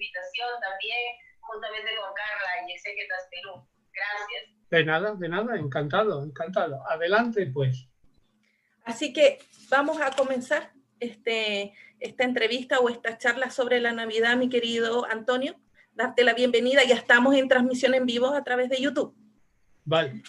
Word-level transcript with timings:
invitación 0.00 0.48
también, 0.60 0.98
juntamente 1.40 1.90
con 1.96 2.14
Carla 2.14 2.68
y 2.68 2.72
Exegetas 2.72 3.28
Perú. 3.30 3.66
Gracias. 3.92 4.70
De 4.70 4.84
nada, 4.84 5.14
de 5.14 5.28
nada, 5.28 5.56
encantado, 5.56 6.24
encantado. 6.24 6.82
Adelante, 6.88 7.46
pues. 7.46 7.86
Así 8.84 9.12
que 9.12 9.38
vamos 9.68 10.00
a 10.00 10.10
comenzar 10.12 10.72
este, 11.00 11.74
esta 11.98 12.24
entrevista 12.24 12.78
o 12.80 12.88
esta 12.88 13.18
charla 13.18 13.50
sobre 13.50 13.80
la 13.80 13.92
Navidad, 13.92 14.36
mi 14.36 14.48
querido 14.48 15.04
Antonio. 15.04 15.60
Darte 15.92 16.24
la 16.24 16.34
bienvenida. 16.34 16.84
Ya 16.84 16.94
estamos 16.94 17.34
en 17.34 17.48
transmisión 17.48 17.94
en 17.94 18.06
vivo 18.06 18.28
a 18.34 18.42
través 18.42 18.70
de 18.70 18.80
YouTube. 18.80 19.14
Vale. 19.84 20.22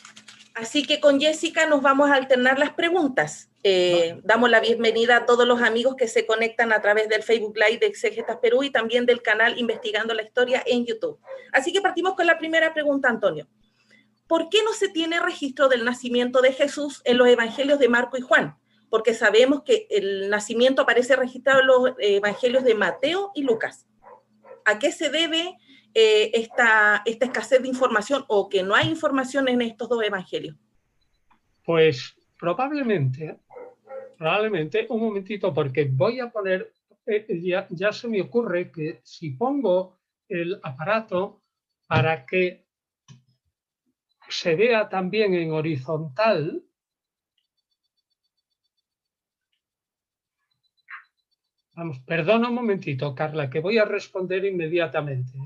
Así 0.55 0.85
que 0.85 0.99
con 0.99 1.19
Jessica 1.19 1.65
nos 1.65 1.81
vamos 1.81 2.09
a 2.09 2.15
alternar 2.15 2.59
las 2.59 2.73
preguntas. 2.73 3.50
Eh, 3.63 4.19
damos 4.23 4.49
la 4.49 4.59
bienvenida 4.59 5.17
a 5.17 5.25
todos 5.27 5.47
los 5.47 5.61
amigos 5.61 5.95
que 5.95 6.07
se 6.07 6.25
conectan 6.25 6.73
a 6.73 6.81
través 6.81 7.07
del 7.09 7.21
Facebook 7.21 7.55
Live 7.55 7.77
de 7.77 7.85
Exegetas 7.85 8.37
Perú 8.37 8.63
y 8.63 8.71
también 8.71 9.05
del 9.05 9.21
canal 9.21 9.59
Investigando 9.59 10.15
la 10.15 10.23
Historia 10.23 10.63
en 10.65 10.85
YouTube. 10.85 11.19
Así 11.53 11.71
que 11.71 11.81
partimos 11.81 12.15
con 12.15 12.25
la 12.25 12.39
primera 12.39 12.73
pregunta, 12.73 13.07
Antonio. 13.07 13.47
¿Por 14.27 14.49
qué 14.49 14.63
no 14.63 14.73
se 14.73 14.89
tiene 14.89 15.19
registro 15.19 15.69
del 15.69 15.85
nacimiento 15.85 16.41
de 16.41 16.53
Jesús 16.53 17.01
en 17.05 17.17
los 17.17 17.27
evangelios 17.27 17.77
de 17.77 17.89
Marco 17.89 18.17
y 18.17 18.21
Juan? 18.21 18.57
Porque 18.89 19.13
sabemos 19.13 19.61
que 19.63 19.87
el 19.91 20.29
nacimiento 20.29 20.81
aparece 20.81 21.15
registrado 21.15 21.59
en 21.59 21.67
los 21.67 21.93
evangelios 21.99 22.63
de 22.63 22.73
Mateo 22.73 23.31
y 23.35 23.43
Lucas. 23.43 23.85
¿A 24.65 24.79
qué 24.79 24.91
se 24.91 25.09
debe 25.09 25.57
eh, 25.93 26.31
esta, 26.33 27.03
esta 27.05 27.25
escasez 27.25 27.61
de 27.61 27.67
información 27.67 28.25
o 28.27 28.49
que 28.49 28.63
no 28.63 28.73
hay 28.73 28.89
información 28.89 29.47
en 29.49 29.61
estos 29.61 29.87
dos 29.87 30.03
evangelios? 30.03 30.55
Pues 31.63 32.15
probablemente, 32.41 33.37
probablemente, 34.21 34.85
un 34.89 35.01
momentito, 35.01 35.51
porque 35.51 35.85
voy 35.91 36.19
a 36.19 36.29
poner, 36.29 36.71
eh, 37.07 37.25
ya, 37.41 37.65
ya 37.71 37.91
se 37.91 38.07
me 38.07 38.21
ocurre 38.21 38.71
que 38.71 39.01
si 39.03 39.31
pongo 39.31 39.97
el 40.29 40.59
aparato 40.61 41.41
para 41.87 42.23
que 42.23 42.67
se 44.29 44.55
vea 44.55 44.87
también 44.87 45.33
en 45.33 45.51
horizontal, 45.51 46.63
Vamos, 51.73 51.99
perdona 52.05 52.49
un 52.49 52.55
momentito, 52.55 53.15
Carla, 53.15 53.49
que 53.49 53.59
voy 53.59 53.79
a 53.79 53.85
responder 53.85 54.45
inmediatamente. 54.45 55.35
¿eh? 55.35 55.41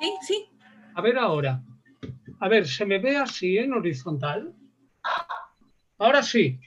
Sí, 0.00 0.12
sí. 0.22 0.48
A 0.94 1.00
ver 1.00 1.16
ahora. 1.16 1.62
A 2.40 2.48
ver, 2.48 2.66
¿se 2.66 2.84
me 2.86 2.98
ve 2.98 3.18
así 3.18 3.58
en 3.58 3.72
horizontal? 3.74 4.52
Ahora 5.98 6.22
sí. 6.24 6.58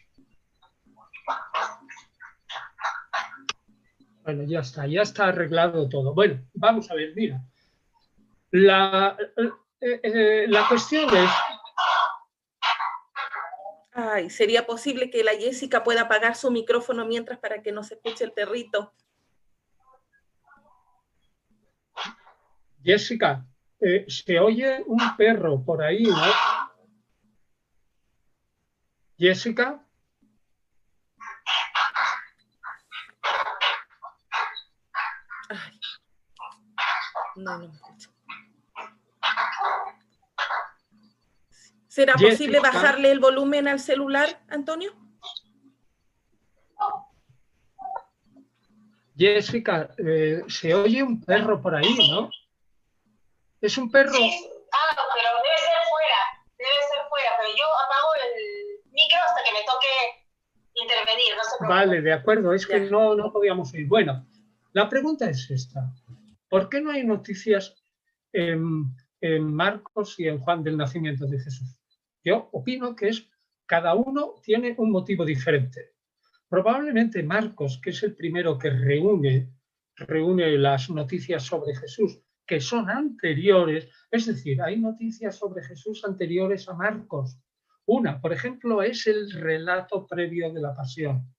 Bueno, 4.28 4.44
ya 4.44 4.60
está, 4.60 4.86
ya 4.86 5.04
está 5.04 5.30
arreglado 5.30 5.88
todo. 5.88 6.14
Bueno, 6.14 6.44
vamos 6.54 6.92
a 6.92 6.96
ver, 6.96 7.14
mira. 7.16 7.42
La, 8.52 9.18
eh, 9.80 10.00
eh, 10.04 10.46
la 10.50 10.68
cuestión 10.68 11.08
es... 11.16 11.30
Ay, 13.94 14.30
¿sería 14.30 14.66
posible 14.66 15.10
que 15.10 15.24
la 15.24 15.32
Jessica 15.32 15.82
pueda 15.82 16.02
apagar 16.02 16.36
su 16.36 16.52
micrófono 16.52 17.06
mientras 17.06 17.40
para 17.40 17.62
que 17.62 17.72
no 17.72 17.84
se 17.84 17.94
escuche 17.94 18.26
el 18.26 18.34
perrito? 18.34 18.94
Jessica, 22.84 23.46
eh, 23.80 24.04
se 24.10 24.42
oye 24.42 24.84
un 24.88 25.16
perro 25.16 25.64
por 25.64 25.82
ahí, 25.82 26.04
¿no? 26.04 26.18
Jessica. 29.18 29.88
Ay. 35.50 35.80
No, 37.38 37.60
no. 37.60 37.72
¿Será 41.88 42.14
posible 42.16 42.60
bajarle 42.60 43.12
el 43.12 43.20
volumen 43.20 43.68
al 43.68 43.80
celular, 43.80 44.42
Antonio? 44.50 44.92
Jessica, 49.16 49.90
eh, 49.98 50.44
se 50.48 50.74
oye 50.76 51.02
un 51.02 51.22
perro 51.22 51.62
por 51.62 51.76
ahí, 51.76 52.12
¿no? 52.12 52.30
Es 53.62 53.78
un 53.78 53.90
perro. 53.90 54.14
Sí. 54.14 54.50
Ah, 54.72 54.96
pero 54.96 55.30
debe 55.44 55.58
ser 55.58 55.90
fuera, 55.90 56.22
debe 56.58 56.80
ser 56.92 57.08
fuera, 57.10 57.32
pero 57.38 57.50
yo 57.50 57.66
apago 57.66 58.10
el 58.16 58.92
micro 58.92 59.18
hasta 59.26 59.44
que 59.44 59.54
me 59.54 59.66
toque 59.66 59.88
intervenir, 60.74 61.36
no 61.36 61.44
se 61.44 61.66
Vale, 61.66 62.02
de 62.02 62.14
acuerdo, 62.14 62.54
es 62.54 62.68
que 62.68 62.80
no, 62.80 63.16
no 63.16 63.32
podíamos 63.32 63.74
ir. 63.74 63.88
Bueno, 63.88 64.26
la 64.74 64.88
pregunta 64.88 65.28
es 65.30 65.50
esta. 65.50 65.90
¿Por 66.50 66.70
qué 66.70 66.82
no 66.82 66.92
hay 66.92 67.04
noticias 67.04 67.76
en, 68.32 68.96
Marcos 69.42 70.20
y 70.20 70.28
en 70.28 70.40
Juan 70.40 70.64
del 70.64 70.78
nacimiento 70.78 71.26
de 71.28 71.40
Jesús? 71.40 71.80
Yo 72.24 72.50
opino 72.52 72.96
que 72.96 73.10
es 73.10 73.30
cada 73.66 73.96
uno 73.96 74.36
tiene 74.42 74.76
un 74.78 74.92
motivo 74.92 75.26
diferente. 75.26 75.92
Probablemente 76.48 77.22
Marcos, 77.24 77.82
que 77.84 77.90
es 77.90 78.02
el 78.04 78.16
primero 78.16 78.58
que 78.58 78.70
reúne, 78.70 79.52
reúne 79.96 80.58
las 80.58 80.90
noticias 80.90 81.44
sobre 81.44 81.76
Jesús, 81.76 82.22
que 82.46 82.62
son 82.62 82.90
anteriores, 82.90 83.90
es 84.10 84.26
decir, 84.28 84.62
hay 84.62 84.80
noticias 84.80 85.36
sobre 85.36 85.64
Jesús 85.64 86.06
anteriores 86.06 86.70
a 86.70 86.74
Marcos. 86.76 87.38
Una, 87.86 88.22
por 88.22 88.32
ejemplo, 88.32 88.82
es 88.82 89.06
el 89.08 89.32
relato 89.32 90.08
previo 90.08 90.54
de 90.54 90.62
la 90.62 90.74
pasión. 90.74 91.34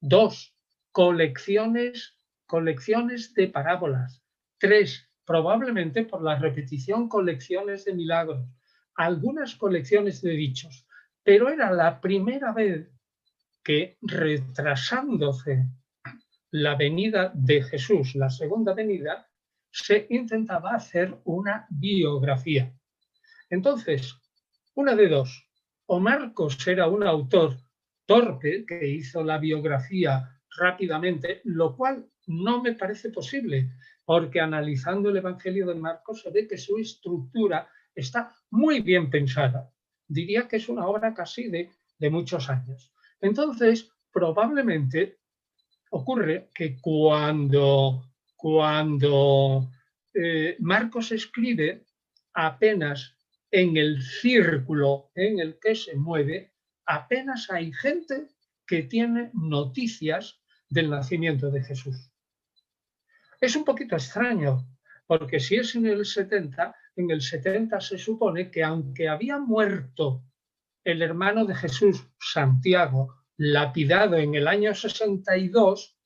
Dos, 0.00 0.56
colecciones, 0.90 2.18
colecciones 2.46 3.34
de 3.34 3.48
parábolas. 3.48 4.24
Tres, 4.58 5.08
probablemente 5.24 6.04
por 6.04 6.22
la 6.22 6.36
repetición, 6.36 7.08
colecciones 7.08 7.84
de 7.84 7.94
milagros 7.94 8.46
algunas 8.98 9.54
colecciones 9.54 10.20
de 10.22 10.32
dichos, 10.32 10.84
pero 11.22 11.48
era 11.48 11.70
la 11.70 12.00
primera 12.00 12.52
vez 12.52 12.90
que 13.62 13.96
retrasándose 14.02 15.66
la 16.50 16.74
venida 16.74 17.30
de 17.32 17.62
Jesús, 17.62 18.16
la 18.16 18.28
segunda 18.28 18.74
venida, 18.74 19.30
se 19.70 20.06
intentaba 20.10 20.74
hacer 20.74 21.16
una 21.24 21.66
biografía. 21.70 22.74
Entonces, 23.48 24.16
una 24.74 24.96
de 24.96 25.08
dos, 25.08 25.48
o 25.86 26.00
Marcos 26.00 26.66
era 26.66 26.88
un 26.88 27.04
autor 27.04 27.56
torpe 28.04 28.64
que 28.66 28.88
hizo 28.88 29.22
la 29.22 29.38
biografía 29.38 30.28
rápidamente, 30.58 31.40
lo 31.44 31.76
cual 31.76 32.04
no 32.26 32.62
me 32.62 32.72
parece 32.72 33.10
posible, 33.10 33.70
porque 34.08 34.40
analizando 34.40 35.10
el 35.10 35.18
Evangelio 35.18 35.66
de 35.66 35.74
Marcos 35.74 36.22
se 36.22 36.30
ve 36.30 36.48
que 36.48 36.56
su 36.56 36.78
estructura 36.78 37.68
está 37.94 38.34
muy 38.48 38.80
bien 38.80 39.10
pensada. 39.10 39.70
Diría 40.06 40.48
que 40.48 40.56
es 40.56 40.70
una 40.70 40.86
obra 40.86 41.12
casi 41.12 41.50
de, 41.50 41.70
muchos 42.10 42.48
años. 42.48 42.90
Entonces, 43.20 43.90
probablemente 44.10 45.18
ocurre 45.90 46.48
que 46.54 46.80
cuando, 46.80 48.02
cuando 48.34 49.70
eh, 50.14 50.56
Marcos 50.58 51.12
escribe 51.12 51.84
apenas 52.32 53.14
en 53.50 53.76
el 53.76 54.00
círculo 54.00 55.10
en 55.16 55.38
el 55.38 55.58
que 55.60 55.74
se 55.74 55.96
mueve, 55.96 56.54
apenas 56.86 57.50
hay 57.50 57.74
gente 57.74 58.28
que 58.66 58.84
tiene 58.84 59.30
noticias 59.34 60.40
del 60.70 60.88
nacimiento 60.88 61.50
de 61.50 61.62
Jesús. 61.62 62.07
Es 63.40 63.54
un 63.54 63.64
poquito 63.64 63.94
extraño, 63.94 64.66
porque 65.06 65.38
si 65.40 65.56
es 65.56 65.74
en 65.74 65.86
el 65.86 66.04
70, 66.04 66.74
en 66.96 67.10
el 67.10 67.22
70 67.22 67.80
se 67.80 67.98
supone 67.98 68.50
que 68.50 68.64
aunque 68.64 69.08
había 69.08 69.38
muerto 69.38 70.24
el 70.84 71.02
hermano 71.02 71.44
de 71.44 71.54
Jesús, 71.54 72.06
Santiago, 72.18 73.14
lapidado 73.36 74.16
en 74.16 74.34
el 74.34 74.48
año 74.48 74.74
62, 74.74 75.96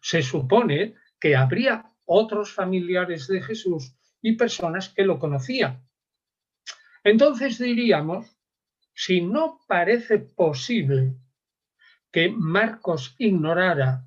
se 0.00 0.22
supone 0.22 0.94
que 1.18 1.34
habría 1.34 1.90
otros 2.04 2.52
familiares 2.52 3.26
de 3.28 3.40
Jesús 3.42 3.94
y 4.20 4.36
personas 4.36 4.90
que 4.90 5.04
lo 5.04 5.18
conocían. 5.18 5.86
Entonces 7.04 7.58
diríamos, 7.58 8.36
si 8.94 9.20
no 9.20 9.60
parece 9.66 10.18
posible 10.18 11.16
que 12.10 12.28
Marcos 12.28 13.14
ignorara 13.18 14.06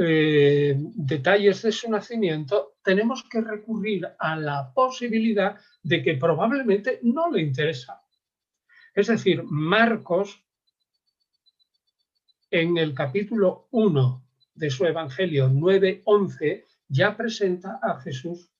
eh, 0.00 0.76
detalles 0.78 1.62
de 1.62 1.72
su 1.72 1.90
nacimiento, 1.90 2.76
tenemos 2.84 3.24
que 3.24 3.40
recurrir 3.40 4.06
a 4.18 4.36
la 4.36 4.72
posibilidad 4.72 5.56
de 5.82 6.02
que 6.02 6.14
probablemente 6.14 7.00
no 7.02 7.30
le 7.30 7.42
interesa. 7.42 8.00
Es 8.94 9.08
decir, 9.08 9.42
Marcos, 9.44 10.42
en 12.50 12.78
el 12.78 12.94
capítulo 12.94 13.66
1 13.72 14.24
de 14.54 14.70
su 14.70 14.86
Evangelio 14.86 15.48
9.11, 15.48 16.64
ya 16.88 17.16
presenta 17.16 17.78
a 17.82 18.00
Jesús 18.00 18.50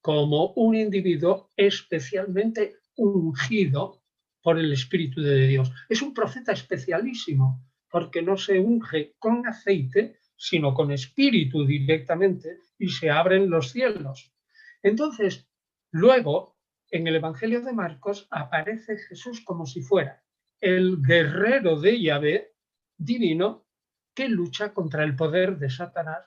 como 0.00 0.52
un 0.54 0.74
individuo 0.74 1.50
especialmente 1.56 2.76
ungido 2.96 4.02
por 4.42 4.58
el 4.58 4.72
Espíritu 4.72 5.22
de 5.22 5.46
Dios. 5.46 5.72
Es 5.88 6.02
un 6.02 6.12
profeta 6.12 6.52
especialísimo 6.52 7.64
porque 7.90 8.22
no 8.22 8.36
se 8.36 8.58
unge 8.58 9.14
con 9.18 9.46
aceite, 9.46 10.18
sino 10.42 10.74
con 10.74 10.90
espíritu 10.90 11.64
directamente 11.64 12.58
y 12.76 12.88
se 12.88 13.08
abren 13.08 13.48
los 13.48 13.70
cielos. 13.70 14.34
Entonces, 14.82 15.48
luego, 15.92 16.56
en 16.90 17.06
el 17.06 17.14
Evangelio 17.14 17.60
de 17.60 17.72
Marcos 17.72 18.26
aparece 18.28 18.98
Jesús 18.98 19.40
como 19.44 19.66
si 19.66 19.82
fuera 19.82 20.24
el 20.60 21.00
guerrero 21.00 21.78
de 21.78 22.02
Yahvé 22.02 22.54
divino 22.96 23.68
que 24.14 24.28
lucha 24.28 24.74
contra 24.74 25.04
el 25.04 25.14
poder 25.14 25.58
de 25.58 25.70
Satanás 25.70 26.26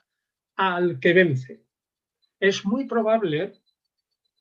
al 0.54 0.98
que 0.98 1.12
vence. 1.12 1.66
Es 2.40 2.64
muy 2.64 2.86
probable 2.86 3.52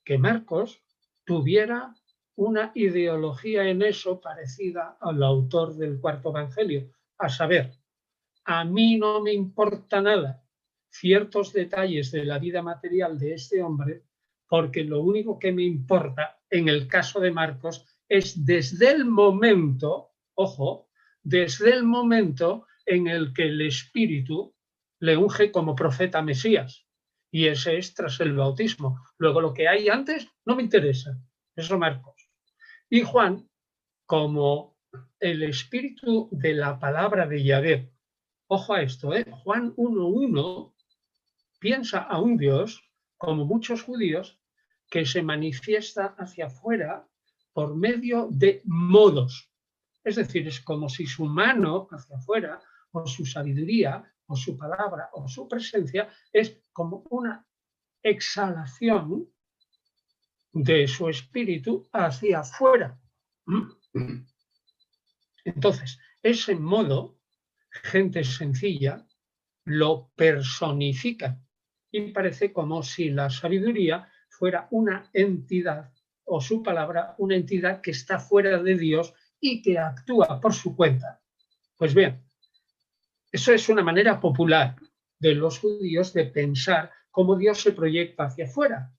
que 0.06 0.18
Marcos 0.18 0.81
tuviera 1.25 1.94
una 2.36 2.72
ideología 2.75 3.68
en 3.68 3.81
eso 3.81 4.22
parecida 4.22 4.98
al 5.01 5.22
autor 5.22 5.75
del 5.75 6.00
cuarto 6.00 6.30
Evangelio, 6.30 6.94
a 7.18 7.27
saber, 7.27 7.74
a 8.45 8.63
mí 8.63 8.97
no 8.97 9.21
me 9.21 9.33
importa 9.33 10.01
nada 10.01 10.44
ciertos 10.89 11.51
detalles 11.51 12.12
de 12.12 12.24
la 12.24 12.39
vida 12.39 12.62
material 12.62 13.19
de 13.19 13.33
este 13.33 13.62
hombre, 13.62 14.03
porque 14.47 14.83
lo 14.86 15.01
único 15.01 15.38
que 15.38 15.51
me 15.51 15.63
importa 15.63 16.39
en 16.50 16.69
el 16.69 16.88
caso 16.88 17.19
de 17.19 17.31
Marcos 17.31 17.86
es 18.07 18.45
desde 18.45 18.92
el 18.92 19.03
momento, 19.03 20.12
ojo, 20.36 20.89
desde 21.21 21.74
el 21.74 21.83
momento 21.83 22.65
en 22.86 23.07
el 23.07 23.33
que 23.33 23.44
el 23.44 23.62
Espíritu 23.62 24.56
le 25.00 25.18
unge 25.18 25.51
como 25.51 25.75
profeta 25.75 26.21
Mesías. 26.21 26.86
Y 27.31 27.48
ese 27.48 27.77
es 27.77 27.94
tras 27.94 28.21
el 28.21 28.33
bautismo. 28.33 29.01
Luego 29.18 29.41
lo 29.41 29.53
que 29.53 29.68
hay 29.68 29.89
antes 29.89 30.30
no 30.45 30.56
me 30.56 30.63
interesa. 30.63 31.19
Eso 31.56 31.77
Marcos. 31.77 32.30
Y 32.89 33.01
Juan, 33.01 33.50
como 34.06 34.77
el 35.19 35.44
espíritu 35.44 36.30
de 36.31 36.53
la 36.53 36.80
palabra 36.80 37.27
de 37.27 37.44
Yahvé. 37.44 37.94
Ojo 38.47 38.74
a 38.74 38.81
esto, 38.81 39.13
¿eh? 39.13 39.25
Juan 39.44 39.75
1.1 39.75 40.74
piensa 41.59 42.00
a 42.00 42.19
un 42.19 42.38
Dios, 42.38 42.83
como 43.18 43.45
muchos 43.45 43.81
judíos, 43.81 44.39
que 44.89 45.06
se 45.06 45.24
manifiesta 45.24 46.15
hacia 46.18 46.45
afuera 46.47 47.07
por 47.53 47.75
medio 47.75 48.27
de 48.31 48.62
modos. 48.65 49.50
Es 50.03 50.18
decir, 50.18 50.47
es 50.47 50.59
como 50.59 50.89
si 50.89 51.07
su 51.07 51.25
mano 51.25 51.88
hacia 51.89 52.18
afuera, 52.18 52.62
o 52.92 53.07
su 53.07 53.25
sabiduría, 53.25 54.03
o 54.27 54.36
su 54.36 54.57
palabra, 54.57 55.09
o 55.13 55.27
su 55.27 55.48
presencia, 55.48 56.09
es 56.31 56.62
como 56.71 57.03
una 57.09 57.45
exhalación 58.03 59.27
de 60.51 60.88
su 60.88 61.09
espíritu 61.09 61.88
hacia 61.91 62.39
afuera. 62.39 63.00
Entonces, 65.44 66.00
ese 66.21 66.56
modo, 66.56 67.14
gente 67.83 68.24
sencilla, 68.24 69.06
lo 69.66 70.12
personifica 70.16 71.39
y 71.92 72.12
parece 72.12 72.51
como 72.51 72.83
si 72.83 73.10
la 73.10 73.30
sabiduría 73.30 74.07
fuera 74.30 74.68
una 74.72 75.10
entidad 75.13 75.92
o 76.25 76.42
su 76.42 76.62
palabra 76.62 77.16
una 77.19 77.36
entidad 77.36 77.81
que 77.81 77.92
está 77.92 78.19
fuera 78.19 78.62
de 78.62 78.77
Dios 78.77 79.13
y 79.39 79.62
que 79.62 79.77
actúa 79.77 80.42
por 80.42 80.54
su 80.54 80.75
cuenta. 80.75 81.22
Pues 81.77 81.94
bien, 81.94 82.22
eso 83.31 83.54
es 83.54 83.69
una 83.69 83.83
manera 83.83 84.19
popular 84.19 84.75
de 85.19 85.36
los 85.36 85.60
judíos 85.60 86.13
de 86.13 86.25
pensar 86.25 86.92
cómo 87.12 87.36
Dios 87.36 87.62
se 87.62 87.72
proyecta 87.72 88.25
hacia 88.25 88.45
afuera. 88.45 88.92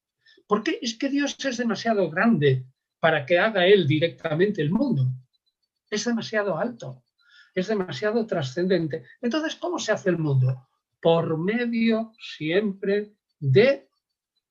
Porque 0.46 0.78
es 0.80 0.96
que 0.96 1.08
Dios 1.08 1.36
es 1.44 1.56
demasiado 1.56 2.08
grande 2.10 2.66
para 3.00 3.26
que 3.26 3.38
haga 3.38 3.66
Él 3.66 3.86
directamente 3.86 4.62
el 4.62 4.70
mundo. 4.70 5.06
Es 5.90 6.04
demasiado 6.04 6.56
alto, 6.58 7.02
es 7.56 7.68
demasiado 7.68 8.26
trascendente. 8.26 9.04
Entonces, 9.22 9.56
¿cómo 9.56 9.78
se 9.78 9.90
hace 9.90 10.10
el 10.10 10.18
mundo? 10.18 10.68
Por 11.00 11.38
medio 11.38 12.12
siempre 12.18 13.14
de 13.40 13.88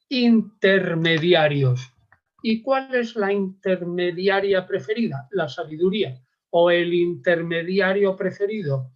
intermediarios. 0.10 1.94
¿Y 2.42 2.64
cuál 2.64 2.94
es 2.96 3.16
la 3.16 3.32
intermediaria 3.32 4.66
preferida? 4.66 5.28
La 5.32 5.48
sabiduría. 5.48 6.20
¿O 6.50 6.72
el 6.72 6.94
intermediario 6.94 8.16
preferido? 8.16 8.92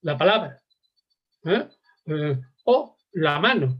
La 0.00 0.18
palabra. 0.18 0.60
¿Eh? 1.44 1.68
Eh, 2.06 2.40
o 2.64 2.96
la 3.12 3.38
mano. 3.38 3.78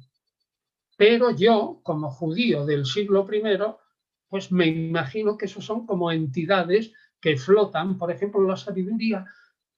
Pero 0.96 1.30
yo, 1.32 1.80
como 1.82 2.10
judío 2.10 2.64
del 2.64 2.86
siglo 2.86 3.26
I, 3.32 3.42
pues 4.28 4.52
me 4.52 4.66
imagino 4.66 5.36
que 5.36 5.46
esos 5.46 5.64
son 5.64 5.84
como 5.84 6.12
entidades 6.12 6.92
que 7.22 7.36
flotan. 7.36 7.96
Por 7.96 8.10
ejemplo, 8.10 8.42
la 8.42 8.56
sabiduría, 8.56 9.24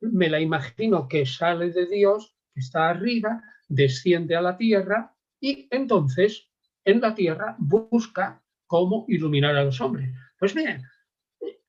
me 0.01 0.29
la 0.29 0.41
imagino 0.41 1.07
que 1.07 1.25
sale 1.27 1.71
de 1.71 1.87
Dios, 1.87 2.35
que 2.53 2.61
está 2.61 2.89
arriba, 2.89 3.43
desciende 3.69 4.35
a 4.35 4.43
la 4.43 4.57
tierra 4.57 5.15
y 5.41 5.69
entonces 5.71 6.51
en 6.85 7.01
la 7.01 7.15
tierra 7.15 7.55
busca 7.59 8.43
cómo 8.67 9.05
iluminar 9.09 9.55
a 9.57 9.65
los 9.65 9.81
hombres. 9.81 10.11
Pues 10.39 10.55
bien, 10.55 10.83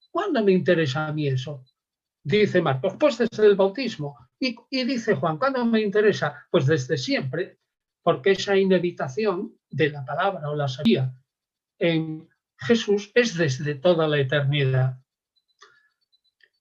¿cuándo 0.10 0.44
me 0.44 0.54
interesa 0.54 1.08
a 1.08 1.14
mí 1.14 1.28
eso? 1.28 1.64
Dice 2.24 2.62
Marcos, 2.62 2.96
pues 3.00 3.18
desde 3.18 3.46
el 3.46 3.56
bautismo. 3.56 4.18
Y, 4.40 4.56
dice 4.84 5.16
Juan, 5.16 5.38
¿cuándo 5.38 5.64
me 5.66 5.82
interesa? 5.82 6.48
Pues 6.50 6.66
desde 6.66 6.98
siempre, 6.98 7.60
porque 8.02 8.32
esa 8.32 8.58
inevitación 8.58 9.58
de 9.70 9.90
la 9.92 10.04
palabra 10.04 10.50
o 10.50 10.56
la 10.56 10.68
sabiduría 10.68 11.14
en 11.80 12.28
Jesús 12.58 13.12
es 13.14 13.38
desde 13.38 13.76
toda 13.76 14.08
la 14.08 14.20
eternidad. 14.20 15.05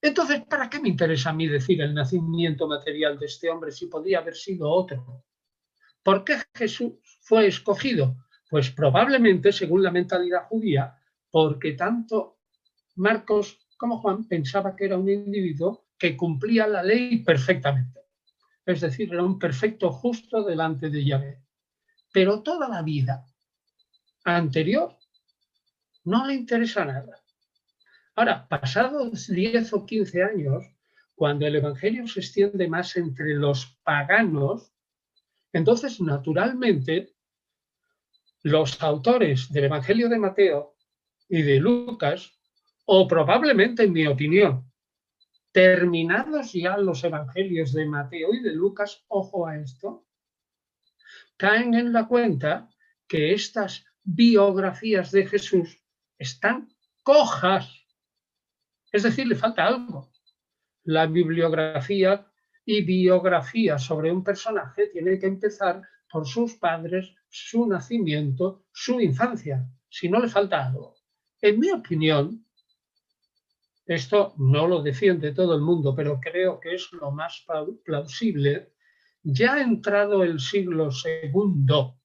Entonces, 0.05 0.43
¿para 0.45 0.69
qué 0.69 0.81
me 0.81 0.91
interesa 0.91 1.31
a 1.31 1.33
mí 1.33 1.47
decir 1.47 1.81
el 1.81 1.95
nacimiento 1.95 2.69
material 2.69 3.19
de 3.19 3.25
este 3.25 3.49
hombre 3.49 3.73
si 3.73 3.87
podía 3.87 4.19
haber 4.19 4.35
sido 4.35 4.69
otro? 4.69 5.25
¿Por 6.03 6.23
qué 6.23 6.43
Jesús 6.55 6.93
fue 7.23 7.47
escogido? 7.47 8.15
Pues 8.51 8.69
probablemente, 8.71 9.51
según 9.51 9.83
la 9.83 9.91
mentalidad 9.91 10.47
judía, 10.47 10.95
porque 11.31 11.73
tanto 11.73 12.37
Marcos 12.97 13.67
como 13.79 13.99
Juan 13.99 14.29
pensaba 14.29 14.77
que 14.77 14.85
era 14.85 14.99
un 14.99 15.09
individuo 15.09 15.87
que 15.97 16.19
cumplía 16.19 16.67
la 16.67 16.83
ley 16.83 17.25
perfectamente. 17.25 18.01
Es 18.67 18.83
decir, 18.83 19.09
era 19.11 19.23
un 19.23 19.39
perfecto 19.39 19.91
justo 19.91 20.45
delante 20.45 20.91
de 20.91 21.03
Yahvé. 21.03 21.41
Pero 22.13 22.43
toda 22.43 22.69
la 22.69 22.83
vida 22.83 23.25
anterior 24.23 24.99
no 26.05 26.27
le 26.27 26.35
interesa 26.35 26.85
nada. 26.85 27.24
Ahora, 28.17 28.47
pasados 28.49 29.27
10 29.29 29.73
o 29.73 29.87
15 29.87 30.23
años, 30.23 30.65
cuando 31.15 31.47
el 31.47 31.57
Evangelio 31.57 32.07
se 32.07 32.21
extiende 32.21 32.69
más 32.69 32.97
entre 32.97 33.35
los 33.35 33.79
paganos, 33.83 34.73
entonces 35.53 36.01
naturalmente 36.01 37.15
los 38.43 38.83
autores 38.83 39.51
del 39.53 39.65
Evangelio 39.65 40.09
de 40.09 40.19
Mateo 40.19 40.77
y 41.29 41.43
de 41.43 41.59
Lucas, 41.59 42.39
o 42.85 43.09
probablemente, 43.09 43.85
en 43.85 43.93
mi 43.93 44.07
opinión, 44.07 44.71
terminados 45.53 46.53
ya 46.53 46.77
los 46.77 47.03
Evangelios 47.05 47.73
de 47.73 47.87
Mateo 47.87 48.35
y 48.35 48.43
de 48.43 48.53
Lucas, 48.53 49.05
ojo 49.09 49.47
a 49.47 49.57
esto, 49.57 50.07
caen 51.37 51.75
en 51.75 51.93
la 51.93 52.07
cuenta 52.07 52.69
que 53.07 53.33
estas 53.33 53.85
biografías 54.03 55.11
de 55.11 55.27
Jesús 55.27 55.81
están 56.19 56.69
cojas. 57.03 57.84
Es 58.95 59.03
decir, 59.03 59.27
le 59.27 59.35
falta 59.35 59.67
algo. 59.67 60.13
La 60.85 61.07
bibliografía 61.07 62.25
y 62.65 62.85
biografía 62.85 63.77
sobre 63.77 64.13
un 64.13 64.23
personaje 64.23 64.87
tiene 64.87 65.19
que 65.19 65.27
empezar 65.27 65.83
por 66.09 66.29
sus 66.29 66.55
padres, 66.55 67.13
su 67.29 67.67
nacimiento, 67.67 68.67
su 68.71 69.01
infancia, 69.01 69.69
si 69.89 70.09
no 70.09 70.21
le 70.21 70.29
falta 70.29 70.69
algo. 70.69 70.95
En 71.41 71.59
mi 71.59 71.73
opinión, 71.73 72.47
esto 73.85 74.33
no 74.39 74.69
lo 74.69 74.81
defiende 74.81 75.33
todo 75.33 75.57
el 75.57 75.63
mundo, 75.63 75.93
pero 75.97 76.21
creo 76.21 76.61
que 76.61 76.77
es 76.77 76.93
lo 76.93 77.11
más 77.11 77.45
plausible, 77.85 78.75
ya 79.25 79.55
ha 79.55 79.61
entrado 79.61 80.23
el 80.23 80.39
siglo 80.39 80.93
segundo, 80.93 81.99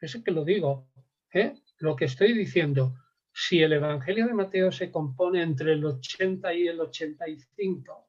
es 0.00 0.16
que 0.24 0.30
lo 0.30 0.46
digo, 0.46 0.88
¿eh? 1.30 1.52
lo 1.80 1.94
que 1.94 2.06
estoy 2.06 2.32
diciendo, 2.32 2.94
si 3.34 3.60
el 3.60 3.72
Evangelio 3.72 4.28
de 4.28 4.32
Mateo 4.32 4.70
se 4.70 4.92
compone 4.92 5.42
entre 5.42 5.72
el 5.72 5.84
80 5.84 6.54
y 6.54 6.68
el 6.68 6.80
85 6.80 8.08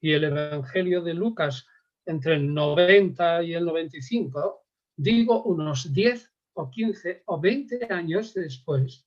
y 0.00 0.12
el 0.12 0.24
Evangelio 0.24 1.00
de 1.00 1.14
Lucas 1.14 1.64
entre 2.04 2.34
el 2.34 2.52
90 2.52 3.44
y 3.44 3.54
el 3.54 3.64
95, 3.64 4.66
digo 4.96 5.44
unos 5.44 5.92
10 5.92 6.28
o 6.54 6.70
15 6.70 7.22
o 7.26 7.40
20 7.40 7.86
años 7.88 8.34
después, 8.34 9.06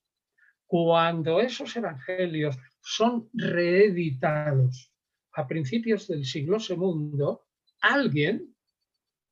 cuando 0.66 1.38
esos 1.38 1.76
evangelios 1.76 2.56
son 2.80 3.28
reeditados 3.34 4.90
a 5.32 5.46
principios 5.46 6.08
del 6.08 6.24
siglo 6.24 6.56
II, 6.66 7.38
alguien, 7.82 8.54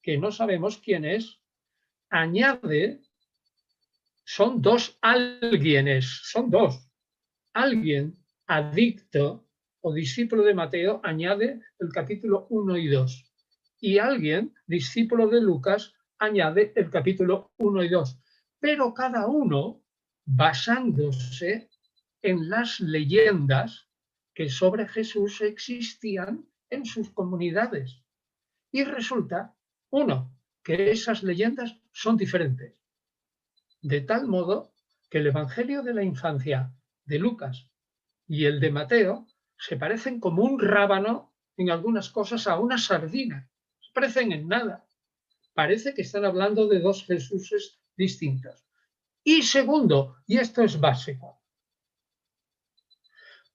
que 0.02 0.19
no 0.19 0.31
sabemos 0.31 0.78
quién 0.78 1.07
es, 1.07 1.40
añade, 2.11 3.00
son 4.26 4.61
dos 4.61 4.99
alguienes, 5.00 6.04
son 6.25 6.50
dos. 6.50 6.90
Alguien 7.54 8.14
adicto 8.47 9.49
o 9.80 9.95
discípulo 9.95 10.42
de 10.42 10.52
Mateo 10.52 11.00
añade 11.04 11.61
el 11.78 11.88
capítulo 11.90 12.47
1 12.50 12.76
y 12.76 12.88
2 12.88 13.26
y 13.80 13.99
alguien, 13.99 14.52
discípulo 14.66 15.28
de 15.28 15.40
Lucas, 15.40 15.95
añade 16.18 16.73
el 16.75 16.90
capítulo 16.90 17.52
1 17.59 17.85
y 17.85 17.88
2. 17.88 18.18
Pero 18.59 18.92
cada 18.92 19.26
uno 19.26 19.85
basándose 20.25 21.68
en 22.21 22.49
las 22.49 22.80
leyendas 22.80 23.88
que 24.35 24.49
sobre 24.49 24.88
Jesús 24.88 25.40
existían 25.40 26.45
en 26.68 26.85
sus 26.85 27.11
comunidades. 27.11 28.02
Y 28.73 28.83
resulta, 28.83 29.54
uno, 29.90 30.37
que 30.64 30.90
esas 30.90 31.23
leyendas 31.23 31.78
son 31.92 32.16
diferentes. 32.16 32.75
De 33.87 34.00
tal 34.00 34.26
modo 34.26 34.73
que 35.09 35.19
el 35.19 35.28
Evangelio 35.28 35.81
de 35.85 35.95
la 35.95 36.02
infancia 36.02 36.75
de 37.05 37.21
Lucas 37.21 37.71
y 38.26 38.47
el 38.47 38.59
de 38.59 38.73
Mateo 38.73 39.28
se 39.57 39.76
parecen 39.76 40.19
como 40.19 40.43
un 40.43 40.59
rábano 40.59 41.33
en 41.57 41.71
algunas 41.71 42.11
cosas 42.11 42.49
a 42.49 42.59
una 42.59 42.78
sardina. 42.78 43.49
Se 43.78 43.93
parecen 43.95 44.33
en 44.33 44.49
nada. 44.49 44.85
Parece 45.55 45.95
que 45.95 46.02
están 46.02 46.25
hablando 46.25 46.66
de 46.66 46.81
dos 46.81 47.07
Jesuses 47.07 47.78
distintos. 47.97 48.66
Y 49.23 49.43
segundo, 49.43 50.16
y 50.26 50.38
esto 50.38 50.64
es 50.64 50.81
básico, 50.81 51.40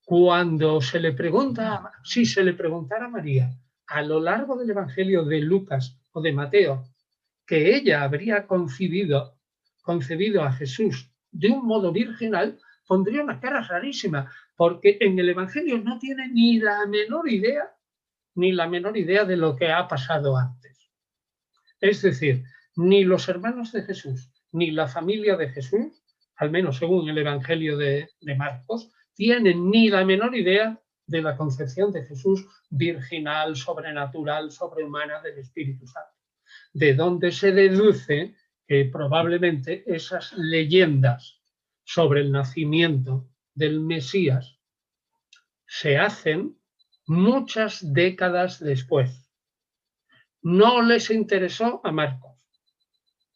cuando 0.05 0.79
se 0.79 1.01
le 1.01 1.11
pregunta, 1.11 1.91
si 2.05 2.25
se 2.25 2.41
le 2.41 2.53
preguntara 2.53 3.07
a 3.07 3.09
María 3.09 3.51
a 3.85 4.01
lo 4.01 4.21
largo 4.21 4.55
del 4.55 4.69
Evangelio 4.69 5.25
de 5.25 5.41
Lucas 5.41 5.99
o 6.13 6.21
de 6.21 6.31
Mateo, 6.31 6.85
que 7.45 7.75
ella 7.75 8.03
habría 8.03 8.47
concebido, 8.47 9.40
concebido 9.91 10.41
a 10.41 10.53
Jesús 10.53 11.11
de 11.31 11.49
un 11.49 11.65
modo 11.65 11.91
virginal, 11.91 12.57
pondría 12.87 13.23
una 13.23 13.41
cara 13.41 13.61
rarísima, 13.61 14.31
porque 14.55 14.97
en 15.01 15.19
el 15.19 15.27
Evangelio 15.27 15.77
no 15.79 15.99
tiene 15.99 16.29
ni 16.29 16.59
la 16.59 16.85
menor 16.85 17.29
idea, 17.29 17.65
ni 18.35 18.53
la 18.53 18.67
menor 18.69 18.95
idea 18.95 19.25
de 19.25 19.35
lo 19.35 19.53
que 19.57 19.69
ha 19.69 19.85
pasado 19.89 20.37
antes. 20.37 20.77
Es 21.81 22.01
decir, 22.01 22.45
ni 22.77 23.03
los 23.03 23.27
hermanos 23.27 23.73
de 23.73 23.83
Jesús, 23.83 24.31
ni 24.53 24.71
la 24.71 24.87
familia 24.87 25.35
de 25.35 25.49
Jesús, 25.49 26.03
al 26.37 26.51
menos 26.51 26.77
según 26.77 27.09
el 27.09 27.17
Evangelio 27.17 27.75
de, 27.75 28.09
de 28.21 28.35
Marcos, 28.35 28.89
tienen 29.13 29.69
ni 29.69 29.89
la 29.89 30.05
menor 30.05 30.33
idea 30.35 30.79
de 31.05 31.21
la 31.21 31.35
concepción 31.35 31.91
de 31.91 32.05
Jesús 32.05 32.47
virginal, 32.69 33.57
sobrenatural, 33.57 34.51
sobrehumana 34.51 35.21
del 35.21 35.39
Espíritu 35.39 35.85
Santo. 35.85 36.15
De 36.73 36.93
donde 36.93 37.33
se 37.33 37.51
deduce 37.51 38.35
que 38.71 38.85
probablemente 38.85 39.83
esas 39.85 40.31
leyendas 40.37 41.41
sobre 41.83 42.21
el 42.21 42.31
nacimiento 42.31 43.27
del 43.53 43.81
Mesías 43.81 44.61
se 45.67 45.97
hacen 45.97 46.57
muchas 47.05 47.91
décadas 47.91 48.61
después. 48.61 49.29
No 50.41 50.81
les 50.83 51.11
interesó 51.11 51.81
a 51.83 51.91
Marcos. 51.91 52.47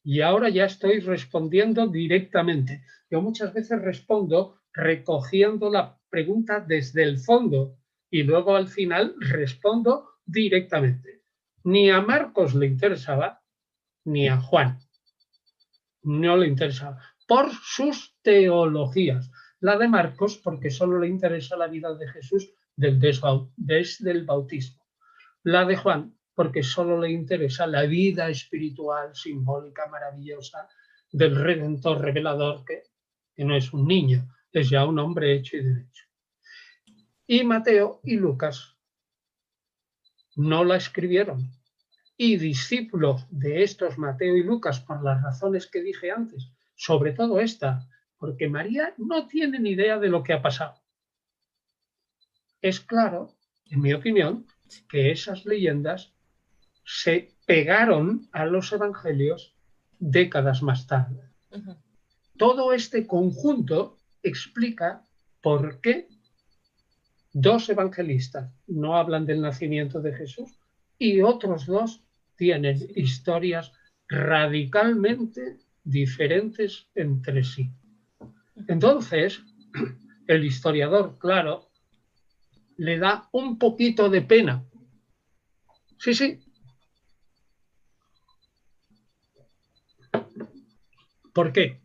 Y 0.06 0.22
ahora 0.22 0.48
ya 0.48 0.64
estoy 0.64 1.02
respondiendo 1.02 1.86
directamente. 1.88 2.86
Yo 3.10 3.22
muchas 3.22 3.54
veces 3.54 3.82
respondo 3.82 4.62
recogiendo 4.72 5.70
la 5.70 6.00
pregunta 6.10 6.62
desde 6.62 7.04
el 7.04 7.20
fondo 7.20 7.78
y 8.10 8.24
luego 8.24 8.56
al 8.56 8.70
final 8.70 9.14
respondo 9.20 10.12
directamente. 10.26 11.24
Ni 11.66 11.90
a 11.90 12.00
Marcos 12.00 12.56
le 12.56 12.68
interesaba, 12.68 13.44
ni 14.06 14.30
a 14.30 14.40
Juan. 14.40 14.85
No 16.06 16.38
le 16.38 16.48
interesaba. 16.48 17.00
Por 17.28 17.52
sus 17.52 18.16
teologías. 18.22 19.32
La 19.60 19.78
de 19.78 19.88
Marcos 19.88 20.38
porque 20.38 20.70
solo 20.70 21.00
le 21.00 21.08
interesa 21.08 21.58
la 21.58 21.68
vida 21.68 21.94
de 21.96 22.08
Jesús 22.08 22.54
desde 22.76 24.12
el 24.12 24.26
bautismo. 24.26 24.86
La 25.44 25.66
de 25.66 25.76
Juan 25.76 26.16
porque 26.36 26.62
solo 26.62 27.00
le 27.00 27.10
interesa 27.10 27.66
la 27.66 27.84
vida 27.84 28.30
espiritual, 28.30 29.16
simbólica, 29.16 29.88
maravillosa 29.88 30.68
del 31.12 31.36
Redentor 31.36 32.02
revelador 32.02 32.66
que, 32.66 32.84
que 33.34 33.46
no 33.46 33.56
es 33.56 33.74
un 33.74 33.88
niño, 33.88 34.28
es 34.52 34.70
ya 34.70 34.86
un 34.86 35.00
hombre 35.00 35.34
hecho 35.34 35.58
y 35.58 35.64
derecho. 35.64 36.04
Y 37.26 37.44
Mateo 37.44 38.02
y 38.04 38.18
Lucas 38.18 38.78
no 40.36 40.64
la 40.64 40.76
escribieron. 40.76 41.50
Y 42.18 42.38
discípulos 42.38 43.26
de 43.30 43.64
estos 43.64 43.98
Mateo 43.98 44.38
y 44.38 44.44
Lucas, 44.44 44.80
por 44.80 45.04
las 45.04 45.22
razones 45.22 45.68
que 45.68 45.82
dije 45.82 46.12
antes, 46.12 46.52
sobre 46.76 47.12
todo 47.12 47.40
esta, 47.40 47.88
porque 48.18 48.48
María 48.48 48.94
no 48.98 49.28
tiene 49.28 49.60
ni 49.60 49.72
idea 49.72 50.00
de 50.00 50.10
lo 50.10 50.24
que 50.24 50.34
ha 50.34 50.42
pasado. 50.42 50.82
Es 52.62 52.80
claro, 52.80 53.36
en 53.70 53.82
mi 53.82 53.94
opinión, 53.94 54.48
que 54.90 55.12
esas 55.12 55.46
leyendas 55.46 56.14
se 56.86 57.36
pegaron 57.46 58.28
a 58.32 58.46
los 58.46 58.72
evangelios 58.72 59.56
décadas 60.00 60.62
más 60.62 60.88
tarde. 60.88 61.30
Todo 62.38 62.74
este 62.74 63.08
conjunto 63.08 63.98
explica 64.24 65.04
por 65.42 65.80
qué 65.82 66.08
dos 67.34 67.70
evangelistas 67.70 68.52
no 68.68 68.96
hablan 68.96 69.26
del 69.26 69.42
nacimiento 69.42 70.02
de 70.02 70.14
Jesús 70.14 70.58
y 70.98 71.22
otros 71.22 71.66
dos 71.66 72.05
tienen 72.36 72.78
historias 72.96 73.72
radicalmente 74.08 75.58
diferentes 75.84 76.88
entre 76.96 77.44
sí. 77.44 77.70
Entonces, 78.68 79.42
el 80.28 80.44
historiador, 80.44 81.18
claro, 81.18 81.70
le 82.78 82.98
da 82.98 83.28
un 83.32 83.58
poquito 83.58 84.10
de 84.10 84.22
pena. 84.22 84.64
Sí, 85.98 86.14
sí. 86.14 86.40
¿Por 91.34 91.52
qué? 91.52 91.80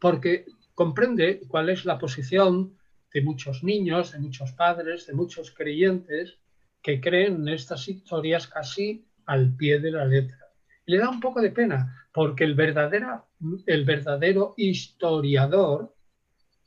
Porque 0.00 0.44
comprende 0.74 1.40
cuál 1.48 1.68
es 1.68 1.84
la 1.84 1.98
posición 1.98 2.76
de 3.12 3.22
muchos 3.22 3.62
niños, 3.62 4.10
de 4.12 4.18
muchos 4.18 4.52
padres, 4.52 5.06
de 5.06 5.14
muchos 5.14 5.52
creyentes 5.52 6.38
que 6.82 7.00
creen 7.00 7.36
en 7.36 7.48
estas 7.48 7.88
historias 7.88 8.46
casi 8.48 9.04
al 9.26 9.56
pie 9.56 9.78
de 9.78 9.90
la 9.90 10.04
letra. 10.04 10.38
Le 10.86 10.98
da 10.98 11.08
un 11.08 11.20
poco 11.20 11.40
de 11.40 11.50
pena 11.50 12.08
porque 12.12 12.44
el, 12.44 12.54
verdadero, 12.54 13.26
el 13.66 13.84
verdadero 13.84 14.54
historiador 14.56 15.94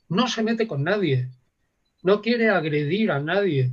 no 0.09 0.27
se 0.27 0.43
mete 0.43 0.67
con 0.67 0.83
nadie, 0.83 1.29
no 2.03 2.21
quiere 2.21 2.49
agredir 2.49 3.11
a 3.11 3.19
nadie, 3.19 3.71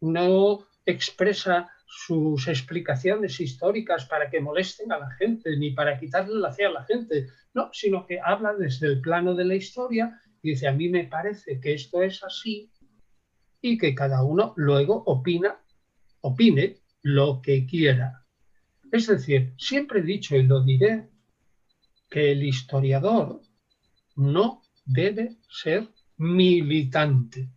no 0.00 0.66
expresa 0.84 1.68
sus 1.86 2.46
explicaciones 2.48 3.40
históricas 3.40 4.06
para 4.06 4.30
que 4.30 4.40
molesten 4.40 4.92
a 4.92 4.98
la 4.98 5.10
gente, 5.12 5.56
ni 5.56 5.72
para 5.72 5.98
quitarle 5.98 6.38
la 6.38 6.52
fe 6.52 6.66
a 6.66 6.70
la 6.70 6.84
gente, 6.84 7.28
no, 7.52 7.70
sino 7.72 8.06
que 8.06 8.20
habla 8.20 8.54
desde 8.54 8.86
el 8.86 9.00
plano 9.00 9.34
de 9.34 9.44
la 9.44 9.56
historia 9.56 10.20
y 10.42 10.50
dice, 10.50 10.68
a 10.68 10.72
mí 10.72 10.88
me 10.88 11.04
parece 11.04 11.60
que 11.60 11.74
esto 11.74 12.02
es 12.02 12.22
así 12.22 12.70
y 13.60 13.76
que 13.76 13.94
cada 13.94 14.22
uno 14.22 14.54
luego 14.56 15.02
opina, 15.06 15.58
opine 16.20 16.79
lo 17.02 17.40
que 17.42 17.66
quiera. 17.66 18.24
Es 18.90 19.06
decir, 19.06 19.54
siempre 19.56 20.00
he 20.00 20.02
dicho 20.02 20.36
y 20.36 20.42
lo 20.42 20.62
diré, 20.62 21.08
que 22.08 22.32
el 22.32 22.42
historiador 22.42 23.40
no 24.16 24.62
debe 24.84 25.36
ser 25.48 25.88
militante. 26.16 27.48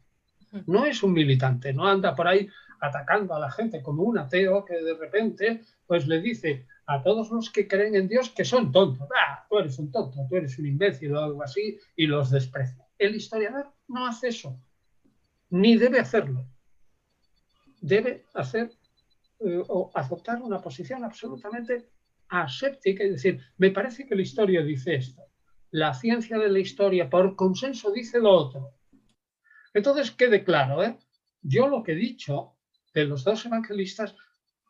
No 0.68 0.86
es 0.86 1.02
un 1.02 1.14
militante, 1.14 1.74
no 1.74 1.88
anda 1.88 2.16
por 2.16 2.28
ahí 2.28 2.48
atacando 2.80 3.34
a 3.34 3.40
la 3.40 3.50
gente 3.50 3.82
como 3.82 4.04
un 4.04 4.20
ateo 4.20 4.64
que 4.64 4.76
de 4.76 4.94
repente 4.94 5.64
pues 5.88 6.08
le 6.08 6.22
dice 6.22 6.68
a 6.86 7.02
todos 7.02 7.32
los 7.32 7.50
que 7.50 7.68
creen 7.68 7.96
en 7.96 8.08
Dios 8.08 8.30
que 8.30 8.46
son 8.46 8.72
tontos. 8.72 9.08
Ah, 9.16 9.46
tú 9.50 9.58
eres 9.58 9.80
un 9.80 9.92
tonto, 9.92 10.20
tú 10.30 10.36
eres 10.36 10.60
un 10.60 10.68
imbécil 10.68 11.16
o 11.16 11.24
algo 11.24 11.42
así 11.42 11.80
y 11.96 12.06
los 12.06 12.30
desprecia. 12.30 12.86
El 12.98 13.16
historiador 13.16 13.74
no 13.88 14.06
hace 14.06 14.28
eso, 14.28 14.60
ni 15.50 15.78
debe 15.78 16.00
hacerlo. 16.00 16.46
Debe 17.82 18.26
hacer 18.34 18.72
eh, 19.46 19.64
o 19.68 19.92
adoptar 19.94 20.42
una 20.42 20.62
posición 20.62 21.04
absolutamente 21.04 21.90
aséptica 22.30 23.04
y 23.04 23.12
decir, 23.12 23.42
me 23.58 23.72
parece 23.72 24.06
que 24.06 24.16
la 24.16 24.22
historia 24.22 24.64
dice 24.64 24.96
esto. 24.96 25.22
La 25.72 25.94
ciencia 25.94 26.38
de 26.38 26.50
la 26.50 26.60
historia 26.60 27.10
por 27.10 27.36
consenso 27.36 27.92
dice 27.92 28.20
lo 28.20 28.32
otro. 28.32 28.72
Entonces 29.74 30.12
quede 30.12 30.44
claro, 30.44 30.84
¿eh? 30.84 30.98
yo 31.42 31.68
lo 31.68 31.84
que 31.84 31.92
he 31.92 31.96
dicho 31.96 32.56
de 32.94 33.06
los 33.06 33.24
dos 33.24 33.46
evangelistas, 33.46 34.16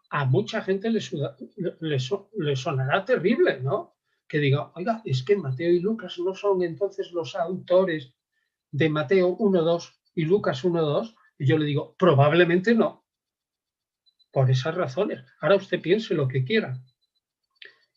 a 0.09 0.25
mucha 0.25 0.61
gente 0.61 0.89
le, 0.89 2.55
sonará 2.55 3.05
terrible, 3.05 3.59
¿no? 3.59 3.95
Que 4.27 4.39
diga, 4.39 4.71
oiga, 4.75 5.01
es 5.05 5.23
que 5.23 5.35
Mateo 5.35 5.71
y 5.71 5.79
Lucas 5.79 6.17
no 6.19 6.33
son 6.33 6.63
entonces 6.63 7.11
los 7.11 7.35
autores 7.35 8.13
de 8.71 8.89
Mateo 8.89 9.37
1.2 9.37 9.93
y 10.15 10.25
Lucas 10.25 10.63
1.2. 10.63 11.15
Y 11.39 11.47
yo 11.47 11.57
le 11.57 11.65
digo, 11.65 11.95
probablemente 11.97 12.75
no. 12.75 13.02
Por 14.33 14.51
esas 14.51 14.75
razones. 14.75 15.23
Ahora 15.39 15.55
usted 15.55 15.79
piense 15.79 16.13
lo 16.13 16.27
que 16.27 16.43
quiera. 16.43 16.77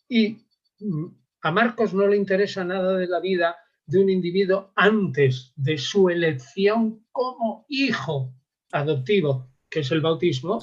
Y 0.08 0.38
mm, 0.78 1.06
a 1.40 1.50
Marcos 1.50 1.92
no 1.92 2.06
le 2.06 2.16
interesa 2.16 2.62
nada 2.62 2.96
de 2.96 3.08
la 3.08 3.18
vida 3.18 3.56
de 3.86 3.98
un 3.98 4.10
individuo 4.10 4.72
antes 4.76 5.52
de 5.56 5.78
su 5.78 6.08
elección 6.08 7.04
como 7.10 7.66
hijo 7.68 8.32
adoptivo 8.70 9.50
que 9.76 9.80
es 9.80 9.90
el 9.90 10.00
bautismo, 10.00 10.62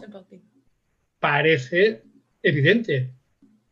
parece 1.20 2.04
evidente. 2.42 3.14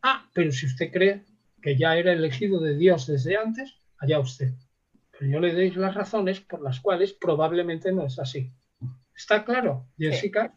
Ah, 0.01 0.29
pero 0.33 0.51
si 0.51 0.65
usted 0.65 0.91
cree 0.91 1.25
que 1.61 1.77
ya 1.77 1.97
era 1.97 2.13
elegido 2.13 2.59
de 2.59 2.75
Dios 2.75 3.07
desde 3.07 3.37
antes, 3.37 3.75
allá 3.97 4.19
usted. 4.19 4.53
Pero 5.11 5.31
yo 5.31 5.39
le 5.39 5.53
doy 5.53 5.71
las 5.71 5.95
razones 5.95 6.41
por 6.41 6.61
las 6.61 6.79
cuales 6.79 7.13
probablemente 7.13 7.91
no 7.91 8.05
es 8.05 8.19
así. 8.19 8.51
¿Está 9.15 9.43
claro, 9.43 9.87
Jessica? 9.97 10.55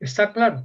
¿Está 0.00 0.32
claro? 0.32 0.62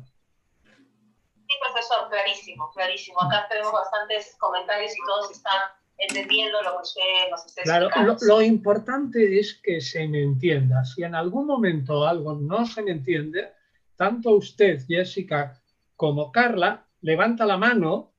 Sí, 1.47 1.55
profesor, 1.61 2.09
clarísimo, 2.09 2.71
clarísimo. 2.71 3.21
Acá 3.21 3.47
tenemos 3.49 3.71
bastantes 3.71 4.35
comentarios 4.39 4.91
y 4.93 5.05
todos 5.05 5.31
están 5.31 5.59
entendiendo 5.97 6.61
lo 6.63 6.71
que 6.77 6.81
usted 6.83 7.01
nos 7.29 7.45
está 7.45 7.61
claro, 7.63 7.89
lo, 8.03 8.17
lo, 8.21 8.41
importante 8.41 9.39
es 9.39 9.59
que 9.61 9.79
se 9.79 10.07
me 10.07 10.23
entienda. 10.23 10.83
Si 10.83 11.03
en 11.03 11.13
algún 11.13 11.45
momento 11.45 12.07
algo 12.07 12.33
no 12.33 12.65
se 12.65 12.81
me 12.81 12.91
entiende, 12.91 13.51
tanto 13.95 14.31
usted, 14.31 14.83
Jessica, 14.87 15.61
como 15.95 16.31
Carla, 16.31 16.87
levanta 17.01 17.45
la 17.45 17.57
mano, 17.57 18.13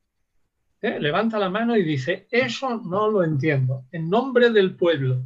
¿eh? 0.81 0.99
levanta 1.01 1.39
la 1.39 1.49
mano 1.49 1.77
y 1.77 1.83
dice, 1.83 2.29
eso 2.31 2.81
no 2.85 3.09
lo 3.09 3.25
entiendo, 3.25 3.85
en 3.91 4.09
nombre 4.09 4.51
del 4.51 4.77
pueblo. 4.77 5.23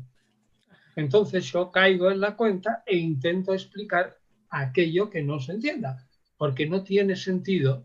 Entonces 0.94 1.44
yo 1.52 1.70
caigo 1.70 2.10
en 2.10 2.20
la 2.20 2.36
cuenta 2.36 2.82
e 2.86 2.96
intento 2.96 3.52
explicar 3.52 4.16
aquello 4.50 5.10
que 5.10 5.22
no 5.22 5.40
se 5.40 5.52
entienda, 5.52 6.06
porque 6.36 6.66
no 6.66 6.82
tiene 6.82 7.16
sentido 7.16 7.84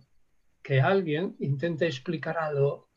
que 0.63 0.81
alguien 0.81 1.35
intente 1.39 1.85
explicar 1.85 2.37
algo 2.37 2.89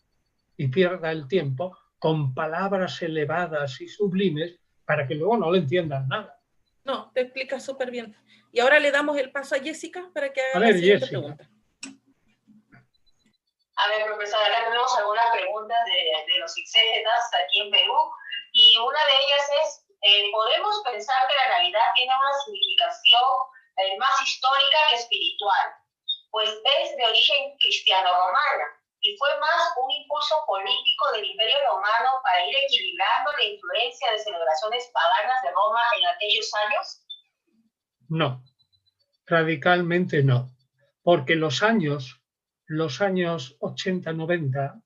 y 0.56 0.68
pierda 0.68 1.10
el 1.10 1.26
tiempo 1.28 1.76
con 1.98 2.34
palabras 2.34 3.00
elevadas 3.02 3.80
y 3.80 3.88
sublimes 3.88 4.58
para 4.84 5.06
que 5.06 5.14
luego 5.14 5.36
no 5.38 5.50
le 5.50 5.58
entiendan 5.58 6.06
nada. 6.08 6.38
No, 6.84 7.10
te 7.14 7.22
explica 7.22 7.58
súper 7.58 7.90
bien. 7.90 8.14
Y 8.52 8.60
ahora 8.60 8.78
le 8.78 8.90
damos 8.90 9.16
el 9.16 9.32
paso 9.32 9.54
a 9.54 9.58
Jessica 9.58 10.10
para 10.12 10.32
que 10.32 10.40
haga 10.40 10.60
la 10.60 10.72
siguiente 10.72 11.06
pregunta. 11.06 11.48
A 13.76 13.88
ver, 13.88 14.06
profesor, 14.06 14.38
acá 14.40 14.64
tenemos 14.66 14.96
algunas 14.98 15.24
preguntas 15.32 15.78
de, 15.86 16.32
de 16.32 16.38
los 16.38 16.56
exégetas 16.56 17.30
aquí 17.42 17.60
en 17.60 17.70
Perú 17.70 17.96
y 18.52 18.76
una 18.78 18.98
de 18.98 19.12
ellas 19.12 19.50
es, 19.64 19.83
eh, 20.04 20.30
¿podemos 20.30 20.82
pensar 20.84 21.26
que 21.26 21.34
la 21.34 21.48
Navidad 21.56 21.88
tiene 21.94 22.12
una 22.12 22.34
significación 22.44 23.24
eh, 23.76 23.96
más 23.96 24.20
histórica 24.20 24.76
que 24.90 24.96
espiritual? 24.96 25.72
Pues 26.30 26.50
es 26.50 26.94
de 26.96 27.06
origen 27.06 27.56
cristiano-romana 27.56 28.66
y 29.00 29.16
fue 29.16 29.40
más 29.40 29.72
un 29.82 29.90
impulso 29.90 30.44
político 30.46 31.10
del 31.12 31.24
Imperio 31.24 31.56
Romano 31.68 32.20
para 32.22 32.46
ir 32.46 32.54
equilibrando 32.54 33.32
la 33.32 33.44
influencia 33.44 34.12
de 34.12 34.18
celebraciones 34.18 34.90
paganas 34.92 35.40
de 35.42 35.52
Roma 35.52 35.80
en 35.98 36.06
aquellos 36.06 36.52
años? 36.54 37.00
No, 38.08 38.44
radicalmente 39.26 40.22
no, 40.22 40.50
porque 41.02 41.34
los 41.34 41.62
años, 41.62 42.20
los 42.66 43.00
años 43.00 43.56
80-90, 43.60 44.82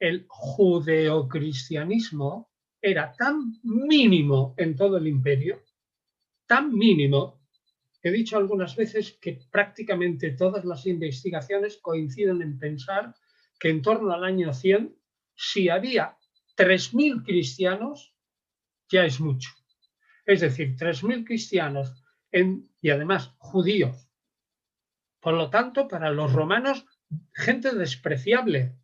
el 0.00 0.24
judeocristianismo 0.28 2.50
era 2.90 3.12
tan 3.12 3.58
mínimo 3.64 4.54
en 4.56 4.76
todo 4.76 4.96
el 4.98 5.08
imperio, 5.08 5.64
tan 6.46 6.72
mínimo, 6.72 7.42
he 8.00 8.12
dicho 8.12 8.36
algunas 8.36 8.76
veces 8.76 9.18
que 9.20 9.40
prácticamente 9.50 10.30
todas 10.30 10.64
las 10.64 10.86
investigaciones 10.86 11.78
coinciden 11.78 12.42
en 12.42 12.58
pensar 12.60 13.16
que 13.58 13.70
en 13.70 13.82
torno 13.82 14.12
al 14.12 14.22
año 14.22 14.52
100, 14.52 14.96
si 15.34 15.68
había 15.68 16.16
3.000 16.56 17.24
cristianos, 17.24 18.14
ya 18.88 19.04
es 19.04 19.20
mucho. 19.20 19.50
Es 20.24 20.40
decir, 20.40 20.76
3.000 20.76 21.26
cristianos 21.26 22.04
y 22.30 22.90
además 22.90 23.34
judíos. 23.38 24.08
Por 25.18 25.34
lo 25.34 25.50
tanto, 25.50 25.88
para 25.88 26.10
los 26.10 26.32
romanos, 26.32 26.86
gente 27.34 27.74
despreciable. 27.74 28.76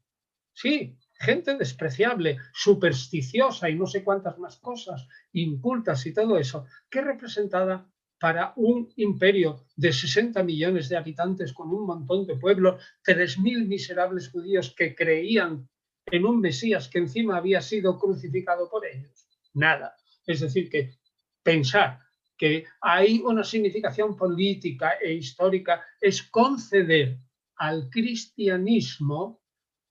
Sí, 0.55 0.99
gente 1.23 1.57
despreciable, 1.57 2.39
supersticiosa 2.53 3.71
y 3.71 3.77
no 3.77 3.87
sé 3.87 4.03
cuántas 4.03 4.39
más 4.39 4.57
cosas, 4.57 5.07
incultas 5.33 6.05
y 6.07 6.13
todo 6.13 6.37
eso, 6.37 6.67
que 6.91 7.01
representada 7.01 7.89
para 8.19 8.53
un 8.57 8.93
imperio 8.97 9.65
de 9.77 9.93
60 9.93 10.43
millones 10.43 10.89
de 10.89 10.97
habitantes 10.97 11.53
con 11.53 11.69
un 11.71 11.87
montón 11.87 12.27
de 12.27 12.37
pueblos, 12.37 12.83
3.000 13.05 13.67
miserables 13.67 14.31
judíos 14.31 14.75
que 14.77 14.95
creían 14.95 15.69
en 16.07 16.27
un 16.27 16.41
Mesías 16.41 16.89
que 16.89 16.99
encima 16.99 17.37
había 17.37 17.61
sido 17.61 17.99
crucificado 17.99 18.69
por 18.69 18.87
ellos. 18.87 19.27
Nada. 19.55 19.97
Es 20.27 20.41
decir, 20.41 20.69
que 20.71 20.95
pensar 21.43 22.01
que 22.37 22.65
hay 22.81 23.21
una 23.25 23.45
significación 23.45 24.17
política 24.17 24.95
e 25.01 25.13
histórica 25.13 25.85
es 26.01 26.23
conceder 26.23 27.19
al 27.57 27.89
cristianismo 27.91 29.42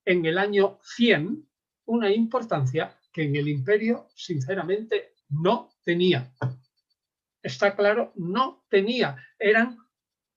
en 0.05 0.25
el 0.25 0.37
año 0.37 0.79
100 0.83 1.47
una 1.85 2.11
importancia 2.11 2.97
que 3.11 3.23
en 3.23 3.35
el 3.35 3.47
imperio 3.47 4.09
sinceramente 4.15 5.15
no 5.29 5.71
tenía 5.83 6.31
está 7.41 7.75
claro, 7.75 8.11
no 8.15 8.65
tenía. 8.69 9.17
Eran, 9.39 9.77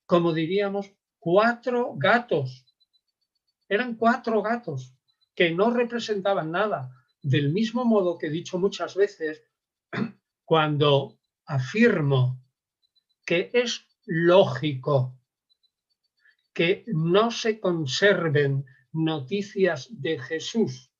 como 0.06 0.32
diríamos, 0.32 0.90
cuatro 1.18 1.94
gatos. 1.96 2.66
Eran 3.68 3.96
cuatro 3.96 4.42
gatos 4.42 4.94
que 5.34 5.50
no 5.50 5.70
representaban 5.70 6.50
nada. 6.50 6.90
Del 7.22 7.52
mismo 7.52 7.84
modo 7.84 8.18
que 8.18 8.26
he 8.26 8.30
dicho 8.30 8.58
muchas 8.58 8.94
veces, 8.94 9.42
cuando 10.44 11.18
afirmo 11.46 12.42
que 13.24 13.50
es 13.52 13.86
lógico 14.06 15.18
que 16.52 16.84
no 16.86 17.30
se 17.30 17.58
conserven 17.58 18.64
noticias 18.94 19.88
de 19.90 20.18
Jesús 20.18 20.90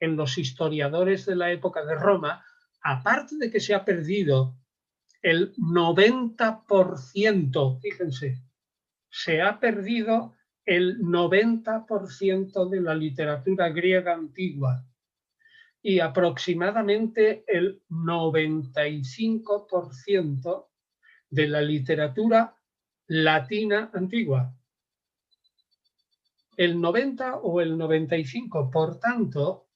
en 0.00 0.16
los 0.16 0.38
historiadores 0.38 1.26
de 1.26 1.36
la 1.36 1.50
época 1.50 1.84
de 1.84 1.96
Roma, 1.96 2.42
aparte 2.82 3.36
de 3.36 3.50
que 3.50 3.60
se 3.60 3.74
ha 3.74 3.84
perdido 3.84 4.56
el 5.22 5.54
90%, 5.56 7.80
fíjense, 7.80 8.40
se 9.10 9.42
ha 9.42 9.58
perdido 9.58 10.36
el 10.64 11.00
90% 11.00 12.68
de 12.68 12.80
la 12.80 12.94
literatura 12.94 13.70
griega 13.70 14.14
antigua 14.14 14.86
y 15.82 15.98
aproximadamente 16.00 17.44
el 17.46 17.82
95% 17.88 20.66
de 21.30 21.48
la 21.48 21.62
literatura 21.62 22.54
latina 23.06 23.90
antigua. 23.94 24.52
El 26.58 26.80
90 26.80 27.36
o 27.36 27.60
el 27.60 27.78
95, 27.78 28.68
por 28.68 28.98
tanto, 28.98 29.68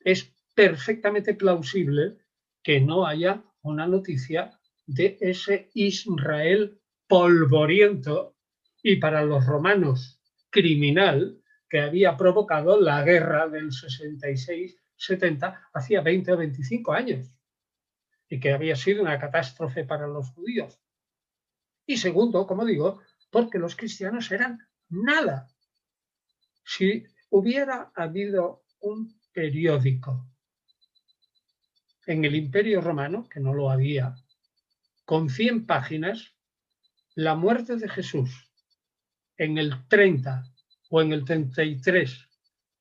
es 0.00 0.34
perfectamente 0.52 1.34
plausible 1.34 2.18
que 2.60 2.80
no 2.80 3.06
haya 3.06 3.44
una 3.62 3.86
noticia 3.86 4.58
de 4.84 5.16
ese 5.20 5.70
Israel 5.74 6.80
polvoriento 7.06 8.36
y 8.82 8.96
para 8.96 9.22
los 9.22 9.46
romanos 9.46 10.20
criminal 10.50 11.40
que 11.70 11.78
había 11.78 12.16
provocado 12.16 12.80
la 12.80 13.04
guerra 13.04 13.48
del 13.48 13.70
66-70 13.70 15.68
hacía 15.72 16.00
20 16.00 16.32
o 16.32 16.36
25 16.36 16.92
años 16.94 17.32
y 18.28 18.40
que 18.40 18.52
había 18.52 18.74
sido 18.74 19.02
una 19.02 19.20
catástrofe 19.20 19.84
para 19.84 20.08
los 20.08 20.30
judíos. 20.30 20.80
Y 21.86 21.98
segundo, 21.98 22.44
como 22.44 22.64
digo, 22.64 23.02
porque 23.30 23.60
los 23.60 23.76
cristianos 23.76 24.32
eran 24.32 24.66
nada. 24.88 25.51
Si 26.64 27.04
hubiera 27.30 27.90
habido 27.94 28.64
un 28.80 29.18
periódico 29.32 30.26
en 32.06 32.24
el 32.24 32.34
Imperio 32.34 32.80
Romano, 32.80 33.28
que 33.28 33.40
no 33.40 33.54
lo 33.54 33.70
había, 33.70 34.14
con 35.04 35.30
100 35.30 35.66
páginas, 35.66 36.34
la 37.14 37.34
muerte 37.34 37.76
de 37.76 37.88
Jesús 37.88 38.50
en 39.36 39.58
el 39.58 39.86
30 39.88 40.44
o 40.90 41.00
en 41.00 41.12
el 41.12 41.24
33, 41.24 42.28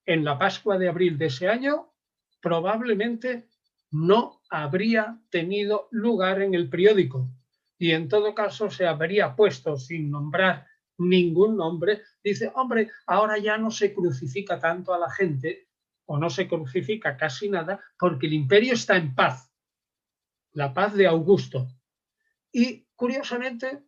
en 0.05 0.23
la 0.23 0.37
Pascua 0.37 0.77
de 0.77 0.89
abril 0.89 1.17
de 1.17 1.27
ese 1.27 1.47
año, 1.47 1.93
probablemente 2.41 3.47
no 3.91 4.41
habría 4.49 5.19
tenido 5.29 5.87
lugar 5.91 6.41
en 6.41 6.53
el 6.53 6.69
periódico. 6.69 7.29
Y 7.77 7.91
en 7.91 8.07
todo 8.09 8.33
caso 8.35 8.69
se 8.69 8.85
habría 8.85 9.35
puesto 9.35 9.77
sin 9.77 10.11
nombrar 10.11 10.67
ningún 11.09 11.57
nombre, 11.57 12.01
dice, 12.23 12.51
hombre, 12.55 12.89
ahora 13.07 13.37
ya 13.37 13.57
no 13.57 13.71
se 13.71 13.93
crucifica 13.93 14.59
tanto 14.59 14.93
a 14.93 14.99
la 14.99 15.09
gente 15.09 15.69
o 16.05 16.17
no 16.17 16.29
se 16.29 16.47
crucifica 16.47 17.17
casi 17.17 17.49
nada 17.49 17.79
porque 17.97 18.27
el 18.27 18.33
imperio 18.33 18.73
está 18.73 18.97
en 18.97 19.15
paz, 19.15 19.51
la 20.53 20.73
paz 20.73 20.93
de 20.93 21.07
Augusto. 21.07 21.67
Y 22.51 22.85
curiosamente, 22.95 23.83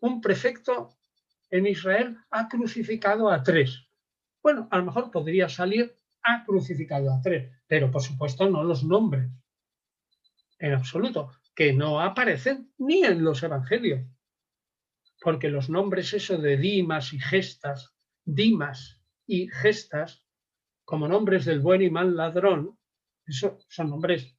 un 0.00 0.20
prefecto 0.20 0.96
en 1.50 1.66
Israel 1.66 2.16
ha 2.30 2.48
crucificado 2.48 3.30
a 3.30 3.42
tres. 3.42 3.88
Bueno, 4.42 4.68
a 4.70 4.78
lo 4.78 4.84
mejor 4.84 5.10
podría 5.10 5.48
salir 5.48 5.94
ha 6.22 6.44
crucificado 6.44 7.12
a 7.12 7.20
tres, 7.20 7.50
pero 7.66 7.90
por 7.90 8.02
supuesto 8.02 8.48
no 8.48 8.62
los 8.62 8.84
nombres, 8.84 9.30
en 10.58 10.74
absoluto, 10.74 11.32
que 11.54 11.72
no 11.72 12.00
aparecen 12.00 12.72
ni 12.78 13.04
en 13.04 13.24
los 13.24 13.42
evangelios. 13.42 14.04
Porque 15.20 15.48
los 15.48 15.68
nombres 15.68 16.12
eso 16.14 16.38
de 16.38 16.56
Dimas 16.56 17.12
y 17.12 17.20
Gestas, 17.20 17.94
Dimas 18.24 19.00
y 19.26 19.48
Gestas, 19.48 20.24
como 20.84 21.08
nombres 21.08 21.44
del 21.44 21.60
buen 21.60 21.82
y 21.82 21.90
mal 21.90 22.16
ladrón, 22.16 22.78
eso 23.26 23.58
son 23.68 23.90
nombres 23.90 24.36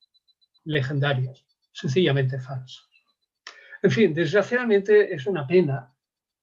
legendarios, 0.63 1.45
sencillamente 1.71 2.39
falsos. 2.39 2.89
En 3.81 3.91
fin, 3.91 4.13
desgraciadamente 4.13 5.13
es 5.13 5.25
una 5.25 5.47
pena, 5.47 5.93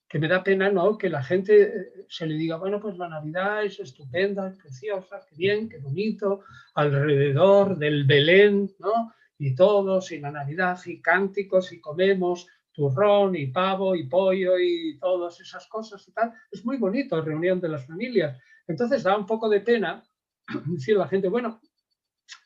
que 0.09 0.19
me 0.19 0.29
da 0.29 0.43
pena 0.43 0.71
no 0.71 0.97
que 0.97 1.11
la 1.11 1.23
gente 1.23 1.63
eh, 1.63 2.07
se 2.09 2.27
le 2.27 2.35
diga, 2.35 2.57
bueno, 2.57 2.81
pues 2.81 2.97
la 2.97 3.09
Navidad 3.09 3.65
es 3.65 3.81
estupenda, 3.81 4.49
es 4.49 4.57
preciosa, 4.57 5.21
qué 5.29 5.37
bien, 5.37 5.69
qué 5.69 5.79
bonito, 5.79 6.45
alrededor 6.75 7.77
del 7.77 8.05
Belén, 8.05 8.71
¿no? 8.79 9.13
Y 9.39 9.55
todos, 9.55 10.13
y 10.13 10.21
la 10.21 10.31
Navidad, 10.31 10.79
y 10.87 11.03
cánticos, 11.03 11.73
y 11.73 11.81
comemos, 11.81 12.47
turrón 12.77 13.35
y 13.35 13.47
pavo 13.47 13.97
y 13.97 14.07
pollo 14.07 14.59
y 14.59 14.99
todas 15.01 15.41
esas 15.41 15.67
cosas 15.67 16.07
y 16.07 16.13
tal. 16.13 16.33
Es 16.51 16.65
muy 16.65 16.77
bonito, 16.77 17.21
reunión 17.23 17.59
de 17.59 17.71
las 17.71 17.87
familias. 17.87 18.39
Entonces 18.69 19.03
da 19.03 19.17
un 19.17 19.25
poco 19.25 19.49
de 19.49 19.63
pena 19.63 20.05
decir 20.67 20.97
a 20.97 21.01
la 21.01 21.09
gente, 21.09 21.29
bueno, 21.29 21.61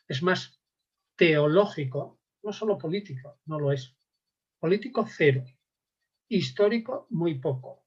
es 0.07 0.23
más 0.23 0.57
teológico, 1.17 2.21
no 2.43 2.53
solo 2.53 2.77
político, 2.77 3.41
no 3.45 3.59
lo 3.59 3.73
es. 3.73 3.93
Político 4.57 5.05
cero, 5.05 5.43
histórico 6.29 7.07
muy 7.09 7.39
poco 7.39 7.83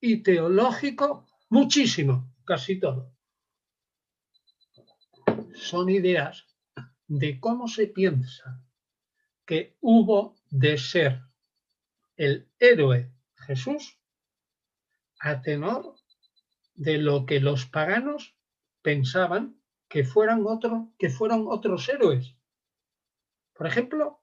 y 0.00 0.22
teológico 0.22 1.26
muchísimo, 1.50 2.34
casi 2.44 2.80
todo. 2.80 3.12
Son 5.54 5.90
ideas 5.90 6.46
de 7.06 7.38
cómo 7.38 7.68
se 7.68 7.88
piensa 7.88 8.64
que 9.44 9.76
hubo 9.80 10.36
de 10.50 10.78
ser 10.78 11.20
el 12.16 12.48
héroe 12.58 13.12
Jesús 13.46 13.98
a 15.20 15.42
tenor 15.42 15.96
de 16.74 16.98
lo 16.98 17.26
que 17.26 17.40
los 17.40 17.66
paganos 17.66 18.36
pensaban 18.82 19.60
que 19.88 20.04
fueran, 20.04 20.44
otro, 20.46 20.92
que 20.98 21.08
fueron 21.08 21.46
otros 21.48 21.88
héroes. 21.88 22.36
Por 23.54 23.66
ejemplo, 23.66 24.22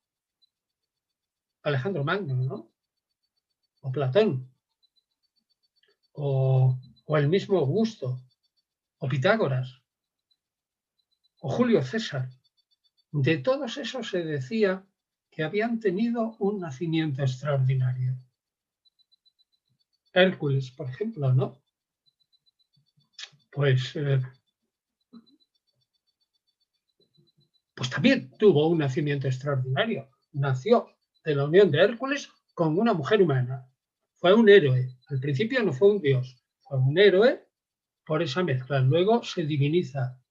Alejandro 1.64 2.04
Magno, 2.04 2.36
¿no? 2.36 2.72
O 3.82 3.92
Platón, 3.92 4.52
o, 6.14 6.78
o 7.06 7.18
el 7.18 7.30
mismo 7.30 7.58
Augusto, 7.60 8.22
o 8.98 9.08
Pitágoras, 9.08 9.82
o 11.40 11.50
Julio 11.50 11.82
César. 11.84 12.30
De 13.12 13.38
todos 13.38 13.78
esos 13.78 14.10
se 14.10 14.24
decía 14.24 14.86
que 15.32 15.44
habían 15.44 15.80
tenido 15.80 16.36
un 16.40 16.60
nacimiento 16.60 17.22
extraordinario. 17.22 18.18
Hércules, 20.14 20.70
por 20.72 20.90
ejemplo, 20.90 21.34
¿no? 21.34 21.62
Pues, 23.50 23.96
eh, 23.96 24.22
pues 27.74 27.90
también 27.90 28.30
tuvo 28.38 28.68
un 28.68 28.80
nacimiento 28.80 29.28
extraordinario. 29.28 30.10
Nació 30.34 30.90
de 31.24 31.36
la 31.36 31.46
unión 31.46 31.72
de 31.72 31.80
Hércules 31.80 32.30
con 32.54 32.78
una 32.78 32.94
mujer 32.94 33.22
humana. 33.22 33.66
Fue 34.16 34.34
un 34.34 34.50
héroe. 34.50 34.90
Al 35.08 35.20
principio 35.20 35.64
no 35.64 35.72
fue 35.74 35.92
un 35.92 36.02
dios, 36.02 36.38
fue 36.62 36.78
un 36.78 36.98
héroe 36.98 37.48
por 38.06 38.22
esa 38.22 38.44
mezcla. 38.44 38.80
Luego 38.80 39.24
se 39.24 39.46
diviniza, 39.46 40.22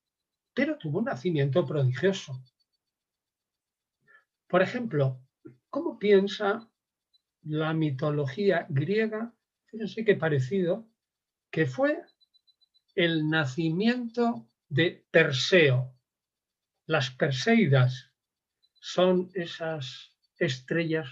pero 0.55 0.77
tuvo 0.77 0.99
un 0.99 1.07
nacimiento 1.07 1.65
prodigioso. 1.65 2.43
Por 4.51 4.63
ejemplo, 4.63 5.23
¿cómo 5.69 5.97
piensa 5.97 6.69
la 7.43 7.73
mitología 7.73 8.67
griega? 8.69 9.33
Fíjense 9.67 10.05
qué 10.05 10.17
parecido, 10.17 10.89
que 11.53 11.67
fue 11.67 12.03
el 12.97 13.31
nacimiento 13.31 14.51
de 14.69 15.07
Perseo. 15.13 15.95
Las 16.87 17.11
Perseidas 17.11 18.11
son 18.81 19.31
esas 19.35 20.17
estrellas 20.37 21.07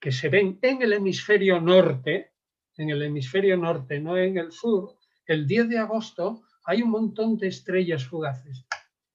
que 0.00 0.10
se 0.10 0.28
ven 0.28 0.58
en 0.60 0.82
el 0.82 0.94
hemisferio 0.94 1.60
norte, 1.60 2.32
en 2.76 2.90
el 2.90 3.02
hemisferio 3.02 3.56
norte, 3.56 4.00
no 4.00 4.16
en 4.16 4.36
el 4.36 4.50
sur. 4.50 4.98
El 5.26 5.46
10 5.46 5.68
de 5.68 5.78
agosto 5.78 6.42
hay 6.64 6.82
un 6.82 6.90
montón 6.90 7.36
de 7.36 7.46
estrellas 7.46 8.04
fugaces. 8.04 8.66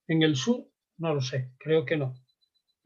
En 0.08 0.24
el 0.24 0.38
sur, 0.38 0.66
no 0.98 1.14
lo 1.14 1.20
sé, 1.20 1.52
creo 1.60 1.84
que 1.84 1.98
no 1.98 2.16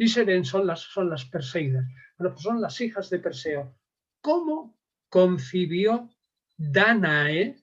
y 0.03 0.07
se 0.09 0.25
ven, 0.25 0.43
son 0.43 0.67
las, 0.67 0.81
son 0.81 1.09
las 1.09 1.23
Perseidas. 1.23 1.85
Bueno, 2.17 2.33
pues 2.33 2.43
son 2.43 2.59
las 2.59 2.79
hijas 2.81 3.09
de 3.09 3.19
Perseo. 3.19 3.73
¿Cómo 4.19 4.77
concibió 5.07 6.09
Danae 6.57 7.55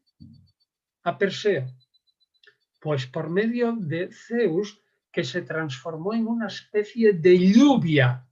a 1.03 1.18
Perseo? 1.18 1.66
Pues 2.81 3.07
por 3.07 3.29
medio 3.29 3.76
de 3.79 4.09
Zeus, 4.11 4.81
que 5.12 5.22
se 5.22 5.42
transformó 5.42 6.14
en 6.14 6.26
una 6.26 6.46
especie 6.46 7.12
de 7.12 7.53
lluvia. 7.53 8.26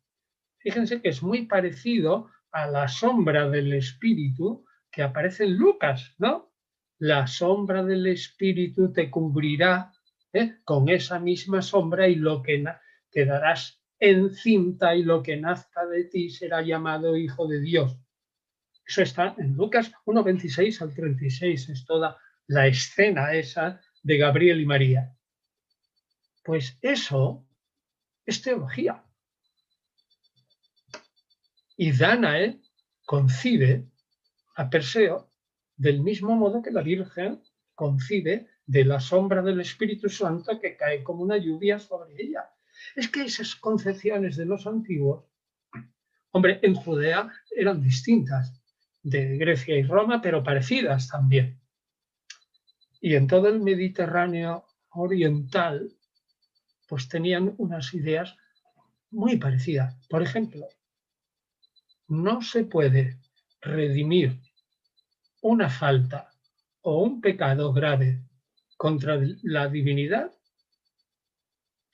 Fíjense 0.57 1.03
que 1.03 1.11
es 1.11 1.23
muy 1.23 1.47
parecido 1.47 2.31
a 2.51 2.67
la 2.67 2.89
sombra 2.89 3.49
del 3.51 3.75
espíritu 3.75 4.65
que 4.91 5.03
aparece 5.03 5.45
en 5.45 5.59
Lucas, 5.59 6.15
¿no? 6.17 6.51
La 6.99 7.27
sombra 7.27 7.85
del 7.85 8.07
espíritu 8.07 8.91
te 8.91 9.11
cubrirá 9.11 9.93
¿eh? 10.33 10.57
con 10.65 10.89
esa 10.89 11.19
misma 11.19 11.61
sombra 11.61 12.09
y 12.09 12.15
lo 12.15 12.43
que 12.43 12.65
quedarás 13.11 13.78
encinta 14.01 14.95
y 14.95 15.03
lo 15.03 15.23
que 15.23 15.37
nazca 15.37 15.87
de 15.87 16.05
ti 16.05 16.31
será 16.31 16.63
llamado 16.63 17.17
Hijo 17.17 17.47
de 17.47 17.61
Dios. 17.61 17.99
Eso 18.87 19.03
está 19.03 19.35
en 19.39 19.55
Lucas 19.55 19.93
1.26 20.07 20.81
al 20.81 20.95
36, 20.95 21.69
es 21.69 21.85
toda 21.85 22.17
la 22.47 22.67
escena 22.67 23.35
esa 23.35 23.81
de 24.03 24.17
Gabriel 24.17 24.61
y 24.61 24.67
María. 24.67 25.15
Pues 26.43 26.79
eso 26.81 27.47
es 28.25 28.41
teología. 28.41 29.05
Y 31.77 31.93
Danae 31.93 32.61
concibe 33.05 33.85
a 34.57 34.69
Perseo 34.69 35.31
del 35.77 36.01
mismo 36.01 36.35
modo 36.35 36.63
que 36.63 36.71
la 36.71 36.83
Virgen 36.83 37.43
concibe 37.75 38.49
de 38.67 38.85
la 38.85 39.01
sombra 39.01 39.43
del 39.43 39.61
Espíritu 39.61 40.09
Santo 40.09 40.59
que 40.59 40.77
cae 40.77 41.05
como 41.05 41.23
una 41.23 41.37
lluvia 41.37 41.79
sobre 41.79 42.21
ella. 42.21 42.51
Es 42.95 43.09
que 43.09 43.23
esas 43.23 43.55
concepciones 43.57 44.37
de 44.37 44.47
los 44.47 44.67
antiguos, 44.67 45.25
hombre, 46.31 46.61
en 46.63 46.75
Judea 46.75 47.31
eran 47.55 47.83
distintas 47.83 48.61
de 49.03 49.37
Grecia 49.37 49.77
y 49.77 49.83
Roma, 49.83 50.21
pero 50.21 50.43
parecidas 50.43 51.09
también. 51.09 51.61
Y 53.01 53.15
en 53.15 53.27
todo 53.27 53.49
el 53.49 53.61
Mediterráneo 53.61 54.67
oriental, 54.91 55.93
pues 56.89 57.09
tenían 57.09 57.55
unas 57.59 57.95
ideas 57.95 58.37
muy 59.11 59.37
parecidas. 59.37 59.95
Por 60.09 60.23
ejemplo, 60.23 60.67
no 62.09 62.43
se 62.43 62.65
puede 62.65 63.19
redimir 63.61 64.41
una 65.43 65.71
falta 65.71 66.31
o 66.83 67.03
un 67.03 67.21
pecado 67.21 67.73
grave 67.73 68.23
contra 68.77 69.19
la 69.43 69.69
divinidad 69.69 70.33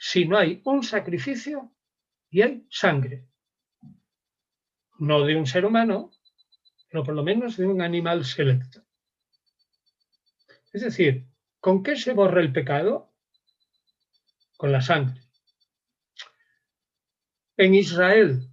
si 0.07 0.27
no 0.27 0.37
hay 0.37 0.61
un 0.67 0.83
sacrificio 0.83 1.73
y 2.29 2.43
hay 2.43 2.67
sangre. 2.69 3.27
No 4.99 5.25
de 5.25 5.35
un 5.35 5.47
ser 5.47 5.65
humano, 5.65 6.11
pero 6.91 7.03
por 7.03 7.15
lo 7.15 7.23
menos 7.23 7.57
de 7.57 7.67
un 7.67 7.81
animal 7.81 8.23
selecto. 8.27 8.85
Es 10.75 10.83
decir, 10.83 11.27
¿con 11.59 11.83
qué 11.83 11.97
se 11.97 12.13
borra 12.13 12.43
el 12.43 12.53
pecado? 12.53 13.15
Con 14.59 14.73
la 14.73 14.83
sangre. 14.83 15.23
En 17.57 17.75
Israel, 17.75 18.47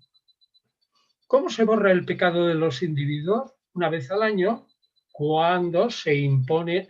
¿cómo 1.28 1.50
se 1.50 1.66
borra 1.66 1.92
el 1.92 2.06
pecado 2.06 2.48
de 2.48 2.56
los 2.56 2.82
individuos? 2.82 3.52
Una 3.74 3.90
vez 3.90 4.10
al 4.10 4.24
año, 4.24 4.68
cuando 5.12 5.90
se 5.90 6.16
impone 6.16 6.88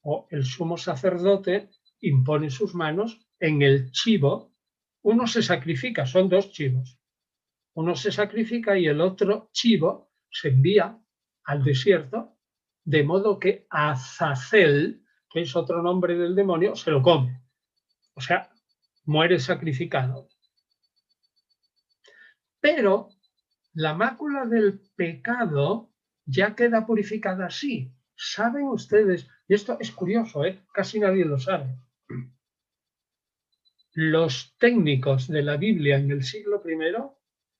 o 0.00 0.26
el 0.30 0.46
sumo 0.46 0.78
sacerdote 0.78 1.68
impone 2.00 2.48
sus 2.48 2.74
manos 2.74 3.26
en 3.40 3.62
el 3.62 3.90
chivo, 3.90 4.52
uno 5.02 5.26
se 5.26 5.42
sacrifica, 5.42 6.06
son 6.06 6.28
dos 6.28 6.52
chivos. 6.52 6.98
Uno 7.74 7.96
se 7.96 8.12
sacrifica 8.12 8.78
y 8.78 8.86
el 8.86 9.00
otro 9.00 9.48
chivo 9.52 10.12
se 10.30 10.48
envía 10.48 10.98
al 11.44 11.64
desierto, 11.64 12.36
de 12.84 13.02
modo 13.02 13.38
que 13.38 13.66
Azazel, 13.70 15.02
que 15.30 15.42
es 15.42 15.56
otro 15.56 15.82
nombre 15.82 16.16
del 16.16 16.34
demonio, 16.34 16.76
se 16.76 16.90
lo 16.90 17.02
come. 17.02 17.42
O 18.14 18.20
sea, 18.20 18.50
muere 19.04 19.38
sacrificado. 19.38 20.28
Pero 22.60 23.08
la 23.72 23.94
mácula 23.94 24.44
del 24.44 24.80
pecado 24.94 25.90
ya 26.26 26.54
queda 26.54 26.86
purificada 26.86 27.46
así. 27.46 27.90
¿Saben 28.14 28.64
ustedes? 28.64 29.26
Y 29.48 29.54
esto 29.54 29.78
es 29.80 29.90
curioso, 29.92 30.44
¿eh? 30.44 30.62
casi 30.74 31.00
nadie 31.00 31.24
lo 31.24 31.38
sabe 31.38 31.78
los 33.92 34.56
técnicos 34.58 35.28
de 35.28 35.42
la 35.42 35.56
Biblia 35.56 35.96
en 35.96 36.10
el 36.10 36.22
siglo 36.22 36.62
I 36.64 36.78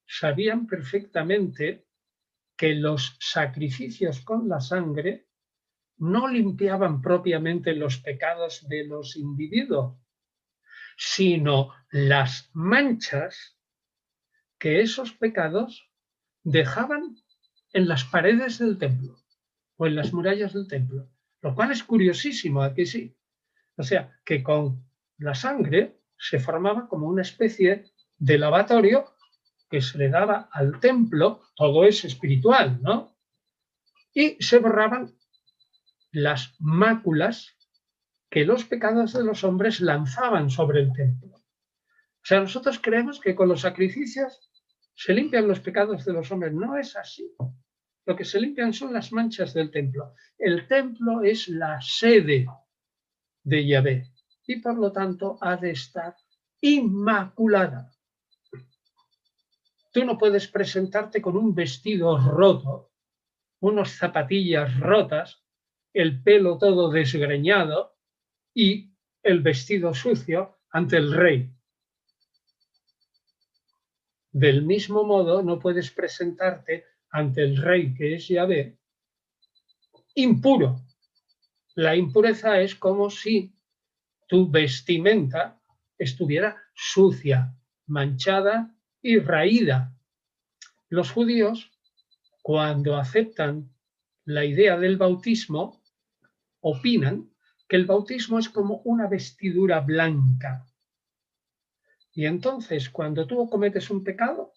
sabían 0.07 0.67
perfectamente 0.67 1.87
que 2.57 2.75
los 2.75 3.17
sacrificios 3.21 4.21
con 4.21 4.49
la 4.49 4.61
sangre 4.61 5.27
no 5.99 6.29
limpiaban 6.29 7.03
propiamente 7.03 7.75
los 7.75 7.99
pecados 7.99 8.67
de 8.69 8.87
los 8.87 9.17
individuos, 9.17 9.99
sino 10.97 11.75
las 11.91 12.51
manchas 12.55 13.59
que 14.59 14.81
esos 14.81 15.13
pecados 15.13 15.91
dejaban 16.43 17.17
en 17.73 17.89
las 17.89 18.05
paredes 18.05 18.59
del 18.59 18.79
templo 18.79 19.17
o 19.77 19.87
en 19.87 19.97
las 19.97 20.13
murallas 20.13 20.53
del 20.53 20.69
templo, 20.69 21.09
lo 21.43 21.55
cual 21.55 21.73
es 21.73 21.83
curiosísimo, 21.83 22.63
aquí 22.63 22.87
sí. 22.87 23.17
O 23.77 23.83
sea, 23.83 24.21
que 24.25 24.43
con 24.43 24.85
la 25.19 25.35
sangre 25.35 26.00
se 26.21 26.39
formaba 26.39 26.87
como 26.87 27.09
una 27.09 27.23
especie 27.23 27.87
de 28.19 28.39
lavatorio 28.39 29.15
que 29.71 29.81
se 29.81 29.97
le 29.97 30.11
daba 30.11 30.51
al 30.53 30.79
templo, 30.79 31.41
todo 31.57 31.85
es 31.85 32.05
espiritual, 32.05 32.81
¿no? 32.83 33.17
Y 34.13 34.37
se 34.43 34.59
borraban 34.59 35.17
las 36.13 36.55
máculas 36.59 37.57
que 38.29 38.45
los 38.45 38.65
pecados 38.65 39.15
de 39.15 39.25
los 39.25 39.45
hombres 39.45 39.81
lanzaban 39.81 40.51
sobre 40.51 40.83
el 40.83 40.93
templo. 40.93 41.37
O 41.37 42.25
sea, 42.25 42.41
nosotros 42.41 42.79
creemos 42.83 43.19
que 43.19 43.35
con 43.35 43.49
los 43.49 43.63
sacrificios 43.63 44.51
se 44.95 45.15
limpian 45.15 45.49
los 45.49 45.61
pecados 45.61 46.05
de 46.05 46.13
los 46.13 46.31
hombres. 46.31 46.53
No 46.53 46.77
es 46.77 46.97
así. 46.97 47.33
Lo 48.05 48.15
que 48.15 48.27
se 48.27 48.41
limpian 48.41 48.75
son 48.75 48.93
las 48.93 49.11
manchas 49.13 49.55
del 49.55 49.71
templo. 49.71 50.15
El 50.37 50.67
templo 50.69 51.23
es 51.23 51.49
la 51.49 51.81
sede 51.81 52.47
de 53.43 53.67
Yahvé 53.67 54.10
y 54.51 54.57
por 54.57 54.77
lo 54.77 54.91
tanto 54.91 55.39
ha 55.41 55.57
de 55.57 55.71
estar 55.71 56.17
inmaculada. 56.61 57.93
Tú 59.93 60.05
no 60.05 60.19
puedes 60.19 60.49
presentarte 60.49 61.23
con 61.23 61.37
un 61.37 61.55
vestido 61.55 62.19
roto, 62.19 62.91
unas 63.61 63.93
zapatillas 63.93 64.81
rotas, 64.81 65.45
el 65.93 66.21
pelo 66.25 66.59
todo 66.59 66.91
desgreñado 66.91 67.97
y 68.53 68.93
el 69.23 69.41
vestido 69.41 69.95
sucio 69.95 70.59
ante 70.71 70.97
el 70.97 71.13
rey. 71.13 71.55
Del 74.33 74.63
mismo 74.63 75.05
modo, 75.05 75.45
no 75.45 75.61
puedes 75.61 75.93
presentarte 75.93 76.87
ante 77.11 77.45
el 77.45 77.57
rey 77.57 77.95
que 77.95 78.17
es 78.17 78.27
Yahvé 78.27 78.81
impuro. 80.17 80.81
La 81.77 81.95
impureza 81.95 82.61
es 82.61 82.75
como 82.75 83.11
si 83.11 83.55
tu 84.31 84.49
vestimenta 84.49 85.61
estuviera 85.99 86.57
sucia, 86.73 87.53
manchada 87.89 88.73
y 89.03 89.19
raída. 89.19 89.93
Los 90.89 91.11
judíos, 91.11 91.73
cuando 92.41 92.97
aceptan 92.97 93.75
la 94.25 94.45
idea 94.45 94.79
del 94.79 94.97
bautismo, 94.99 95.83
opinan 96.61 97.29
que 97.69 97.75
el 97.75 97.87
bautismo 97.87 98.39
es 98.39 98.49
como 98.49 98.83
una 98.85 99.09
vestidura 99.09 99.81
blanca. 99.81 100.65
Y 102.13 102.27
entonces, 102.27 102.89
cuando 102.89 103.27
tú 103.27 103.51
cometes 103.51 103.91
un 103.91 104.05
pecado, 104.05 104.53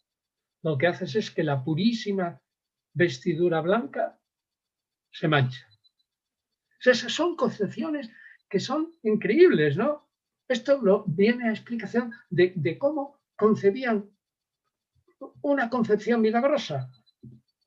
lo 0.61 0.77
que 0.77 0.85
haces 0.85 1.15
es 1.15 1.31
que 1.31 1.43
la 1.43 1.63
purísima 1.63 2.39
vestidura 2.93 3.59
blanca 3.61 4.19
se 5.11 5.27
mancha. 5.27 5.67
esas 6.79 7.11
son 7.11 7.35
concepciones 7.35 8.11
que 8.53 8.59
son 8.59 8.93
increíbles, 9.01 9.75
¿no? 9.77 10.07
Esto 10.47 10.79
lo, 10.79 11.05
viene 11.07 11.49
a 11.49 11.51
explicación 11.51 12.13
de, 12.29 12.53
de 12.55 12.77
cómo 12.77 13.17
concebían 13.35 14.11
una 15.41 15.71
concepción 15.71 16.21
milagrosa. 16.21 16.91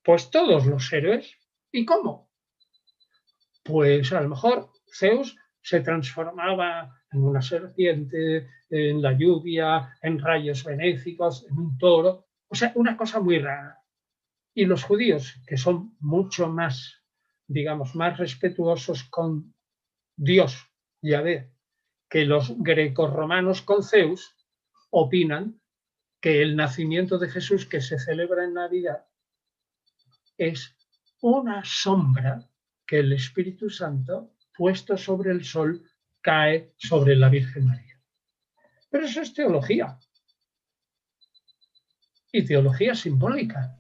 Pues 0.05 0.31
todos 0.31 0.65
los 0.65 0.93
héroes. 0.93 1.35
¿Y 1.73 1.85
cómo? 1.85 2.31
Pues 3.65 4.13
a 4.13 4.21
lo 4.21 4.29
mejor 4.29 4.71
Zeus 4.97 5.37
se 5.61 5.81
transformaba 5.81 6.95
en 7.11 7.25
una 7.25 7.43
serpiente, 7.43 8.49
en 8.71 9.03
la 9.03 9.13
lluvia, 9.13 9.93
en 10.03 10.21
rayos 10.21 10.63
benéficos, 10.63 11.49
en 11.51 11.59
un 11.59 11.77
toro. 11.79 12.29
O 12.47 12.55
sea, 12.55 12.71
una 12.77 12.97
cosa 12.97 13.19
muy 13.19 13.41
rara. 13.41 13.77
Y 14.55 14.67
los 14.67 14.85
judíos, 14.85 15.43
que 15.49 15.57
son 15.57 15.97
mucho 15.99 16.49
más, 16.49 17.03
digamos, 17.49 17.97
más 17.97 18.17
respetuosos 18.19 19.03
con 19.11 19.53
Dios, 20.17 20.66
Yahvé, 21.03 21.53
que 22.09 22.25
los 22.25 22.57
romanos 22.59 23.63
con 23.63 23.83
Zeus, 23.83 24.37
opinan 24.91 25.61
que 26.21 26.43
el 26.43 26.57
nacimiento 26.57 27.19
de 27.19 27.29
Jesús 27.29 27.67
que 27.67 27.81
se 27.81 27.99
celebra 27.99 28.45
en 28.45 28.55
Navidad 28.55 29.07
es 30.39 30.77
una 31.21 31.63
sombra 31.65 32.49
que 32.87 33.01
el 33.01 33.13
Espíritu 33.13 33.71
Santo, 33.71 34.35
puesto 34.57 34.97
sobre 34.97 35.33
el 35.33 35.45
sol, 35.45 35.83
cae 36.21 36.73
sobre 36.77 37.17
la 37.17 37.29
Virgen 37.29 37.67
María. 37.67 38.01
Pero 38.91 39.07
eso 39.07 39.21
es 39.21 39.33
teología. 39.35 39.99
Y 42.33 42.45
teología 42.45 42.95
simbólica 42.95 43.77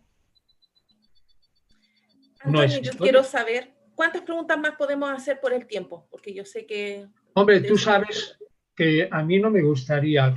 no 2.47 2.65
yo 2.65 2.93
quiero 2.93 3.25
saber 3.25 3.76
cuántas 3.97 4.23
preguntas 4.23 4.59
más 4.59 4.77
podemos 4.77 5.11
hacer 5.11 5.41
por 5.41 5.53
el 5.53 5.67
tiempo, 5.67 6.07
porque 6.11 6.33
yo 6.33 6.45
sé 6.45 6.67
que... 6.67 7.09
Hombre, 7.35 7.61
tú 7.63 7.77
sabes 7.77 8.39
que 8.77 9.09
a 9.11 9.25
mí 9.25 9.41
no 9.41 9.51
me 9.51 9.63
gustaría 9.63 10.35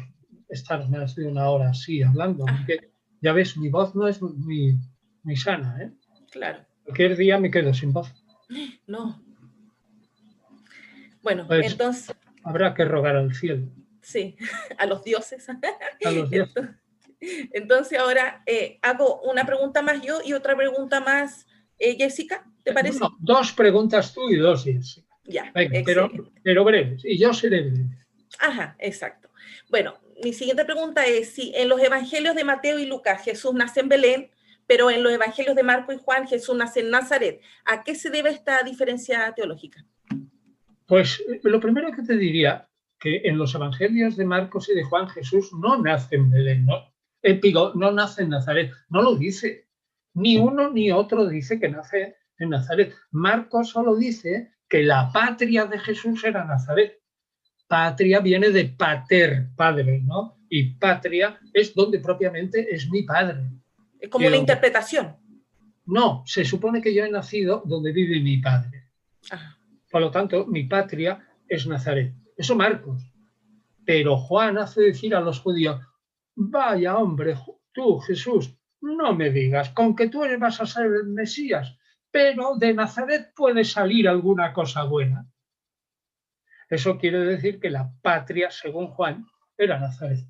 estar 0.48 0.90
más 0.90 1.16
de 1.16 1.28
una 1.28 1.50
hora 1.50 1.70
así 1.70 2.02
hablando, 2.02 2.46
porque 2.46 2.92
ya 3.22 3.34
ves, 3.34 3.58
mi 3.58 3.70
voz 3.70 3.94
no 3.96 4.08
es 4.08 4.22
muy, 4.22 4.80
muy 5.24 5.36
sana, 5.36 5.78
¿eh? 5.84 5.92
Claro. 6.32 6.66
Cualquier 6.84 7.16
día 7.18 7.38
me 7.38 7.52
quedo 7.52 7.74
sin 7.74 7.94
voz. 7.94 8.12
No. 8.88 9.24
Bueno, 11.22 11.46
pues 11.46 11.74
entonces... 11.74 12.16
Habrá 12.44 12.74
que 12.74 12.84
rogar 12.86 13.16
al 13.16 13.36
cielo. 13.36 13.68
Sí, 14.02 14.36
a 14.80 14.88
los 14.88 15.04
dioses. 15.04 15.48
A 15.50 16.12
los 16.12 16.32
dioses. 16.32 16.70
Entonces 17.20 18.00
ahora 18.00 18.42
eh, 18.48 18.80
hago 18.82 19.22
una 19.22 19.46
pregunta 19.46 19.84
más 19.84 20.02
yo 20.02 20.22
y 20.26 20.34
otra 20.34 20.56
pregunta 20.56 21.02
más 21.02 21.46
eh, 21.78 21.96
Jessica, 21.96 22.49
¿te 22.64 22.74
parece? 22.74 23.00
dos 23.20 23.54
preguntas 23.54 24.14
tú 24.14 24.30
y 24.30 24.38
dos 24.38 24.64
Jessica. 24.64 25.08
Ya, 25.26 25.52
pero, 25.54 26.10
pero 26.44 26.64
breves, 26.64 27.04
y 27.06 27.20
yo 27.20 27.34
seré 27.34 27.62
breve. 27.62 27.86
Ajá, 28.40 28.76
exacto. 28.80 29.30
Bueno, 29.70 30.00
mi 30.24 30.34
siguiente 30.34 30.66
pregunta 30.66 31.06
es 31.06 31.30
si 31.32 31.54
en 31.56 31.70
los 31.70 31.82
evangelios 31.82 32.36
de 32.36 32.44
Mateo 32.44 32.80
y 32.80 32.86
Lucas 32.86 33.24
Jesús 33.24 33.54
nace 33.54 33.82
en 33.82 33.90
Belén, 33.90 34.32
pero 34.66 34.90
en 34.90 35.04
los 35.04 35.12
evangelios 35.12 35.56
de 35.56 35.64
Marco 35.64 35.94
y 35.94 35.98
Juan 35.98 36.28
Jesús 36.28 36.56
nace 36.56 36.82
en 36.82 36.90
Nazaret. 36.90 37.42
¿A 37.66 37.84
qué 37.84 37.96
se 37.96 38.10
debe 38.10 38.30
esta 38.30 38.62
diferencia 38.64 39.32
teológica? 39.36 39.86
Pues 40.88 41.24
lo 41.44 41.60
primero 41.60 41.92
que 41.92 42.02
te 42.02 42.18
diría, 42.18 42.68
que 43.00 43.22
en 43.24 43.38
los 43.38 43.56
evangelios 43.56 44.18
de 44.18 44.26
Marcos 44.26 44.70
y 44.70 44.76
de 44.76 44.84
Juan 44.84 45.08
Jesús 45.08 45.52
no 45.54 45.82
nace 45.82 46.16
en 46.16 46.30
Belén, 46.30 46.66
no, 46.66 46.94
eh, 47.24 47.40
no 47.76 47.92
nace 47.92 48.24
en 48.24 48.30
Nazaret, 48.30 48.72
no 48.90 49.02
lo 49.02 49.16
dice. 49.16 49.68
Ni 50.14 50.38
uno 50.38 50.70
ni 50.70 50.92
otro 50.92 51.28
dice 51.28 51.60
que 51.60 51.70
nace 51.70 52.18
en 52.40 52.50
Nazaret. 52.50 52.96
Marcos 53.12 53.70
solo 53.70 53.96
dice 53.96 54.54
que 54.68 54.84
la 54.84 55.12
patria 55.12 55.66
de 55.66 55.80
Jesús 55.80 56.24
era 56.24 56.46
Nazaret. 56.46 57.00
Patria 57.68 58.20
viene 58.20 58.50
de 58.50 58.66
pater, 58.66 59.50
padre, 59.56 60.02
¿no? 60.02 60.40
Y 60.50 60.76
patria 60.76 61.40
es 61.54 61.76
donde 61.76 62.00
propiamente 62.00 62.74
es 62.74 62.90
mi 62.90 63.04
padre. 63.04 63.52
Es 64.00 64.10
como 64.10 64.28
una 64.28 64.38
interpretación. 64.38 65.16
No, 65.86 66.24
se 66.26 66.46
supone 66.46 66.82
que 66.82 66.94
yo 66.94 67.04
he 67.04 67.12
nacido 67.12 67.64
donde 67.66 67.92
vive 67.92 68.20
mi 68.22 68.38
padre. 68.38 68.92
Por 69.92 70.02
lo 70.02 70.12
tanto, 70.12 70.46
mi 70.46 70.64
patria 70.64 71.20
es 71.48 71.68
Nazaret. 71.68 72.14
Eso 72.38 72.56
Marcos. 72.56 73.04
Pero 73.86 74.18
Juan 74.18 74.58
hace 74.58 74.82
decir 74.82 75.16
a 75.16 75.20
los 75.20 75.40
judíos, 75.40 75.82
vaya 76.36 76.98
hombre, 76.98 77.36
tú 77.74 78.00
Jesús, 78.00 78.56
no 78.82 79.16
me 79.16 79.30
digas, 79.32 79.70
con 79.72 79.96
que 79.96 80.10
tú 80.10 80.24
vas 80.40 80.62
a 80.62 80.66
ser 80.66 80.86
el 80.86 81.08
Mesías, 81.08 81.76
pero 82.12 82.56
de 82.56 82.74
Nazaret 82.74 83.34
puede 83.36 83.64
salir 83.64 84.08
alguna 84.08 84.54
cosa 84.54 84.84
buena. 84.84 85.28
Eso 86.70 86.98
quiere 86.98 87.20
decir 87.20 87.60
que 87.60 87.70
la 87.70 87.92
patria, 88.02 88.52
según 88.52 88.88
Juan, 88.88 89.26
era 89.58 89.80
Nazaret. 89.80 90.26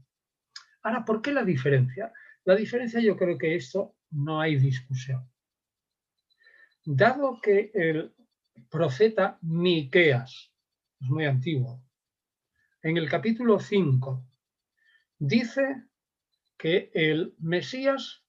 Ahora, 0.83 1.03
¿por 1.03 1.21
qué 1.21 1.31
la 1.31 1.43
diferencia? 1.43 2.13
La 2.45 2.55
diferencia 2.55 2.99
yo 2.99 3.17
creo 3.17 3.37
que 3.37 3.55
esto 3.55 3.95
no 4.11 4.39
hay 4.39 4.57
discusión. 4.57 5.29
Dado 6.85 7.39
que 7.41 7.71
el 7.73 8.15
profeta 8.69 9.37
Miqueas, 9.41 10.51
es 10.99 11.09
muy 11.09 11.25
antiguo, 11.25 11.83
en 12.81 12.95
el 12.95 13.09
capítulo 13.09 13.59
5 13.59 14.25
dice 15.17 15.83
que 16.57 16.89
el 16.93 17.35
Mesías 17.39 18.23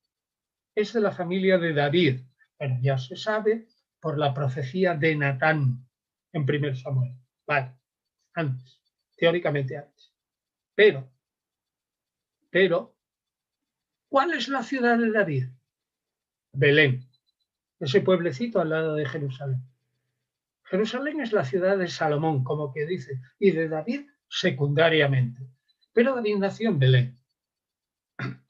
es 0.75 0.93
de 0.93 1.01
la 1.01 1.13
familia 1.13 1.59
de 1.59 1.73
David. 1.73 2.21
Bueno, 2.61 2.79
ya 2.83 2.99
se 2.99 3.17
sabe 3.17 3.67
por 4.01 4.19
la 4.19 4.35
profecía 4.35 4.95
de 4.95 5.17
Natán 5.17 5.89
en 6.35 6.45
primer 6.45 6.77
Samuel. 6.77 7.15
Vale, 7.47 7.75
antes, 8.35 8.83
teóricamente 9.17 9.79
antes. 9.79 10.13
Pero, 10.75 11.11
pero, 12.51 12.95
¿cuál 14.11 14.35
es 14.35 14.49
la 14.49 14.63
ciudad 14.63 14.99
de 14.99 15.11
David? 15.11 15.47
Belén. 16.53 17.09
ese 17.79 18.03
pueblecito 18.03 18.61
al 18.61 18.69
lado 18.69 18.95
de 18.95 19.07
Jerusalén. 19.07 19.63
Jerusalén 20.65 21.21
es 21.21 21.33
la 21.33 21.47
ciudad 21.47 21.79
de 21.79 21.89
Salomón, 21.89 22.45
como 22.45 22.75
que 22.75 22.85
dice, 22.85 23.23
y 23.39 23.53
de 23.53 23.69
David 23.71 24.03
secundariamente. 24.29 25.49
Pero 25.95 26.15
David 26.15 26.37
nació 26.37 26.69
en 26.69 26.79
Belén. 26.79 27.19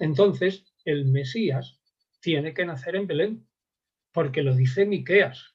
Entonces, 0.01 0.64
el 0.85 1.07
Mesías 1.07 1.81
tiene 2.20 2.53
que 2.53 2.66
nacer 2.66 2.96
en 2.96 3.07
Belén, 3.07 3.49
porque 4.12 4.42
lo 4.42 4.55
dice 4.55 4.87
Miqueas 4.87 5.55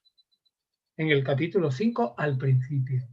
en 0.98 1.10
el 1.10 1.24
capítulo 1.24 1.72
5 1.72 2.15
al 2.18 2.38
principio. 2.38 3.08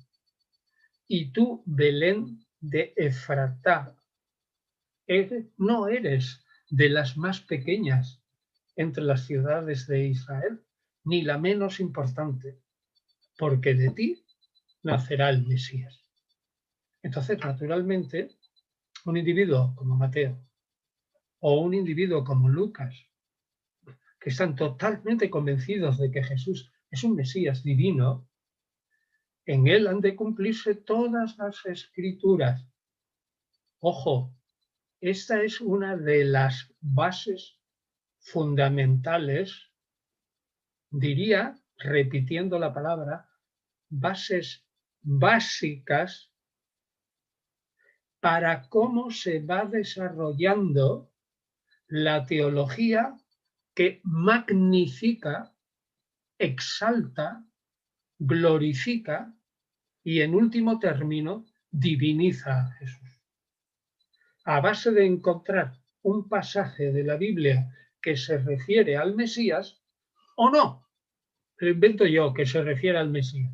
Y 1.09 1.33
tú, 1.33 1.63
Belén 1.67 2.47
de 2.61 2.93
Efratá, 2.97 3.97
no 5.59 5.89
eres 5.89 6.45
de 6.71 6.89
las 6.89 7.17
más 7.17 7.41
pequeñas 7.41 8.23
entre 8.77 9.05
las 9.05 9.27
ciudades 9.27 9.87
de 9.87 10.07
Israel, 10.07 10.63
ni 11.05 11.23
la 11.23 11.39
menos 11.39 11.81
importante, 11.81 12.59
porque 13.37 13.75
de 13.75 13.91
ti 13.91 14.25
nacerá 14.83 15.29
el 15.31 15.47
Mesías. 15.47 16.03
Entonces, 17.03 17.39
naturalmente, 17.39 18.31
un 19.05 19.17
individuo 19.17 19.75
como 19.75 19.97
Mateo 19.97 20.39
o 21.41 21.61
un 21.61 21.75
individuo 21.75 22.23
como 22.23 22.49
Lucas, 22.49 22.95
que 24.23 24.31
están 24.31 24.55
totalmente 24.55 25.29
convencidos 25.29 25.99
de 25.99 26.13
que 26.13 26.23
Jesús 26.23 26.71
es 26.89 27.03
un 27.03 27.17
Mesías 27.17 27.65
divino, 27.65 28.29
en 29.45 29.67
él 29.67 29.89
han 29.89 30.01
de 30.01 30.15
cumplirse 30.15 30.77
todas 30.77 31.37
las 31.39 31.67
escrituras. 31.67 32.65
Ojo, 33.81 34.33
esta 35.01 35.43
es 35.43 35.61
una 35.61 35.97
de 35.97 36.25
las 36.25 36.73
bases 36.81 37.59
fundamentales, 38.21 39.73
diría, 40.89 41.59
repitiendo 41.77 42.61
la 42.61 42.73
palabra, 42.73 43.29
bases 43.89 44.65
básicas 45.01 46.33
para 48.21 48.69
cómo 48.69 49.11
se 49.11 49.41
va 49.41 49.65
desarrollando 49.65 51.11
la 51.89 52.25
teología 52.25 53.17
que 53.75 54.01
magnifica, 54.05 55.55
exalta, 56.39 57.45
glorifica 58.19 59.35
y 60.05 60.21
en 60.21 60.35
último 60.35 60.79
término 60.79 61.47
diviniza 61.71 62.61
a 62.61 62.73
Jesús. 62.73 63.21
A 64.45 64.61
base 64.61 64.91
de 64.91 65.07
encontrar 65.07 65.81
un 66.03 66.29
pasaje 66.29 66.93
de 66.93 67.05
la 67.05 67.17
Biblia 67.17 67.73
que 68.01 68.17
se 68.17 68.39
refiere 68.39 68.97
al 68.97 69.15
Mesías 69.15 69.83
o 70.37 70.51
no, 70.51 70.89
lo 71.57 71.69
invento 71.69 72.05
yo 72.07 72.35
que 72.35 72.45
se 72.45 72.63
refiere 72.63 72.99
al 72.99 73.11
Mesías 73.11 73.53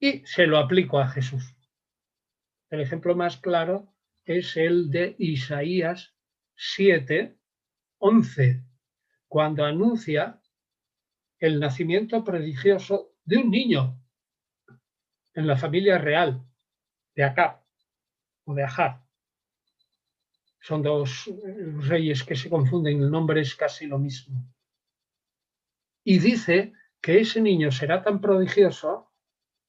y 0.00 0.26
se 0.26 0.48
lo 0.48 0.58
aplico 0.58 0.98
a 0.98 1.08
Jesús. 1.08 1.56
El 2.70 2.80
ejemplo 2.80 3.14
más 3.14 3.36
claro 3.36 3.94
es 4.24 4.56
el 4.56 4.90
de 4.90 5.14
Isaías 5.18 6.16
7, 6.56 7.38
11, 8.04 8.64
cuando 9.28 9.64
anuncia 9.64 10.42
el 11.38 11.60
nacimiento 11.60 12.24
prodigioso 12.24 13.14
de 13.24 13.36
un 13.36 13.50
niño 13.50 14.02
en 15.34 15.46
la 15.46 15.56
familia 15.56 15.98
real 15.98 16.44
de 17.14 17.22
Acab 17.22 17.62
o 18.44 18.54
de 18.54 18.64
Ahab. 18.64 19.06
Son 20.60 20.82
dos 20.82 21.30
reyes 21.88 22.24
que 22.24 22.34
se 22.34 22.50
confunden, 22.50 23.00
el 23.00 23.10
nombre 23.10 23.40
es 23.40 23.54
casi 23.54 23.86
lo 23.86 23.98
mismo. 24.00 24.52
Y 26.04 26.18
dice 26.18 26.72
que 27.00 27.20
ese 27.20 27.40
niño 27.40 27.70
será 27.70 28.02
tan 28.02 28.20
prodigioso 28.20 29.12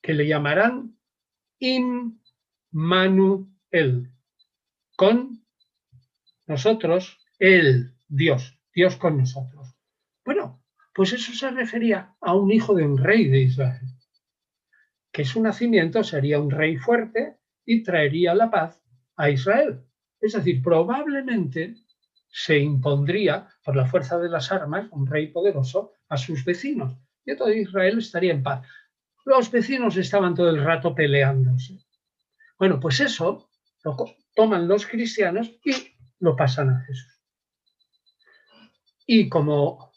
que 0.01 0.15
le 0.15 0.27
llamarán 0.27 0.97
Im 1.59 2.19
Manuel, 2.71 4.11
con 4.95 5.45
nosotros, 6.47 7.19
el 7.37 7.92
Dios, 8.15 8.59
Dios 8.75 8.95
con 8.97 9.17
nosotros. 9.17 9.75
Bueno, 10.23 10.63
pues 10.93 11.13
eso 11.13 11.33
se 11.33 11.49
refería 11.49 12.15
a 12.21 12.35
un 12.35 12.51
hijo 12.51 12.75
de 12.75 12.85
un 12.85 12.99
rey 12.99 13.27
de 13.27 13.39
Israel, 13.39 13.87
que 15.11 15.25
su 15.25 15.41
nacimiento 15.41 16.03
sería 16.03 16.39
un 16.39 16.51
rey 16.51 16.77
fuerte 16.77 17.39
y 17.65 17.81
traería 17.81 18.35
la 18.35 18.51
paz 18.51 18.79
a 19.15 19.31
Israel. 19.31 19.83
Es 20.21 20.33
decir, 20.33 20.61
probablemente 20.61 21.73
se 22.29 22.59
impondría 22.59 23.49
por 23.65 23.75
la 23.75 23.87
fuerza 23.87 24.19
de 24.19 24.29
las 24.29 24.51
armas 24.51 24.87
un 24.91 25.07
rey 25.07 25.31
poderoso 25.31 25.93
a 26.07 26.17
sus 26.17 26.45
vecinos 26.45 26.95
y 27.25 27.35
todo 27.35 27.51
Israel 27.51 27.97
estaría 27.97 28.33
en 28.33 28.43
paz. 28.43 28.63
Los 29.25 29.49
vecinos 29.49 29.97
estaban 29.97 30.35
todo 30.35 30.51
el 30.51 30.63
rato 30.63 30.93
peleándose. 30.93 31.79
Bueno, 32.59 32.79
pues 32.79 32.99
eso 32.99 33.49
lo 33.83 33.97
toman 34.35 34.67
los 34.67 34.85
cristianos 34.85 35.51
y 35.65 35.73
lo 36.19 36.35
pasan 36.35 36.69
a 36.69 36.79
Jesús. 36.81 37.22
Y 39.15 39.29
como 39.29 39.91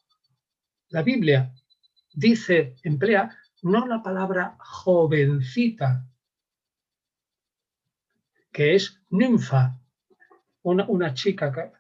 la 0.90 1.02
Biblia 1.02 1.50
dice, 2.12 2.76
emplea 2.82 3.34
no 3.62 3.86
la 3.86 4.02
palabra 4.02 4.58
jovencita, 4.58 6.06
que 8.52 8.74
es 8.74 9.00
ninfa, 9.08 9.80
una, 10.64 11.14
chica 11.14 11.72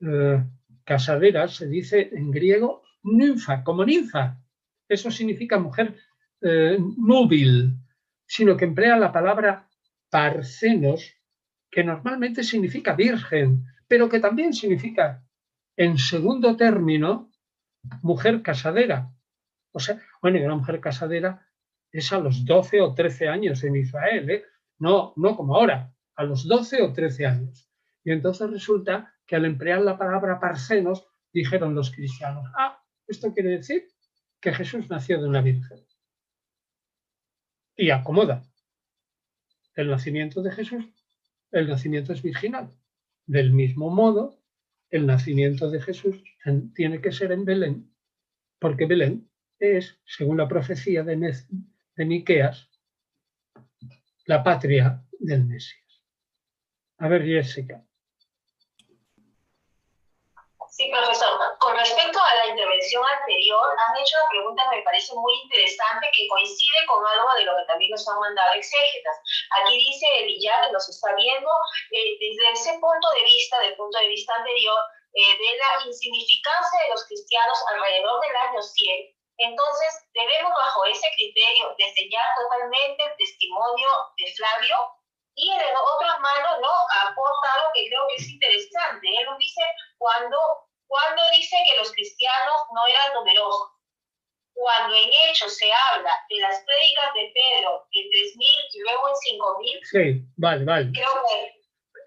eh, 0.00 0.44
casadera, 0.84 1.48
se 1.48 1.66
dice 1.66 2.08
en 2.12 2.30
griego 2.30 2.84
ninfa, 3.02 3.64
como 3.64 3.84
ninfa. 3.84 4.40
Eso 4.88 5.10
significa 5.10 5.58
mujer 5.58 5.96
eh, 6.40 6.78
núbil, 6.98 7.74
sino 8.26 8.56
que 8.56 8.64
emplea 8.64 8.96
la 8.96 9.10
palabra 9.10 9.68
parcenos, 10.08 11.16
que 11.68 11.82
normalmente 11.82 12.44
significa 12.44 12.94
virgen, 12.94 13.64
pero 13.88 14.08
que 14.08 14.20
también 14.20 14.54
significa, 14.54 15.25
en 15.76 15.98
segundo 15.98 16.56
término, 16.56 17.30
mujer 18.02 18.42
casadera. 18.42 19.12
O 19.72 19.78
sea, 19.78 20.00
bueno, 20.22 20.38
y 20.38 20.42
una 20.42 20.56
mujer 20.56 20.80
casadera 20.80 21.46
es 21.92 22.12
a 22.12 22.18
los 22.18 22.44
12 22.44 22.80
o 22.80 22.94
13 22.94 23.28
años 23.28 23.62
en 23.64 23.76
Israel, 23.76 24.30
¿eh? 24.30 24.44
no, 24.78 25.12
no 25.16 25.36
como 25.36 25.56
ahora, 25.56 25.94
a 26.14 26.24
los 26.24 26.46
12 26.46 26.82
o 26.82 26.92
13 26.92 27.26
años. 27.26 27.68
Y 28.04 28.12
entonces 28.12 28.50
resulta 28.50 29.14
que 29.26 29.36
al 29.36 29.44
emplear 29.44 29.80
la 29.82 29.98
palabra 29.98 30.40
parcenos, 30.40 31.06
dijeron 31.32 31.74
los 31.74 31.90
cristianos, 31.90 32.44
ah, 32.56 32.82
esto 33.06 33.32
quiere 33.32 33.50
decir 33.50 33.88
que 34.40 34.52
Jesús 34.52 34.88
nació 34.88 35.20
de 35.20 35.28
una 35.28 35.42
virgen. 35.42 35.84
Y 37.76 37.90
acomoda 37.90 38.42
el 39.74 39.90
nacimiento 39.90 40.42
de 40.42 40.50
Jesús, 40.50 40.86
el 41.52 41.68
nacimiento 41.68 42.12
es 42.12 42.22
virginal. 42.22 42.74
Del 43.26 43.52
mismo 43.52 43.90
modo, 43.90 44.35
el 44.90 45.06
nacimiento 45.06 45.70
de 45.70 45.80
Jesús 45.80 46.22
tiene 46.74 47.00
que 47.00 47.12
ser 47.12 47.32
en 47.32 47.44
Belén, 47.44 47.92
porque 48.58 48.86
Belén 48.86 49.28
es, 49.58 49.98
según 50.04 50.36
la 50.36 50.48
profecía 50.48 51.02
de, 51.02 51.16
de 51.96 52.04
Miqueas, 52.04 52.70
la 54.26 54.42
patria 54.42 55.04
del 55.18 55.44
Mesías. 55.44 56.02
A 56.98 57.08
ver, 57.08 57.24
Jessica. 57.24 57.84
Sí. 60.70 60.90
Con 61.76 61.84
respecto 61.84 62.18
a 62.18 62.34
la 62.36 62.46
intervención 62.46 63.04
anterior, 63.04 63.60
han 63.76 64.00
hecho 64.00 64.16
una 64.16 64.28
pregunta 64.30 64.64
que 64.64 64.76
me 64.76 64.82
parece 64.82 65.12
muy 65.12 65.34
interesante 65.44 66.08
que 66.16 66.26
coincide 66.26 66.86
con 66.88 67.04
algo 67.04 67.28
de 67.34 67.44
lo 67.44 67.52
que 67.52 67.68
también 67.68 67.90
nos 67.90 68.08
han 68.08 68.18
mandado 68.18 68.54
exégetas. 68.54 69.16
Aquí 69.60 69.76
dice 69.76 70.08
Villar, 70.24 70.64
que 70.64 70.72
nos 70.72 70.88
está 70.88 71.12
viendo, 71.12 71.52
eh, 71.92 72.16
desde 72.16 72.48
ese 72.48 72.72
punto 72.80 73.06
de 73.12 73.24
vista, 73.24 73.60
del 73.60 73.76
punto 73.76 73.98
de 73.98 74.08
vista 74.08 74.34
anterior, 74.36 74.80
eh, 75.12 75.36
de 75.36 75.58
la 75.60 75.84
insignificancia 75.84 76.80
de 76.80 76.88
los 76.96 77.04
cristianos 77.04 77.58
alrededor 77.68 78.24
del 78.24 78.36
año 78.36 78.62
100, 78.62 79.12
entonces 79.36 80.08
debemos 80.14 80.52
bajo 80.56 80.86
ese 80.86 81.12
criterio 81.14 81.76
desdeñar 81.76 82.24
totalmente 82.40 83.04
el 83.04 83.16
testimonio 83.18 83.88
de 84.16 84.32
Flavio 84.32 84.76
y 85.34 85.52
en 85.52 85.76
otra 85.76 86.16
mano 86.24 86.58
no 86.58 86.72
aporta 87.04 87.52
algo 87.52 87.68
que 87.74 87.84
creo 87.86 88.08
que 88.08 88.16
es 88.16 88.28
interesante. 88.30 89.06
Él 89.12 89.26
nos 89.26 89.36
dice 89.36 89.60
cuando 89.98 90.38
dice 91.36 91.56
que 91.68 91.76
los 91.76 91.92
cristianos 91.92 92.62
no 92.76 92.82
eran 92.86 93.14
numerosos, 93.14 93.72
cuando 94.52 94.94
en 94.94 95.08
hechos 95.08 95.56
se 95.56 95.66
habla 95.72 96.12
de 96.28 96.38
las 96.40 96.60
prédicas 96.64 97.12
de 97.14 97.32
Pedro 97.32 97.88
en 97.92 98.04
3.000 98.04 98.44
y 98.72 98.80
luego 98.80 99.02
en 99.08 99.80
5.000. 99.80 99.84
Sí, 99.84 100.26
vale, 100.36 100.64
vale. 100.64 100.92
Creo 100.92 101.12
que 101.28 101.56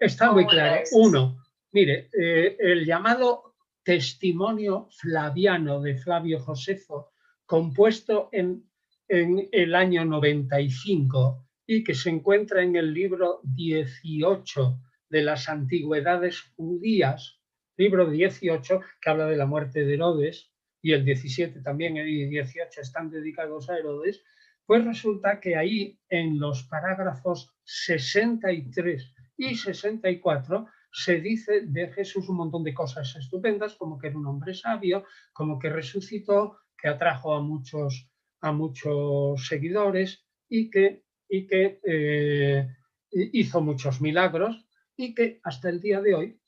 Está 0.00 0.32
muy 0.32 0.46
claro. 0.46 0.82
Uno, 0.92 1.36
mire, 1.72 2.08
eh, 2.18 2.56
el 2.58 2.86
llamado 2.86 3.54
testimonio 3.82 4.88
flaviano 4.92 5.80
de 5.80 5.96
Flavio 5.96 6.40
Josefo, 6.40 7.12
compuesto 7.44 8.30
en, 8.32 8.64
en 9.08 9.48
el 9.52 9.74
año 9.74 10.04
95 10.04 11.46
y 11.66 11.84
que 11.84 11.94
se 11.94 12.10
encuentra 12.10 12.62
en 12.62 12.76
el 12.76 12.94
libro 12.94 13.40
18 13.42 14.78
de 15.10 15.22
las 15.22 15.48
antigüedades 15.48 16.40
judías, 16.56 17.38
libro 17.76 18.08
18, 18.08 18.80
que 19.00 19.10
habla 19.10 19.26
de 19.26 19.36
la 19.36 19.46
muerte 19.46 19.84
de 19.84 19.94
Herodes, 19.94 20.50
y 20.82 20.92
el 20.92 21.04
17 21.04 21.60
también 21.60 21.96
y 21.96 22.26
18 22.26 22.80
están 22.80 23.10
dedicados 23.10 23.68
a 23.68 23.78
Herodes, 23.78 24.22
pues 24.64 24.84
resulta 24.84 25.40
que 25.40 25.56
ahí 25.56 25.98
en 26.08 26.38
los 26.38 26.62
parágrafos 26.64 27.54
63 27.64 29.14
y 29.36 29.54
64 29.56 30.66
se 30.92 31.20
dice 31.20 31.62
de 31.66 31.92
Jesús 31.92 32.28
un 32.28 32.36
montón 32.36 32.64
de 32.64 32.74
cosas 32.74 33.14
estupendas, 33.16 33.74
como 33.74 33.98
que 33.98 34.08
era 34.08 34.18
un 34.18 34.26
hombre 34.26 34.54
sabio, 34.54 35.04
como 35.32 35.58
que 35.58 35.70
resucitó, 35.70 36.58
que 36.76 36.88
atrajo 36.88 37.34
a 37.34 37.40
muchos, 37.40 38.10
a 38.40 38.52
muchos 38.52 39.46
seguidores 39.46 40.24
y 40.48 40.70
que, 40.70 41.04
y 41.28 41.46
que 41.46 41.80
eh, 41.84 42.68
hizo 43.10 43.60
muchos 43.60 44.00
milagros 44.00 44.66
y 44.96 45.14
que 45.14 45.40
hasta 45.42 45.68
el 45.68 45.80
día 45.80 46.00
de 46.00 46.14
hoy 46.14 46.40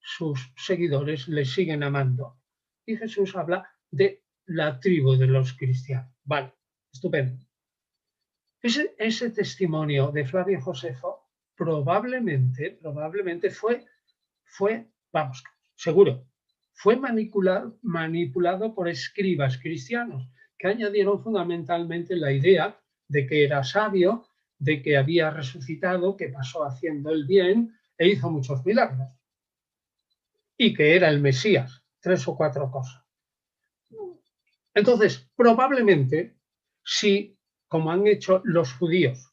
sus 0.00 0.52
seguidores 0.56 1.28
le 1.28 1.44
siguen 1.44 1.82
amando. 1.82 2.38
Y 2.84 2.96
Jesús 2.96 3.34
habla 3.34 3.68
de 3.96 4.22
la 4.46 4.78
tribu 4.78 5.16
de 5.16 5.26
los 5.26 5.52
cristianos. 5.54 6.12
Vale, 6.24 6.52
estupendo. 6.92 7.46
Ese, 8.62 9.30
testimonio 9.30 10.10
de 10.10 10.24
Flavio 10.24 10.60
Josefo 10.60 11.30
probablemente, 11.54 12.72
probablemente 12.80 13.50
fue, 13.50 13.84
fue, 14.44 14.88
vamos, 15.12 15.44
seguro, 15.76 16.26
fue 16.72 16.96
manipulado, 16.96 17.78
manipulado 17.82 18.74
por 18.74 18.88
escribas 18.88 19.58
cristianos 19.58 20.28
que 20.58 20.68
añadieron 20.68 21.22
fundamentalmente 21.22 22.16
la 22.16 22.32
idea 22.32 22.76
de 23.08 23.26
que 23.26 23.44
era 23.44 23.62
sabio, 23.62 24.26
de 24.58 24.82
que 24.82 24.96
había 24.96 25.30
resucitado, 25.30 26.16
que 26.16 26.28
pasó 26.28 26.64
haciendo 26.64 27.10
el 27.10 27.24
bien 27.26 27.78
e 27.96 28.08
hizo 28.08 28.30
muchos 28.30 28.64
milagros. 28.64 29.08
Y 30.56 30.74
que 30.74 30.96
era 30.96 31.08
el 31.08 31.20
Mesías, 31.20 31.82
tres 32.00 32.26
o 32.26 32.36
cuatro 32.36 32.70
cosas. 32.70 33.05
Entonces, 34.76 35.26
probablemente, 35.34 36.36
si, 36.84 37.34
como 37.66 37.90
han 37.90 38.06
hecho 38.06 38.42
los 38.44 38.74
judíos, 38.74 39.32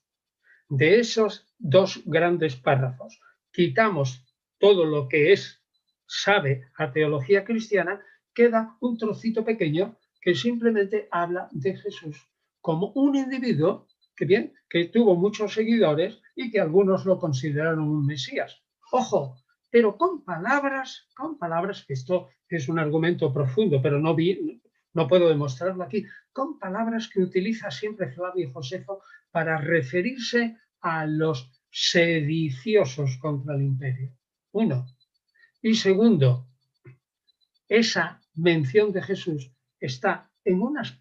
de 0.70 1.02
esos 1.02 1.46
dos 1.60 2.02
grandes 2.06 2.56
párrafos, 2.56 3.20
quitamos 3.52 4.26
todo 4.58 4.86
lo 4.86 5.10
que 5.10 5.34
es, 5.34 5.62
sabe 6.08 6.72
a 6.78 6.94
teología 6.94 7.44
cristiana, 7.44 8.02
queda 8.34 8.78
un 8.80 8.98
trocito 8.98 9.44
pequeño 9.44 9.98
que 10.22 10.34
simplemente 10.34 11.10
habla 11.12 11.50
de 11.52 11.76
Jesús 11.76 12.16
como 12.62 12.94
un 12.96 13.18
individuo 13.18 13.88
que 14.16 14.24
bien, 14.24 14.54
que 14.70 14.86
tuvo 14.86 15.16
muchos 15.18 15.54
seguidores 15.54 16.22
y 16.38 16.52
que 16.52 16.62
algunos 16.62 17.06
lo 17.06 17.20
consideraron 17.20 17.80
un 17.80 18.06
Mesías. 18.06 18.64
Ojo, 18.94 19.36
pero 19.70 19.98
con 19.98 20.24
palabras, 20.24 21.10
con 21.14 21.38
palabras, 21.38 21.84
esto 21.89 22.30
es 22.48 22.70
un 22.70 22.80
argumento 22.80 23.34
profundo, 23.34 23.82
pero 23.82 24.00
no, 24.00 24.16
vi, 24.16 24.62
no 24.94 25.08
puedo 25.08 25.30
demostrarlo 25.30 25.84
aquí, 25.84 26.06
con 26.32 26.60
palabras 26.60 27.08
que 27.08 27.22
utiliza 27.22 27.72
siempre 27.72 28.12
Flavio 28.12 28.52
Josefo 28.52 29.04
para 29.32 29.58
referirse 29.58 30.58
a 30.82 31.06
los 31.06 31.52
sediciosos 31.72 33.18
contra 33.18 33.56
el 33.56 33.64
imperio. 33.64 34.16
Uno. 34.52 34.86
Y 35.62 35.76
segundo, 35.76 36.48
esa 37.68 38.22
mención 38.36 38.91
de 38.91 39.02
Jesús 39.02 39.52
está 39.80 40.30
en 40.44 40.62
unas, 40.62 41.00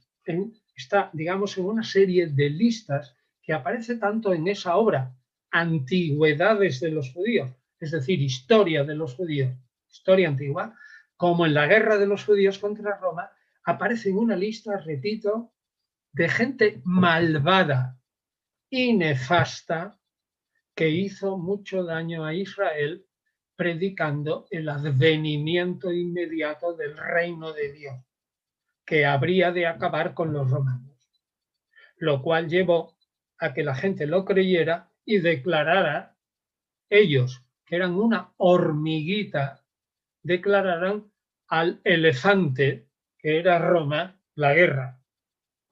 está, 0.74 1.11
digamos, 1.12 1.59
en 1.59 1.66
una 1.66 1.82
serie 1.82 2.28
de 2.28 2.49
listas 2.49 3.14
que 3.43 3.53
aparece 3.53 3.97
tanto 3.97 4.32
en 4.32 4.49
esa 4.49 4.76
obra, 4.76 5.14
Antigüedades 5.55 6.80
de 6.80 6.90
los 6.90 7.12
judíos, 7.12 7.51
es 7.78 7.90
decir, 7.90 8.22
historia 8.22 8.84
de 8.84 8.95
los 8.95 9.14
judíos, 9.14 9.55
historia 9.90 10.28
antigua, 10.28 10.74
como 11.14 11.45
en 11.45 11.53
la 11.53 11.66
guerra 11.66 11.99
de 11.99 12.07
los 12.07 12.24
judíos 12.24 12.59
contra 12.59 12.97
Roma, 12.97 13.30
aparece 13.64 14.10
en 14.10 14.18
una 14.18 14.36
lista, 14.36 14.78
repito, 14.78 15.52
de 16.12 16.28
gente 16.28 16.80
malvada, 16.84 17.98
y 18.68 18.94
nefasta 18.94 19.98
que 20.74 20.88
hizo 20.88 21.36
mucho 21.36 21.84
daño 21.84 22.24
a 22.24 22.34
Israel 22.34 23.06
predicando 23.56 24.46
el 24.50 24.68
advenimiento 24.68 25.92
inmediato 25.92 26.74
del 26.74 26.96
reino 26.96 27.52
de 27.52 27.72
Dios, 27.72 27.96
que 28.86 29.04
habría 29.04 29.52
de 29.52 29.66
acabar 29.66 30.14
con 30.14 30.32
los 30.32 30.50
romanos, 30.50 30.98
lo 31.96 32.22
cual 32.22 32.48
llevó 32.48 32.96
a 33.38 33.52
que 33.52 33.62
la 33.62 33.74
gente 33.74 34.06
lo 34.06 34.24
creyera 34.24 34.90
y 35.04 35.18
declarara, 35.18 36.16
ellos, 36.88 37.44
que 37.66 37.76
eran 37.76 37.94
una 37.94 38.32
hormiguita, 38.36 39.64
declararan 40.22 41.10
al 41.48 41.80
elefante, 41.84 42.88
que 43.22 43.38
era 43.38 43.58
Roma, 43.58 44.20
la 44.34 44.52
guerra, 44.52 45.00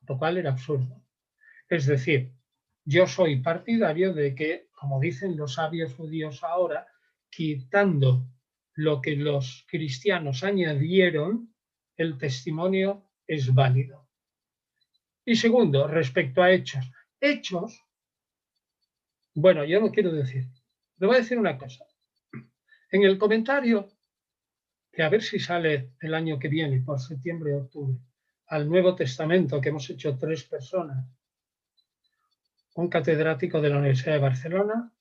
lo 0.07 0.17
cual 0.17 0.39
era 0.39 0.51
absurdo. 0.51 1.05
Es 1.69 1.87
decir, 1.87 2.33
yo 2.85 3.07
soy 3.07 3.41
partidario 3.41 4.15
de 4.15 4.35
que, 4.35 4.69
como 4.73 5.01
dicen 5.01 5.37
los 5.37 5.55
sabios 5.55 5.95
judíos 5.95 6.43
ahora, 6.45 6.87
quitando 7.29 8.27
lo 8.75 9.01
que 9.01 9.17
los 9.17 9.67
cristianos 9.69 10.45
añadieron, 10.45 11.55
el 11.97 12.17
testimonio 12.19 13.11
es 13.27 13.53
válido. 13.53 14.09
Y 15.25 15.37
segundo, 15.37 15.87
respecto 15.87 16.43
a 16.43 16.51
hechos. 16.51 16.91
Hechos, 17.21 17.85
bueno, 19.35 19.65
yo 19.65 19.81
no 19.81 19.91
quiero 19.91 20.13
decir, 20.13 20.47
le 20.99 21.07
voy 21.07 21.17
a 21.17 21.21
decir 21.21 21.39
una 21.39 21.59
cosa. 21.59 21.85
En 22.91 23.03
el 23.05 23.19
comentario, 23.19 23.89
que 24.93 25.03
a 25.03 25.09
ver 25.09 25.23
si 25.23 25.39
sale 25.39 25.93
el 26.01 26.15
año 26.15 26.39
que 26.39 26.49
viene, 26.49 26.81
por 26.81 27.01
septiembre 27.01 27.55
o 27.55 27.63
octubre, 27.63 27.99
al 28.49 28.69
Nuevo 28.69 28.95
Testamento 28.95 29.61
que 29.61 29.69
hemos 29.69 29.89
hecho 29.91 30.17
tres 30.19 30.45
personas, 30.45 31.07
un 32.75 32.89
catedrático 32.89 33.61
de 33.61 33.71
la 33.71 33.79
Universidad 33.79 34.15
de 34.15 34.21
Barcelona, 34.21 34.93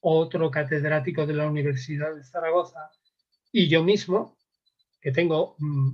otro 0.00 0.50
catedrático 0.50 1.26
de 1.26 1.34
la 1.34 1.48
Universidad 1.48 2.14
de 2.14 2.24
Zaragoza 2.24 2.90
y 3.52 3.68
yo 3.68 3.82
mismo, 3.82 4.38
que 5.00 5.12
tengo 5.12 5.56
mm, 5.58 5.90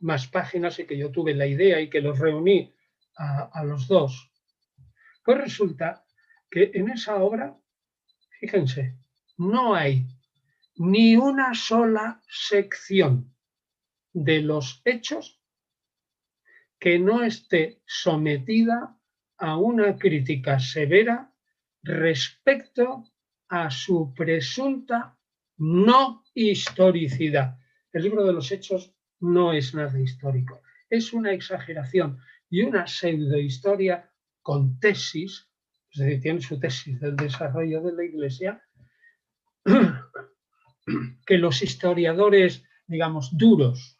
más 0.00 0.26
páginas 0.28 0.78
y 0.78 0.86
que 0.86 0.96
yo 0.96 1.10
tuve 1.10 1.34
la 1.34 1.46
idea 1.46 1.80
y 1.80 1.90
que 1.90 2.00
los 2.00 2.18
reuní 2.18 2.74
a, 3.16 3.62
los 3.64 3.86
dos. 3.86 4.30
Pues 5.24 5.38
resulta 5.38 6.04
que 6.50 6.70
en 6.74 6.90
esa 6.90 7.16
obra, 7.16 7.56
fíjense, 8.40 8.96
no 9.38 9.74
hay 9.74 10.06
ni 10.76 11.16
una 11.16 11.54
sola 11.54 12.22
sección 12.28 13.34
de 14.12 14.40
los 14.40 14.82
hechos 14.84 15.40
que 16.78 16.98
no 16.98 17.22
esté 17.22 17.82
sometida 17.86 18.98
a 19.38 19.56
una 19.56 19.96
crítica 19.96 20.58
severa 20.58 21.32
respecto 21.82 23.04
a 23.48 23.70
su 23.70 24.12
presunta 24.14 25.18
no 25.58 26.24
historicidad. 26.34 27.58
El 27.92 28.02
libro 28.02 28.24
de 28.24 28.32
los 28.32 28.50
Hechos 28.50 28.94
no 29.20 29.52
es 29.52 29.74
nada 29.74 29.98
histórico, 29.98 30.60
es 30.90 31.12
una 31.12 31.32
exageración 31.32 32.18
y 32.50 32.62
una 32.62 32.86
pseudohistoria 32.86 34.10
con 34.42 34.78
tesis, 34.78 35.48
es 35.90 35.98
decir, 36.00 36.20
tiene 36.20 36.40
su 36.40 36.58
tesis 36.58 37.00
del 37.00 37.16
desarrollo 37.16 37.80
de 37.82 37.92
la 37.92 38.04
Iglesia, 38.04 38.62
que 41.26 41.38
los 41.38 41.62
historiadores, 41.62 42.64
digamos, 42.86 43.36
duros 43.36 43.96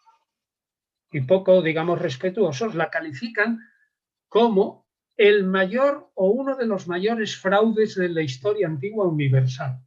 y 1.10 1.20
poco, 1.22 1.62
digamos, 1.62 2.00
respetuosos, 2.00 2.74
la 2.74 2.90
califican 2.90 3.60
como 4.28 4.84
el 5.16 5.44
mayor 5.44 6.10
o 6.14 6.30
uno 6.30 6.56
de 6.56 6.66
los 6.66 6.88
mayores 6.88 7.36
fraudes 7.36 7.94
de 7.94 8.08
la 8.08 8.22
historia 8.22 8.66
antigua 8.66 9.06
universal. 9.06 9.78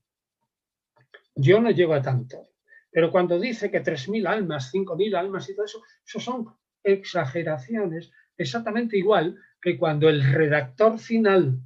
Yo 1.35 1.59
no 1.59 1.69
llego 1.69 1.93
a 1.93 2.01
tanto, 2.01 2.49
pero 2.89 3.11
cuando 3.11 3.39
dice 3.39 3.69
que 3.69 3.83
3.000 3.83 4.27
almas, 4.27 4.73
5.000 4.73 5.15
almas 5.15 5.49
y 5.49 5.55
todo 5.55 5.65
eso, 5.65 5.83
eso 6.05 6.19
son 6.19 6.47
exageraciones, 6.81 8.11
exactamente 8.37 8.97
igual 8.97 9.37
que 9.61 9.77
cuando 9.77 10.07
el 10.07 10.23
redactor 10.23 10.97
final 10.97 11.59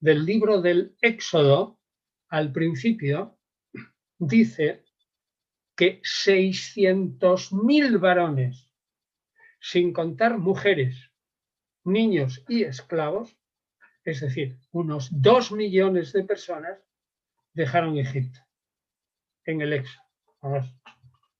del 0.00 0.24
libro 0.24 0.60
del 0.60 0.94
Éxodo, 1.00 1.80
al 2.28 2.52
principio, 2.52 3.35
dice 4.18 4.84
que 5.76 6.00
600.000 6.02 8.00
varones, 8.00 8.70
sin 9.60 9.92
contar 9.92 10.38
mujeres, 10.38 11.10
niños 11.84 12.44
y 12.48 12.64
esclavos, 12.64 13.36
es 14.04 14.20
decir, 14.20 14.58
unos 14.72 15.08
dos 15.10 15.52
millones 15.52 16.12
de 16.12 16.24
personas 16.24 16.78
dejaron 17.52 17.98
Egipto 17.98 18.40
en 19.44 19.60
el 19.60 19.72
éxodo. 19.72 20.02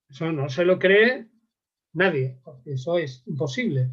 Eso 0.09 0.33
no 0.33 0.49
se 0.49 0.65
lo 0.65 0.79
cree 0.79 1.29
nadie, 1.93 2.39
porque 2.45 2.73
eso 2.73 2.99
es 2.99 3.23
imposible 3.27 3.91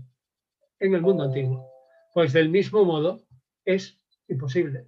en 0.80 0.94
el 0.94 1.02
mundo 1.02 1.24
antiguo. 1.24 1.70
Pues 2.14 2.34
del 2.34 2.50
mismo 2.50 2.86
modo 2.86 3.26
es 3.66 4.00
imposible. 4.28 4.88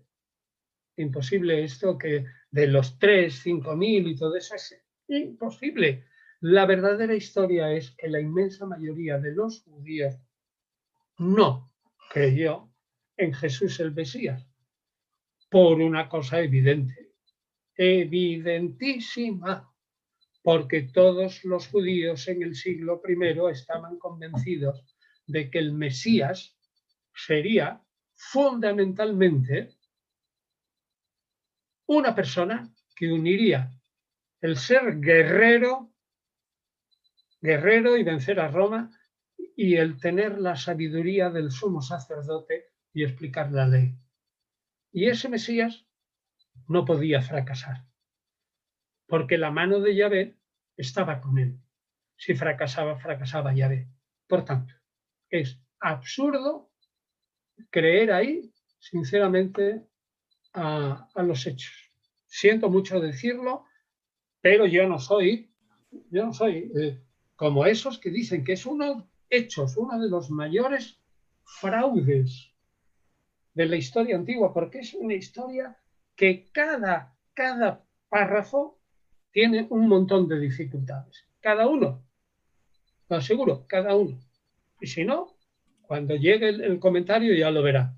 Imposible 0.98 1.64
esto 1.64 1.98
que 1.98 2.26
de 2.56 2.68
los 2.68 2.97
tres, 2.97 3.41
cinco 3.43 3.76
mil 3.76 4.08
y 4.08 4.16
todo 4.16 4.38
eso 4.38 4.56
es 4.56 4.82
imposible. 5.10 6.06
La 6.39 6.66
verdadera 6.66 7.14
historia 7.14 7.70
es 7.74 7.91
que 7.97 8.08
la 8.08 8.22
inmensa 8.22 8.66
mayoría 8.66 9.18
de 9.18 9.36
los 9.36 9.64
judíos 9.64 10.16
no 11.18 11.74
creyó 12.10 12.72
en 13.18 13.34
Jesús 13.34 13.82
el 13.82 13.93
Mesías 13.93 14.47
por 15.49 15.82
una 15.82 16.08
cosa 16.08 16.39
evidente, 16.39 17.12
evidentísima, 17.76 19.70
porque 20.41 20.84
todos 20.84 21.43
los 21.43 21.68
judíos 21.68 22.26
en 22.30 22.41
el 22.41 22.56
siglo 22.56 23.01
I 23.06 23.51
estaban 23.51 23.99
convencidos 23.99 24.95
de 25.28 25.49
que 25.49 25.60
el 25.60 25.74
Mesías 25.74 26.58
sería 27.14 27.84
fundamentalmente 28.14 29.74
una 31.88 32.16
persona 32.16 32.74
que 32.96 33.12
uniría 33.12 33.72
el 34.42 34.58
ser 34.58 35.00
guerrero, 35.00 35.94
guerrero 37.42 37.98
y 37.98 38.04
vencer 38.04 38.40
a 38.40 38.48
Roma 38.48 38.92
y 39.56 39.76
el 39.76 40.00
tener 40.00 40.40
la 40.40 40.56
sabiduría 40.56 41.30
del 41.30 41.52
sumo 41.52 41.82
sacerdote 41.82 42.72
y 42.94 43.04
explicar 43.04 43.52
la 43.52 43.68
ley. 43.68 43.96
Y 44.92 45.08
ese 45.08 45.30
Mesías 45.30 45.86
no 46.68 46.86
podía 46.86 47.22
fracasar, 47.22 47.86
porque 49.08 49.38
la 49.38 49.52
mano 49.52 49.80
de 49.80 49.96
Yahvé 49.96 50.38
estaba 50.78 51.22
con 51.22 51.38
él. 51.38 51.60
Si 52.18 52.34
fracasaba, 52.34 52.98
fracasaba 52.98 53.54
Yahvé. 53.54 53.90
Por 54.28 54.46
tanto, 54.46 54.74
es 55.30 55.60
absurdo 55.80 56.72
creer 57.70 58.12
ahí, 58.12 58.54
sinceramente, 58.80 59.86
a, 60.56 61.24
los 61.24 61.45
hechos. 61.45 61.91
Siento 62.26 62.70
mucho 62.70 62.99
decirlo, 62.99 63.66
pero 64.41 64.66
yo 64.66 64.88
no 64.88 64.99
soy, 64.99 65.51
yo 66.10 66.26
no 66.26 66.34
soy 66.34 66.72
eh, 66.78 67.01
como 67.36 67.66
esos 67.66 67.99
que 67.99 68.10
dicen 68.10 68.43
que 68.43 68.53
es 68.53 68.66
uno 68.66 69.10
hechos, 69.30 69.78
uno 69.78 69.99
de 69.99 70.10
los 70.10 70.30
mayores 70.30 70.99
fraudes 71.43 72.51
de 73.53 73.66
la 73.66 73.76
historia 73.76 74.16
antigua, 74.16 74.53
porque 74.53 74.80
es 74.80 74.93
una 74.93 75.14
historia 75.14 75.78
que 76.16 76.49
cada, 76.51 77.16
cada 77.34 77.86
párrafo 78.10 78.80
tiene 79.32 79.68
un 79.70 79.88
montón 79.88 80.28
de 80.28 80.39
dificultades. 80.39 81.26
Cada 81.41 81.68
uno, 81.68 82.03
lo 83.10 83.16
aseguro, 83.16 83.66
cada 83.68 83.95
uno. 83.95 84.20
Y 84.80 84.88
si 84.88 85.03
no, 85.03 85.36
cuando 85.82 86.16
llegue 86.16 86.49
el, 86.49 86.80
comentario 86.80 87.34
ya 87.34 87.51
lo 87.51 87.62
verá. 87.62 87.93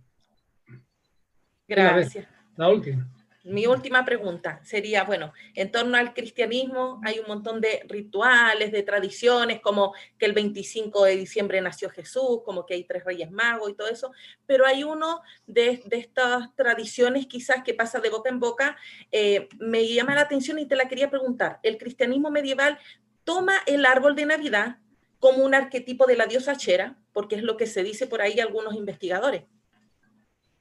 Gracias. 1.67 2.36
La 2.57 2.69
última. 2.69 3.07
Mi 3.47 3.65
última 3.65 4.03
pregunta 4.03 4.59
sería, 4.65 5.05
bueno, 5.05 5.31
en 5.55 5.71
torno 5.71 5.95
al 5.95 6.13
cristianismo 6.13 6.99
hay 7.05 7.19
un 7.19 7.27
montón 7.27 7.61
de 7.61 7.81
rituales, 7.87 8.73
de 8.73 8.83
tradiciones, 8.83 9.61
como 9.61 9.93
que 10.17 10.25
el 10.25 10.33
25 10.33 11.05
de 11.05 11.15
diciembre 11.15 11.61
nació 11.61 11.89
Jesús, 11.89 12.41
como 12.43 12.65
que 12.65 12.73
hay 12.73 12.83
tres 12.83 13.05
reyes 13.05 13.31
magos 13.31 13.69
y 13.69 13.73
todo 13.73 13.87
eso, 13.87 14.11
pero 14.45 14.65
hay 14.65 14.83
uno 14.83 15.21
de, 15.45 15.81
estas 15.91 16.53
tradiciones 16.55 17.25
quizás 17.25 17.63
que 17.63 17.73
pasa 17.73 18.01
de 18.01 18.09
boca 18.09 18.29
en 18.29 18.41
boca, 18.41 18.75
eh, 19.13 19.47
me 19.59 19.87
llama 19.87 20.13
la 20.13 20.21
atención 20.21 20.59
y 20.59 20.65
te 20.65 20.75
la 20.75 20.89
quería 20.89 21.09
preguntar. 21.09 21.61
El 21.63 21.77
cristianismo 21.77 22.29
medieval 22.29 22.77
toma 23.23 23.53
el 23.65 23.85
árbol 23.85 24.17
de 24.17 24.25
Navidad 24.25 24.79
como 25.19 25.45
un 25.45 25.55
arquetipo 25.55 26.05
de 26.05 26.17
la 26.17 26.25
diosa 26.25 26.57
Chera, 26.57 26.97
porque 27.13 27.35
es 27.35 27.43
lo 27.43 27.55
que 27.55 27.65
se 27.65 27.83
dice 27.83 28.07
por 28.07 28.21
ahí 28.21 28.41
algunos 28.41 28.75
investigadores 28.75 29.43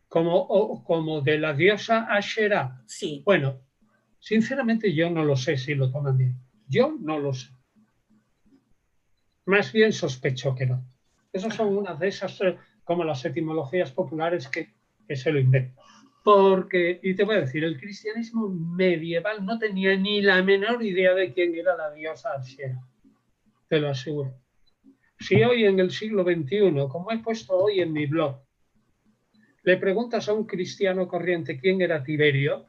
como, 0.09 0.84
como 0.84 1.20
de 1.20 1.38
la 1.38 1.52
diosa 1.52 2.07
Asherah. 2.11 2.82
Sí. 2.86 3.22
Bueno, 3.24 3.61
sinceramente 4.18 4.94
yo 4.94 5.11
no 5.11 5.24
lo 5.24 5.36
sé 5.36 5.57
si 5.57 5.74
lo 5.74 5.90
toman 5.90 6.16
bien. 6.16 6.36
Yo 6.68 6.96
no 7.00 7.18
lo 7.18 7.32
sé. 7.32 7.50
Más 9.46 9.72
bien 9.72 9.92
sospecho 9.92 10.54
que 10.54 10.66
no. 10.66 10.84
Esas 11.32 11.54
son 11.54 11.76
unas 11.76 11.98
de 11.98 12.09
esas, 12.09 12.38
como 12.84 13.04
las 13.04 13.24
etimologías 13.24 13.92
populares 13.92 14.48
que, 14.48 14.74
que 15.07 15.16
se 15.16 15.30
lo 15.30 15.38
inventan. 15.38 15.76
Porque, 16.24 16.98
y 17.02 17.14
te 17.14 17.22
voy 17.22 17.36
a 17.36 17.40
decir, 17.40 17.62
el 17.62 17.78
cristianismo 17.78 18.48
medieval 18.48 19.44
no 19.44 19.59
tenía 19.59 19.96
ni 19.96 20.20
la 20.22 20.42
menor 20.42 20.82
idea 20.82 21.14
de 21.14 21.32
quién 21.32 21.54
era 21.54 21.76
la 21.76 21.92
diosa 21.92 22.32
Asherah. 22.32 22.82
Te 23.68 23.78
lo 23.78 23.90
aseguro. 23.90 24.34
Si 25.20 25.42
hoy 25.42 25.64
en 25.64 25.78
el 25.78 25.90
siglo 25.90 26.24
XXI, 26.24 26.88
como 26.90 27.11
he 27.12 27.18
puesto 27.18 27.57
hoy 27.57 27.80
en 27.80 27.92
mi 27.92 28.07
blog, 28.07 28.45
le 29.66 29.76
preguntas 29.78 30.28
a 30.28 30.32
un 30.32 30.46
cristiano 30.46 31.08
corriente 31.08 31.58
quién 31.58 31.82
era 31.82 32.04
Tiberio, 32.04 32.66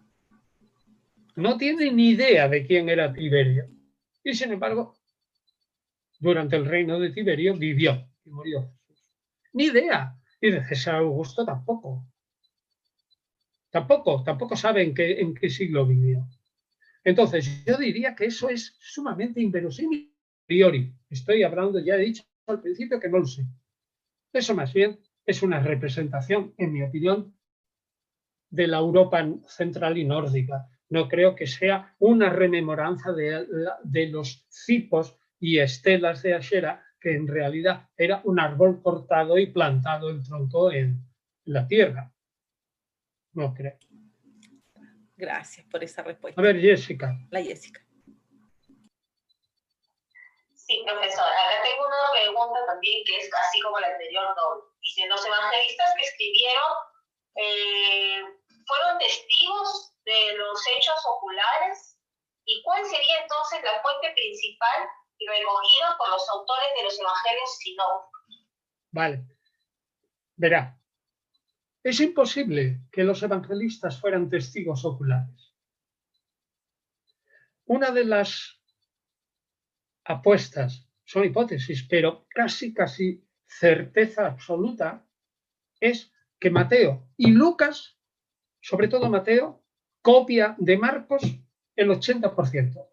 no 1.35 1.55
tiene 1.55 1.91
ni 1.91 2.09
idea 2.09 2.49
de 2.49 2.65
quién 2.65 2.89
era 2.89 3.13
Tiberio. 3.13 3.69
Y 4.23 4.33
sin 4.33 4.51
embargo, 4.51 4.97
durante 6.19 6.55
el 6.55 6.65
reino 6.65 6.99
de 6.99 7.11
Tiberio 7.11 7.53
vivió 7.55 8.09
y 8.25 8.31
murió 8.31 8.73
Ni 9.53 9.65
idea. 9.65 10.15
Y 10.41 10.49
de 10.49 10.65
César 10.65 10.95
Augusto 10.95 11.45
tampoco. 11.45 12.03
Tampoco, 13.69 14.23
tampoco 14.23 14.55
sabe 14.55 14.81
en 14.81 14.95
qué, 14.95 15.21
en 15.21 15.35
qué 15.35 15.51
siglo 15.51 15.85
vivió. 15.85 16.27
Entonces, 17.03 17.63
yo 17.63 17.77
diría 17.77 18.15
que 18.15 18.25
eso 18.25 18.49
es 18.49 18.75
sumamente 18.79 19.39
inverosímil. 19.39 20.11
Priori, 20.47 20.91
estoy 21.11 21.43
hablando, 21.43 21.77
ya 21.77 21.93
he 21.93 21.99
dicho 21.99 22.23
al 22.47 22.59
principio 22.59 22.99
que 22.99 23.09
no 23.09 23.19
lo 23.19 23.27
sé. 23.27 23.45
Eso 24.33 24.55
más 24.55 24.73
bien 24.73 24.99
es 25.27 25.43
una 25.43 25.59
representación, 25.59 26.53
en 26.57 26.71
mi 26.71 26.81
opinión, 26.81 27.35
de 28.49 28.65
la 28.65 28.77
Europa 28.77 29.23
central 29.45 29.97
y 29.97 30.05
nórdica. 30.05 30.67
No 30.89 31.09
creo 31.09 31.35
que 31.35 31.45
sea 31.45 31.93
una 31.99 32.29
rememoranza 32.29 33.11
de, 33.11 34.07
los 34.09 34.47
cipos 34.49 35.17
y 35.37 35.59
estelas 35.59 36.23
de 36.23 36.33
Ashera, 36.33 36.83
que 36.99 37.13
en 37.13 37.27
realidad 37.27 37.89
era 37.97 38.21
un 38.23 38.39
árbol 38.39 38.81
cortado 38.81 39.37
y 39.37 39.47
plantado 39.47 40.09
el 40.09 40.23
tronco 40.23 40.71
en 40.71 41.05
la 41.43 41.67
tierra. 41.67 42.11
No 43.33 43.53
creo. 43.53 43.77
Gracias 45.17 45.65
por 45.67 45.83
esa 45.83 46.03
respuesta. 46.03 46.39
A 46.39 46.43
ver, 46.43 46.59
Jessica. 46.59 47.19
La 47.31 47.43
Jessica. 47.43 47.81
Sí, 50.67 50.83
profesor. 50.85 51.23
Acá 51.23 51.63
tengo 51.63 51.87
una 51.87 52.11
pregunta 52.11 52.65
también 52.65 53.01
que 53.05 53.15
es 53.15 53.29
casi 53.31 53.61
como 53.61 53.79
la 53.79 53.87
anterior, 53.87 54.35
¿no? 54.35 54.67
Dice, 54.81 55.07
los 55.07 55.25
evangelistas 55.25 55.93
que 55.95 56.03
escribieron 56.03 56.71
eh, 57.35 58.21
fueron 58.67 58.97
testigos 58.99 59.93
de 60.03 60.35
los 60.35 60.61
hechos 60.75 60.99
oculares. 61.05 61.97
¿Y 62.43 62.61
cuál 62.63 62.85
sería 62.85 63.21
entonces 63.21 63.63
la 63.63 63.81
fuente 63.81 64.11
principal 64.11 64.89
recogida 65.19 65.97
por 65.97 66.09
los 66.09 66.29
autores 66.29 66.69
de 66.75 66.83
los 66.83 66.99
evangelios 66.99 67.57
si 67.59 67.75
no? 67.75 68.11
Vale. 68.91 69.23
Verá, 70.35 70.77
es 71.83 71.99
imposible 72.01 72.81
que 72.91 73.03
los 73.03 73.23
evangelistas 73.23 73.99
fueran 73.99 74.29
testigos 74.29 74.83
oculares. 74.83 75.55
Una 77.65 77.91
de 77.91 78.05
las 78.05 78.56
apuestas, 80.07 80.87
son 81.03 81.25
hipótesis, 81.25 81.85
pero 81.89 82.25
casi, 82.29 82.73
casi 82.73 83.23
certeza 83.45 84.25
absoluta 84.25 85.05
es 85.79 86.11
que 86.39 86.49
Mateo 86.49 87.09
y 87.17 87.31
Lucas, 87.31 87.97
sobre 88.61 88.87
todo 88.87 89.09
Mateo, 89.09 89.63
copia 90.01 90.55
de 90.57 90.77
Marcos 90.77 91.23
el 91.75 91.89
80% 91.89 92.87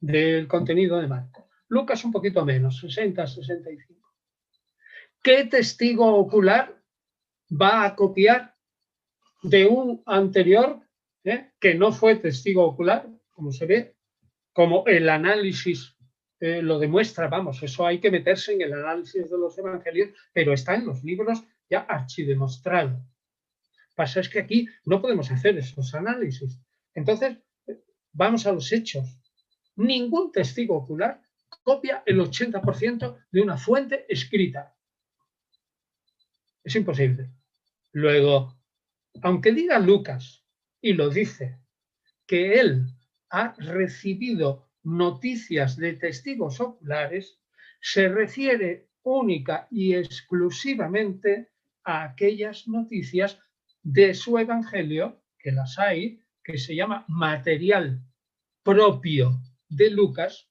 del 0.00 0.46
contenido 0.46 0.98
de 0.98 1.08
Marcos. 1.08 1.44
Lucas 1.68 2.04
un 2.04 2.12
poquito 2.12 2.44
menos, 2.44 2.78
60, 2.78 3.26
65. 3.26 4.08
¿Qué 5.22 5.44
testigo 5.44 6.16
ocular 6.16 6.82
va 7.50 7.84
a 7.84 7.94
copiar 7.94 8.56
de 9.42 9.66
un 9.66 10.02
anterior 10.06 10.80
eh, 11.24 11.52
que 11.60 11.74
no 11.74 11.92
fue 11.92 12.16
testigo 12.16 12.64
ocular, 12.64 13.08
como 13.30 13.52
se 13.52 13.66
ve, 13.66 13.96
como 14.52 14.84
el 14.86 15.08
análisis 15.08 15.97
eh, 16.40 16.62
lo 16.62 16.78
demuestra, 16.78 17.28
vamos, 17.28 17.62
eso 17.62 17.86
hay 17.86 17.98
que 18.00 18.10
meterse 18.10 18.52
en 18.52 18.62
el 18.62 18.72
análisis 18.72 19.28
de 19.28 19.38
los 19.38 19.58
evangelios, 19.58 20.10
pero 20.32 20.52
está 20.52 20.74
en 20.74 20.86
los 20.86 21.02
libros 21.02 21.42
ya 21.68 21.80
archidemostrado. 21.80 23.04
Pasa 23.94 24.20
es 24.20 24.28
que 24.28 24.38
aquí 24.38 24.68
no 24.84 25.00
podemos 25.00 25.30
hacer 25.30 25.58
esos 25.58 25.94
análisis. 25.94 26.60
Entonces, 26.94 27.38
vamos 28.12 28.46
a 28.46 28.52
los 28.52 28.70
hechos. 28.72 29.18
Ningún 29.74 30.30
testigo 30.30 30.76
ocular 30.76 31.20
copia 31.62 32.02
el 32.06 32.20
80% 32.20 33.26
de 33.30 33.40
una 33.40 33.56
fuente 33.56 34.06
escrita. 34.08 34.74
Es 36.62 36.76
imposible. 36.76 37.30
Luego, 37.92 38.56
aunque 39.22 39.52
diga 39.52 39.78
Lucas, 39.78 40.44
y 40.80 40.92
lo 40.92 41.10
dice, 41.10 41.58
que 42.26 42.60
él 42.60 42.86
ha 43.30 43.54
recibido 43.58 44.67
noticias 44.88 45.76
de 45.76 45.92
testigos 45.92 46.60
oculares 46.60 47.38
se 47.80 48.08
refiere 48.08 48.88
única 49.02 49.68
y 49.70 49.94
exclusivamente 49.94 51.50
a 51.84 52.04
aquellas 52.04 52.66
noticias 52.66 53.38
de 53.82 54.14
su 54.14 54.38
evangelio, 54.38 55.22
que 55.38 55.52
las 55.52 55.78
hay, 55.78 56.22
que 56.42 56.56
se 56.56 56.74
llama 56.74 57.04
material 57.06 58.02
propio 58.62 59.42
de 59.68 59.90
Lucas, 59.90 60.48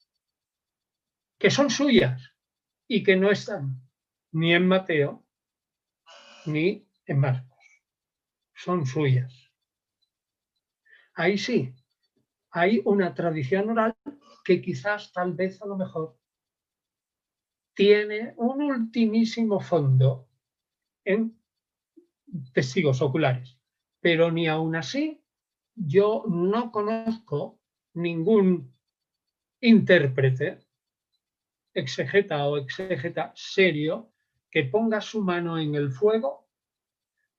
que 1.39 1.49
son 1.49 1.71
suyas 1.71 2.21
y 2.87 3.03
que 3.03 3.15
no 3.15 3.31
están 3.31 3.81
ni 4.31 4.53
en 4.53 4.67
Mateo 4.67 5.25
ni 6.45 6.87
en 7.07 7.19
Marcos. 7.19 7.57
Son 8.53 8.85
suyas. 8.85 9.33
Ahí 11.15 11.37
sí, 11.39 11.73
hay 12.51 12.81
una 12.85 13.13
tradición 13.13 13.69
oral 13.71 13.95
que 14.47 14.61
quizás, 14.61 15.11
tal 15.11 15.33
vez, 15.33 15.61
a 15.61 15.65
lo 15.65 15.75
mejor, 15.75 16.17
tiene 17.73 18.33
un 18.37 18.61
ultimísimo 18.61 19.59
fondo 19.59 20.29
en 21.03 21.37
testigos 22.53 23.01
oculares. 23.01 23.59
Pero 23.99 24.31
ni 24.31 24.47
aún 24.47 24.77
así, 24.77 25.21
yo 25.75 26.23
no 26.29 26.71
conozco 26.71 27.59
ningún 27.93 28.73
intérprete, 29.59 30.59
exegeta 31.73 32.47
o 32.47 32.55
exegeta 32.55 33.33
serio, 33.35 34.13
que 34.49 34.63
ponga 34.63 35.01
su 35.01 35.21
mano 35.21 35.59
en 35.59 35.75
el 35.75 35.91
fuego 35.91 36.47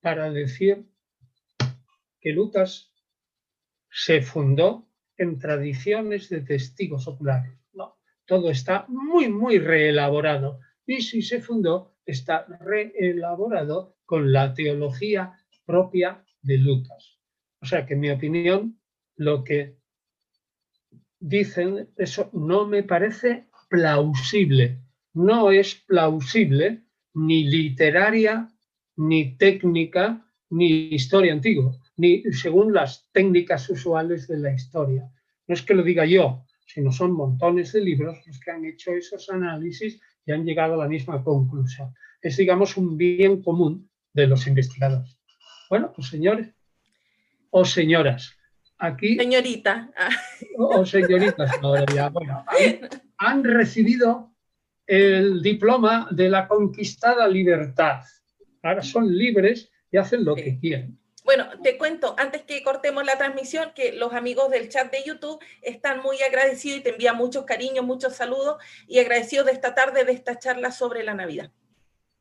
para 0.01 0.31
decir 0.31 0.87
que 2.21 2.33
Lucas 2.35 2.93
se 3.89 4.21
fundó 4.21 4.88
en 5.19 5.39
tradiciones 5.39 6.29
de 6.29 6.41
testigos 6.41 7.07
oculares. 7.09 7.53
No, 7.73 7.99
todo 8.25 8.51
está 8.51 8.87
muy, 8.89 9.29
muy 9.29 9.59
reelaborado. 9.59 10.61
Y 10.87 11.03
si 11.03 11.21
se 11.23 11.41
fundó, 11.41 11.97
está 12.07 12.47
reelaborado 12.61 13.97
con 14.07 14.33
la 14.33 14.55
teología 14.55 15.35
propia 15.67 16.25
de 16.41 16.57
Lucas. 16.59 17.19
O 17.61 17.67
sea 17.67 17.85
que 17.85 17.95
en 17.95 18.01
mi 18.01 18.11
opinión, 18.11 18.81
lo 19.17 19.45
que 19.45 19.77
dicen, 21.19 21.91
eso 21.97 22.31
no 22.33 22.67
me 22.67 22.83
parece 22.83 23.49
plausible. 23.69 24.79
No 25.13 25.51
es 25.51 25.75
plausible 25.75 26.85
ni 27.15 27.45
literaria, 27.45 28.49
ni 28.97 29.37
técnica, 29.37 30.25
ni 30.51 30.95
historia 30.95 31.33
antigua, 31.33 31.77
ni 31.99 32.23
según 32.33 32.73
las 32.73 33.09
técnicas 33.13 33.69
usuales 33.69 34.27
de 34.29 34.39
la 34.39 34.55
historia. 34.55 35.11
No 35.47 35.55
es 35.55 35.63
que 35.63 35.75
lo 35.75 35.83
diga 35.83 36.07
yo, 36.07 36.45
sino 36.65 36.93
son 36.93 37.13
montones 37.13 37.73
de 37.73 37.81
libros 37.81 38.19
los 38.27 38.39
que 38.41 38.51
han 38.51 38.65
hecho 38.65 38.93
esos 38.93 39.29
análisis 39.31 40.01
y 40.25 40.33
han 40.33 40.45
llegado 40.45 40.75
a 40.75 40.85
la 40.85 40.89
misma 40.89 41.23
conclusión. 41.23 41.93
Es, 42.23 42.37
digamos, 42.37 42.77
un 42.77 42.97
bien 42.97 43.43
común 43.43 43.91
de 44.13 44.27
los 44.27 44.47
investigadores. 44.47 45.19
Bueno, 45.69 45.93
pues 45.95 46.09
señores 46.09 46.55
o 47.51 47.65
señoras, 47.65 48.37
aquí... 48.79 49.17
Señorita. 49.17 49.91
O, 50.57 50.85
señoritas 50.87 51.51
ahora 51.63 51.85
ya, 51.93 52.11
bueno, 52.11 52.45
han 53.17 53.43
recibido 53.43 54.35
el 54.87 55.43
diploma 55.43 56.09
de 56.11 56.29
la 56.29 56.47
conquistada 56.47 57.27
libertad. 57.27 58.03
Ahora 58.63 58.83
son 58.83 59.17
libres 59.17 59.71
y 59.91 59.97
hacen 59.97 60.25
lo 60.25 60.35
que 60.35 60.59
quieren. 60.59 60.99
Bueno, 61.29 61.47
te 61.63 61.77
cuento, 61.77 62.15
antes 62.17 62.41
que 62.45 62.63
cortemos 62.63 63.05
la 63.05 63.19
transmisión, 63.19 63.75
que 63.75 63.93
los 63.93 64.15
amigos 64.15 64.49
del 64.49 64.71
chat 64.71 64.91
de 64.91 65.03
YouTube 65.03 65.39
están 65.61 66.01
muy 66.01 66.23
agradecidos 66.23 66.81
y 66.81 66.83
te 66.83 66.89
envían 66.89 67.19
muchos 67.19 67.45
cariños, 67.45 67.85
muchos 67.85 68.17
saludos 68.17 68.57
y 68.87 68.99
agradecidos 68.99 69.45
de 69.45 69.53
esta 69.53 69.75
tarde, 69.75 70.07
de 70.07 70.13
esta 70.13 70.39
charla 70.39 70.73
sobre 70.73 71.03
la 71.03 71.13
Navidad. 71.13 71.51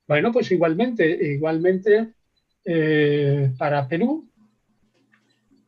Bueno, 0.10 0.34
pues 0.34 0.52
igualmente, 0.52 1.06
igualmente 1.06 2.16
eh, 2.66 3.50
para 3.58 3.88
Perú. 3.88 4.30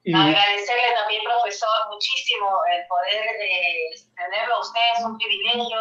Agradecerle 0.06 0.94
también, 1.00 1.22
profesor, 1.24 1.70
muchísimo 1.94 2.46
el 2.76 2.86
poder 2.88 3.24
eh, 3.40 4.02
tenerlo 4.18 4.56
a 4.56 4.60
ustedes, 4.60 5.06
un 5.06 5.18
privilegio 5.18 5.78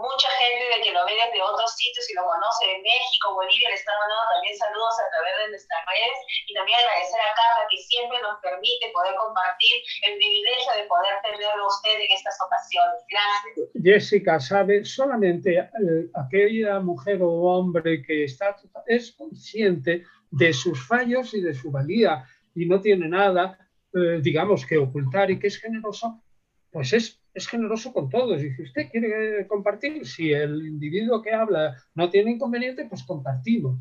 mucha 0.00 0.28
gente 0.40 0.64
de 0.64 0.78
que 0.82 0.92
lo 0.92 1.04
ve 1.04 1.14
desde 1.14 1.40
otros 1.44 1.70
sitios 1.76 2.08
y 2.10 2.14
lo 2.16 2.24
conoce 2.24 2.66
de 2.66 2.78
México, 2.80 3.36
Bolivia, 3.36 3.68
le 3.68 3.76
están 3.76 3.96
mandando 4.00 4.26
también 4.32 4.56
saludos 4.56 4.94
a 4.98 5.06
través 5.12 5.34
de 5.36 5.46
nuestras 5.52 5.80
redes 5.86 6.16
y 6.48 6.52
también 6.56 6.80
agradecer 6.80 7.20
a 7.20 7.36
Carla 7.36 7.68
que 7.68 7.78
siempre 7.78 8.18
nos 8.24 8.40
permite 8.40 8.90
poder 8.92 9.14
compartir 9.14 9.74
el 10.02 10.16
privilegio 10.16 10.72
de 10.74 10.84
poder 10.88 11.14
tenerlo 11.22 11.64
a 11.64 11.68
usted 11.68 11.96
en 12.00 12.10
estas 12.10 12.36
ocasiones. 12.40 12.98
Gracias. 13.06 13.70
Jessica, 13.76 14.40
sabe, 14.40 14.84
solamente 14.84 15.58
eh, 15.58 15.68
aquella 16.16 16.80
mujer 16.80 17.20
o 17.22 17.30
hombre 17.52 18.02
que 18.02 18.24
está, 18.24 18.56
es 18.86 19.12
consciente 19.12 20.04
de 20.30 20.52
sus 20.52 20.80
fallos 20.86 21.34
y 21.34 21.40
de 21.40 21.54
su 21.54 21.70
valía 21.70 22.24
y 22.54 22.66
no 22.66 22.80
tiene 22.80 23.08
nada, 23.08 23.58
eh, 23.94 24.20
digamos, 24.22 24.64
que 24.64 24.78
ocultar 24.78 25.30
y 25.30 25.38
que 25.38 25.48
es 25.48 25.58
generoso, 25.58 26.22
pues 26.70 26.92
es 26.92 27.19
es 27.34 27.48
generoso 27.48 27.92
con 27.92 28.08
todos. 28.08 28.42
Y 28.42 28.62
usted 28.62 28.90
quiere 28.90 29.46
compartir, 29.46 30.06
si 30.06 30.32
el 30.32 30.66
individuo 30.66 31.22
que 31.22 31.32
habla 31.32 31.76
no 31.94 32.10
tiene 32.10 32.32
inconveniente, 32.32 32.86
pues 32.86 33.02
compartimos. 33.04 33.78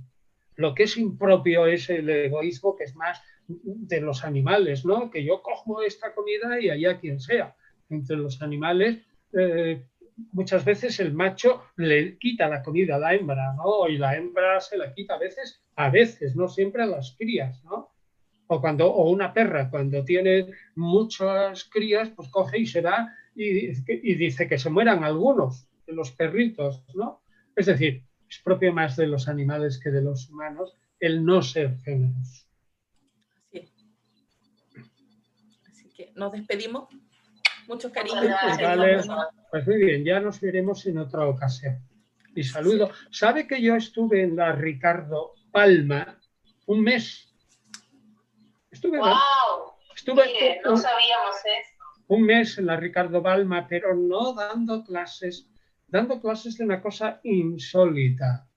Lo 0.56 0.74
que 0.74 0.84
es 0.84 0.98
impropio 0.98 1.66
es 1.66 1.90
el 1.90 2.10
egoísmo, 2.10 2.76
que 2.76 2.84
es 2.84 2.96
más 2.96 3.22
de 3.48 4.02
los 4.02 4.24
animales, 4.24 4.86
¿no? 4.86 5.10
Que 5.10 5.24
yo 5.24 5.42
cojo 5.42 5.82
esta 5.82 6.14
comida 6.14 6.60
y 6.60 6.70
allá 6.70 7.00
quien 7.00 7.20
sea. 7.20 7.56
Entre 7.90 8.16
los 8.18 8.42
animales, 8.42 9.00
eh, 9.34 9.84
muchas 10.32 10.66
veces 10.66 11.00
el 11.00 11.14
macho 11.14 11.64
le 11.78 12.18
quita 12.18 12.48
la 12.48 12.62
comida 12.62 12.96
a 12.96 13.00
la 13.00 13.16
hembra, 13.16 13.54
¿no? 13.54 13.88
Y 13.88 13.98
la 13.98 14.16
hembra 14.16 14.60
se 14.60 14.78
la 14.78 14.94
quita 14.94 15.16
a 15.16 15.20
veces, 15.20 15.64
a 15.76 15.90
veces, 15.90 16.36
no 16.36 16.48
siempre 16.48 16.84
a 16.84 16.88
las 16.88 17.16
crías, 17.18 17.64
¿no? 17.64 17.92
O, 18.48 18.62
cuando, 18.62 18.92
o 18.92 19.10
una 19.10 19.34
perra, 19.34 19.70
cuando 19.70 20.04
tiene 20.04 20.48
muchas 20.76 21.66
crías, 21.66 22.10
pues 22.10 22.30
coge 22.30 22.60
y 22.60 22.66
se 22.66 22.82
da 22.82 23.16
y, 23.42 24.16
dice 24.16 24.48
que 24.48 24.58
se 24.58 24.70
mueran 24.70 25.04
algunos 25.04 25.66
de 25.86 25.94
los 25.94 26.12
perritos, 26.12 26.84
¿no? 26.94 27.24
Es 27.56 27.68
decir, 27.68 28.04
es 28.30 28.40
propio 28.40 28.74
más 28.74 28.98
de 28.98 29.08
los 29.08 29.30
animales 29.30 29.80
que 29.80 29.92
de 29.92 30.02
los 30.02 30.30
humanos 30.30 30.76
el 31.00 31.24
no 31.24 31.42
ser 31.42 31.78
géneros. 31.80 32.46
Así 33.48 33.72
Así 35.68 35.90
que 35.96 36.12
nos 36.16 36.34
despedimos. 36.34 36.90
Muchos 37.68 37.92
cariños. 37.92 38.26
Pues, 38.58 39.08
pues, 39.52 39.68
muy 39.68 39.78
bien, 39.78 40.04
ya 40.04 40.20
nos 40.20 40.42
veremos 40.42 40.86
en 40.86 40.98
otra 40.98 41.26
ocasión. 41.26 41.80
Y 42.36 42.44
saludo. 42.44 42.92
¿Sabe 43.10 43.48
que 43.48 43.62
yo 43.62 43.76
estuve 43.76 44.24
en 44.24 44.36
la 44.36 44.52
Ricardo 44.54 45.34
Palma 45.52 46.20
un 46.66 46.82
mes? 46.82 47.34
Estuve. 48.70 48.98
¡Wow! 48.98 49.76
Estuve, 49.96 50.62
no 50.64 50.76
sabíamos 50.76 51.36
eso 51.46 51.79
un 52.10 52.24
mes 52.24 52.58
en 52.58 52.66
la 52.66 52.76
Ricardo 52.76 53.22
Balma, 53.22 53.68
pero 53.68 53.96
no 53.96 54.34
dando 54.34 54.84
clases, 54.84 55.48
dando 55.88 56.20
clases 56.20 56.58
de 56.58 56.64
una 56.66 56.82
cosa 56.82 57.20
insólita. 57.24 58.50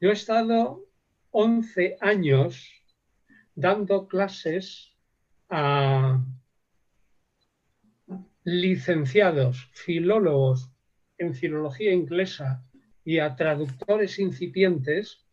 Yo 0.00 0.10
he 0.10 0.12
estado 0.12 0.84
11 1.30 1.96
años 2.00 2.72
dando 3.54 4.08
clases 4.08 4.92
a 5.48 6.24
licenciados, 8.42 9.70
filólogos 9.72 10.72
en 11.18 11.34
filología 11.34 11.92
inglesa 11.92 12.64
y 13.04 13.20
a 13.20 13.36
traductores 13.36 14.18
incipientes 14.18 15.24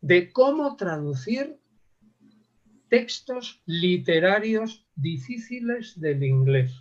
de 0.00 0.32
cómo 0.32 0.74
traducir 0.76 1.59
textos 2.90 3.62
literarios 3.66 4.84
difíciles 4.96 5.98
del 5.98 6.24
inglés. 6.24 6.72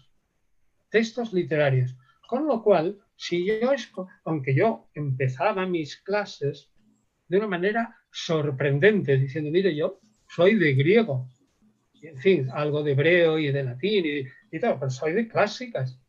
Textos 0.90 1.32
literarios. 1.32 1.96
Con 2.28 2.48
lo 2.48 2.64
cual, 2.64 2.98
si 3.16 3.46
yo, 3.46 3.72
aunque 4.26 4.56
yo 4.56 4.90
empezaba 4.96 5.68
mis 5.68 5.98
clases 5.98 6.72
de 7.28 7.38
una 7.38 7.48
manera 7.48 7.96
sorprendente, 8.12 9.18
diciendo, 9.18 9.52
mire, 9.52 9.76
yo 9.76 10.00
soy 10.28 10.56
de 10.56 10.74
griego, 10.74 11.30
en 12.02 12.18
fin, 12.18 12.50
algo 12.52 12.82
de 12.82 12.94
hebreo 12.94 13.38
y 13.38 13.52
de 13.52 13.64
latín 13.64 14.06
y, 14.06 14.24
y 14.52 14.60
todo, 14.60 14.80
pero 14.80 14.90
soy 14.90 15.14
de 15.14 15.28
clásicas. 15.28 16.00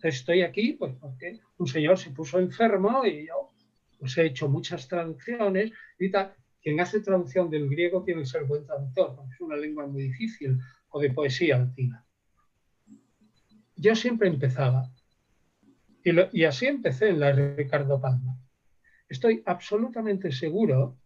estoy 0.00 0.42
aquí 0.42 0.74
pues 0.74 0.94
porque 1.00 1.40
un 1.58 1.66
señor 1.66 1.98
se 1.98 2.10
puso 2.10 2.38
enfermo 2.38 3.04
y 3.04 3.26
yo 3.26 3.52
pues, 3.98 4.16
he 4.16 4.26
hecho 4.26 4.48
muchas 4.48 4.86
traducciones 4.86 5.72
y 5.98 6.08
tal 6.08 6.34
quien 6.62 6.80
hace 6.80 7.00
traducción 7.00 7.50
del 7.50 7.68
griego 7.68 8.02
tiene 8.04 8.22
que 8.22 8.26
ser 8.26 8.44
buen 8.44 8.64
traductor, 8.64 9.16
porque 9.16 9.34
es 9.34 9.40
una 9.40 9.56
lengua 9.56 9.86
muy 9.86 10.02
difícil, 10.04 10.58
o 10.90 11.00
de 11.00 11.10
poesía 11.10 11.58
latina. 11.58 12.04
Yo 13.76 13.94
siempre 13.94 14.28
empezaba, 14.28 14.90
y, 16.04 16.44
así 16.44 16.66
empecé 16.66 17.08
en 17.08 17.20
la 17.20 17.32
Ricardo 17.32 18.00
Palma. 18.00 18.38
Estoy 19.08 19.42
absolutamente 19.46 20.32
seguro, 20.32 20.98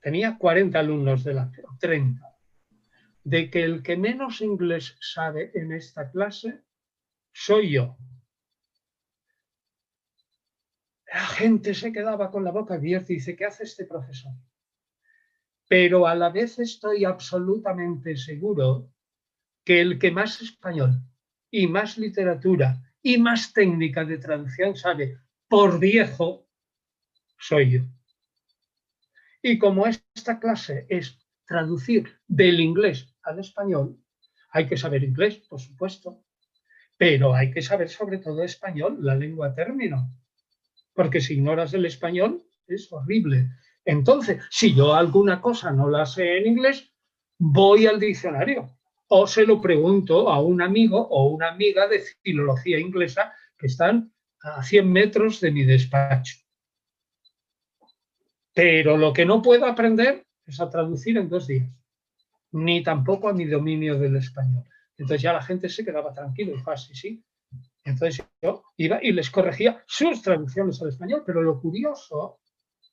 tenía 0.00 0.38
40 0.38 0.78
alumnos 0.78 1.24
delante, 1.24 1.62
30, 1.80 2.20
de 3.24 3.50
que 3.50 3.62
el 3.62 3.82
que 3.82 3.96
menos 3.96 4.40
inglés 4.40 4.96
sabe 5.00 5.50
en 5.54 5.72
esta 5.72 6.10
clase 6.10 6.60
soy 7.32 7.72
yo. 7.72 7.96
La 11.14 11.26
gente 11.26 11.74
se 11.74 11.92
quedaba 11.92 12.28
con 12.32 12.42
la 12.42 12.50
boca 12.50 12.74
abierta 12.74 13.12
y 13.12 13.16
dice, 13.16 13.36
¿qué 13.36 13.44
hace 13.44 13.62
este 13.62 13.84
profesor? 13.84 14.32
Pero 15.68 16.08
a 16.08 16.16
la 16.16 16.28
vez 16.28 16.58
estoy 16.58 17.04
absolutamente 17.04 18.16
seguro 18.16 18.90
que 19.64 19.80
el 19.80 20.00
que 20.00 20.10
más 20.10 20.42
español 20.42 21.00
y 21.52 21.68
más 21.68 21.98
literatura 21.98 22.82
y 23.00 23.18
más 23.18 23.52
técnica 23.52 24.04
de 24.04 24.18
traducción 24.18 24.74
sabe, 24.74 25.16
por 25.46 25.78
viejo, 25.78 26.48
soy 27.38 27.70
yo. 27.70 27.82
Y 29.40 29.56
como 29.56 29.86
esta 29.86 30.40
clase 30.40 30.84
es 30.88 31.24
traducir 31.46 32.18
del 32.26 32.58
inglés 32.58 33.14
al 33.22 33.38
español, 33.38 34.02
hay 34.50 34.66
que 34.66 34.76
saber 34.76 35.04
inglés, 35.04 35.36
por 35.48 35.60
supuesto, 35.60 36.24
pero 36.96 37.36
hay 37.36 37.52
que 37.52 37.62
saber 37.62 37.88
sobre 37.88 38.18
todo 38.18 38.42
español, 38.42 38.98
la 39.00 39.14
lengua 39.14 39.54
término, 39.54 40.10
porque 40.94 41.20
si 41.20 41.34
ignoras 41.34 41.74
el 41.74 41.84
español 41.84 42.42
es 42.66 42.90
horrible. 42.92 43.50
Entonces, 43.84 44.42
si 44.50 44.74
yo 44.74 44.94
alguna 44.94 45.40
cosa 45.40 45.70
no 45.70 45.88
la 45.90 46.06
sé 46.06 46.38
en 46.38 46.46
inglés, 46.46 46.90
voy 47.38 47.86
al 47.86 48.00
diccionario 48.00 48.70
o 49.08 49.26
se 49.26 49.44
lo 49.46 49.60
pregunto 49.60 50.30
a 50.30 50.40
un 50.40 50.62
amigo 50.62 50.98
o 50.98 51.26
una 51.28 51.48
amiga 51.48 51.86
de 51.86 52.02
filología 52.22 52.78
inglesa 52.78 53.34
que 53.58 53.66
están 53.66 54.12
a 54.40 54.62
100 54.62 54.90
metros 54.90 55.40
de 55.40 55.50
mi 55.50 55.64
despacho. 55.64 56.36
Pero 58.54 58.96
lo 58.96 59.12
que 59.12 59.26
no 59.26 59.42
puedo 59.42 59.66
aprender 59.66 60.26
es 60.46 60.60
a 60.60 60.70
traducir 60.70 61.18
en 61.18 61.28
dos 61.28 61.46
días, 61.46 61.68
ni 62.52 62.82
tampoco 62.82 63.28
a 63.28 63.32
mi 63.32 63.44
dominio 63.44 63.98
del 63.98 64.16
español. 64.16 64.64
Entonces 64.96 65.22
ya 65.22 65.32
la 65.32 65.42
gente 65.42 65.68
se 65.68 65.84
quedaba 65.84 66.12
tranquilo 66.12 66.54
y 66.54 66.70
así, 66.70 66.94
sí. 66.94 67.24
Entonces 67.84 68.26
yo 68.42 68.64
iba 68.76 68.98
y 69.02 69.12
les 69.12 69.30
corregía 69.30 69.84
sus 69.86 70.22
traducciones 70.22 70.80
al 70.80 70.88
español, 70.88 71.22
pero 71.26 71.42
lo 71.42 71.60
curioso 71.60 72.40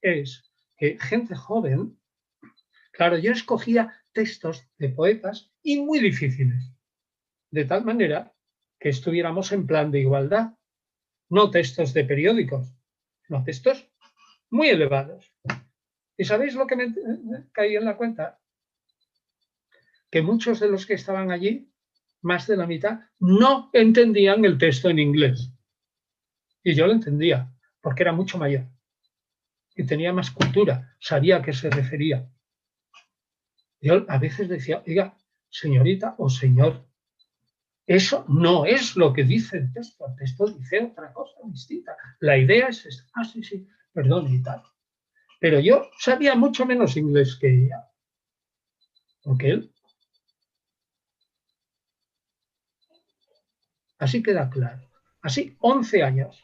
es 0.01 0.51
que 0.77 0.97
gente 0.99 1.35
joven, 1.35 1.97
claro, 2.91 3.17
yo 3.17 3.31
escogía 3.31 3.95
textos 4.11 4.67
de 4.77 4.89
poetas 4.89 5.51
y 5.63 5.79
muy 5.79 5.99
difíciles, 5.99 6.73
de 7.51 7.65
tal 7.65 7.85
manera 7.85 8.33
que 8.79 8.89
estuviéramos 8.89 9.51
en 9.51 9.65
plan 9.65 9.91
de 9.91 9.99
igualdad, 9.99 10.53
no 11.29 11.49
textos 11.51 11.93
de 11.93 12.03
periódicos, 12.03 12.67
no 13.29 13.43
textos 13.43 13.89
muy 14.49 14.69
elevados. 14.69 15.31
¿Y 16.17 16.25
sabéis 16.25 16.55
lo 16.55 16.67
que 16.67 16.75
me, 16.75 16.93
caí 17.53 17.75
en 17.75 17.85
la 17.85 17.95
cuenta? 17.95 18.39
Que 20.09 20.21
muchos 20.21 20.59
de 20.59 20.67
los 20.67 20.85
que 20.85 20.95
estaban 20.95 21.31
allí, 21.31 21.70
más 22.21 22.47
de 22.47 22.57
la 22.57 22.67
mitad, 22.67 22.99
no 23.19 23.69
entendían 23.73 24.45
el 24.45 24.57
texto 24.57 24.89
en 24.89 24.99
inglés. 24.99 25.51
Y 26.63 26.73
yo 26.75 26.87
lo 26.87 26.93
entendía, 26.93 27.51
porque 27.81 28.03
era 28.03 28.13
mucho 28.13 28.37
mayor. 28.37 28.67
Y 29.75 29.85
tenía 29.85 30.13
más 30.13 30.31
cultura, 30.31 30.95
sabía 30.99 31.37
a 31.37 31.41
qué 31.41 31.53
se 31.53 31.69
refería. 31.69 32.29
Yo 33.79 34.05
a 34.07 34.17
veces 34.19 34.47
decía, 34.47 34.83
oiga, 34.85 35.17
señorita 35.49 36.15
o 36.17 36.29
señor, 36.29 36.85
eso 37.87 38.25
no 38.29 38.65
es 38.65 38.95
lo 38.95 39.11
que 39.11 39.23
dice 39.23 39.57
el 39.57 39.73
texto. 39.73 40.05
El 40.07 40.15
texto 40.15 40.47
dice 40.47 40.83
otra 40.83 41.11
cosa 41.11 41.33
distinta. 41.45 41.97
La 42.19 42.37
idea 42.37 42.67
es 42.67 42.85
esta. 42.85 43.03
Ah, 43.15 43.25
sí, 43.25 43.43
sí, 43.43 43.67
perdón 43.91 44.33
y 44.33 44.41
tal. 44.41 44.63
Pero 45.39 45.59
yo 45.59 45.89
sabía 45.97 46.35
mucho 46.35 46.65
menos 46.65 46.95
inglés 46.95 47.35
que 47.35 47.65
ella. 47.65 47.89
¿O 49.25 49.37
que 49.37 49.49
él? 49.49 49.73
Así 54.01 54.23
queda 54.23 54.49
claro. 54.49 54.81
Así, 55.21 55.55
11 55.59 56.01
años. 56.01 56.43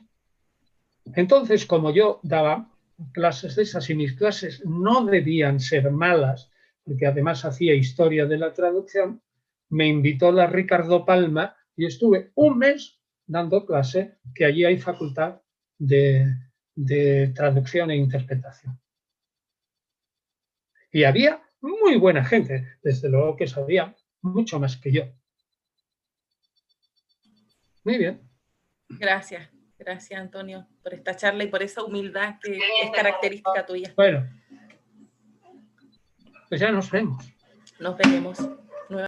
Entonces, 1.15 1.65
como 1.65 1.91
yo 1.91 2.19
daba 2.21 2.71
clases 3.13 3.55
de 3.55 3.63
esas 3.63 3.89
y 3.89 3.95
mis 3.95 4.13
clases 4.13 4.63
no 4.63 5.03
debían 5.05 5.59
ser 5.59 5.89
malas, 5.89 6.51
porque 6.83 7.07
además 7.07 7.45
hacía 7.45 7.73
historia 7.73 8.27
de 8.27 8.37
la 8.37 8.53
traducción, 8.53 9.23
me 9.69 9.87
invitó 9.87 10.31
la 10.31 10.45
Ricardo 10.45 11.03
Palma 11.03 11.55
y 11.75 11.87
estuve 11.87 12.31
un 12.35 12.59
mes 12.59 12.99
dando 13.25 13.65
clase, 13.65 14.19
que 14.35 14.45
allí 14.45 14.63
hay 14.63 14.77
facultad 14.77 15.41
de, 15.79 16.27
de 16.75 17.29
traducción 17.29 17.89
e 17.89 17.95
interpretación. 17.95 18.79
Y 20.91 21.05
había 21.05 21.41
muy 21.61 21.97
buena 21.97 22.23
gente, 22.23 22.77
desde 22.83 23.09
luego 23.09 23.35
que 23.35 23.47
sabía 23.47 23.95
mucho 24.21 24.59
más 24.59 24.77
que 24.77 24.91
yo. 24.91 25.05
Muy 27.87 27.99
bien. 27.99 28.21
Gracias, 28.89 29.49
gracias 29.79 30.19
Antonio 30.19 30.67
por 30.83 30.93
esta 30.93 31.15
charla 31.15 31.45
y 31.45 31.47
por 31.47 31.63
esa 31.63 31.83
humildad 31.83 32.35
que 32.43 32.57
es 32.57 32.91
característica 32.93 33.65
tuya. 33.65 33.93
Bueno, 33.95 34.27
pues 36.49 36.59
ya 36.59 36.69
nos 36.69 36.91
vemos. 36.91 37.25
Nos 37.79 37.95
veremos. 37.95 38.39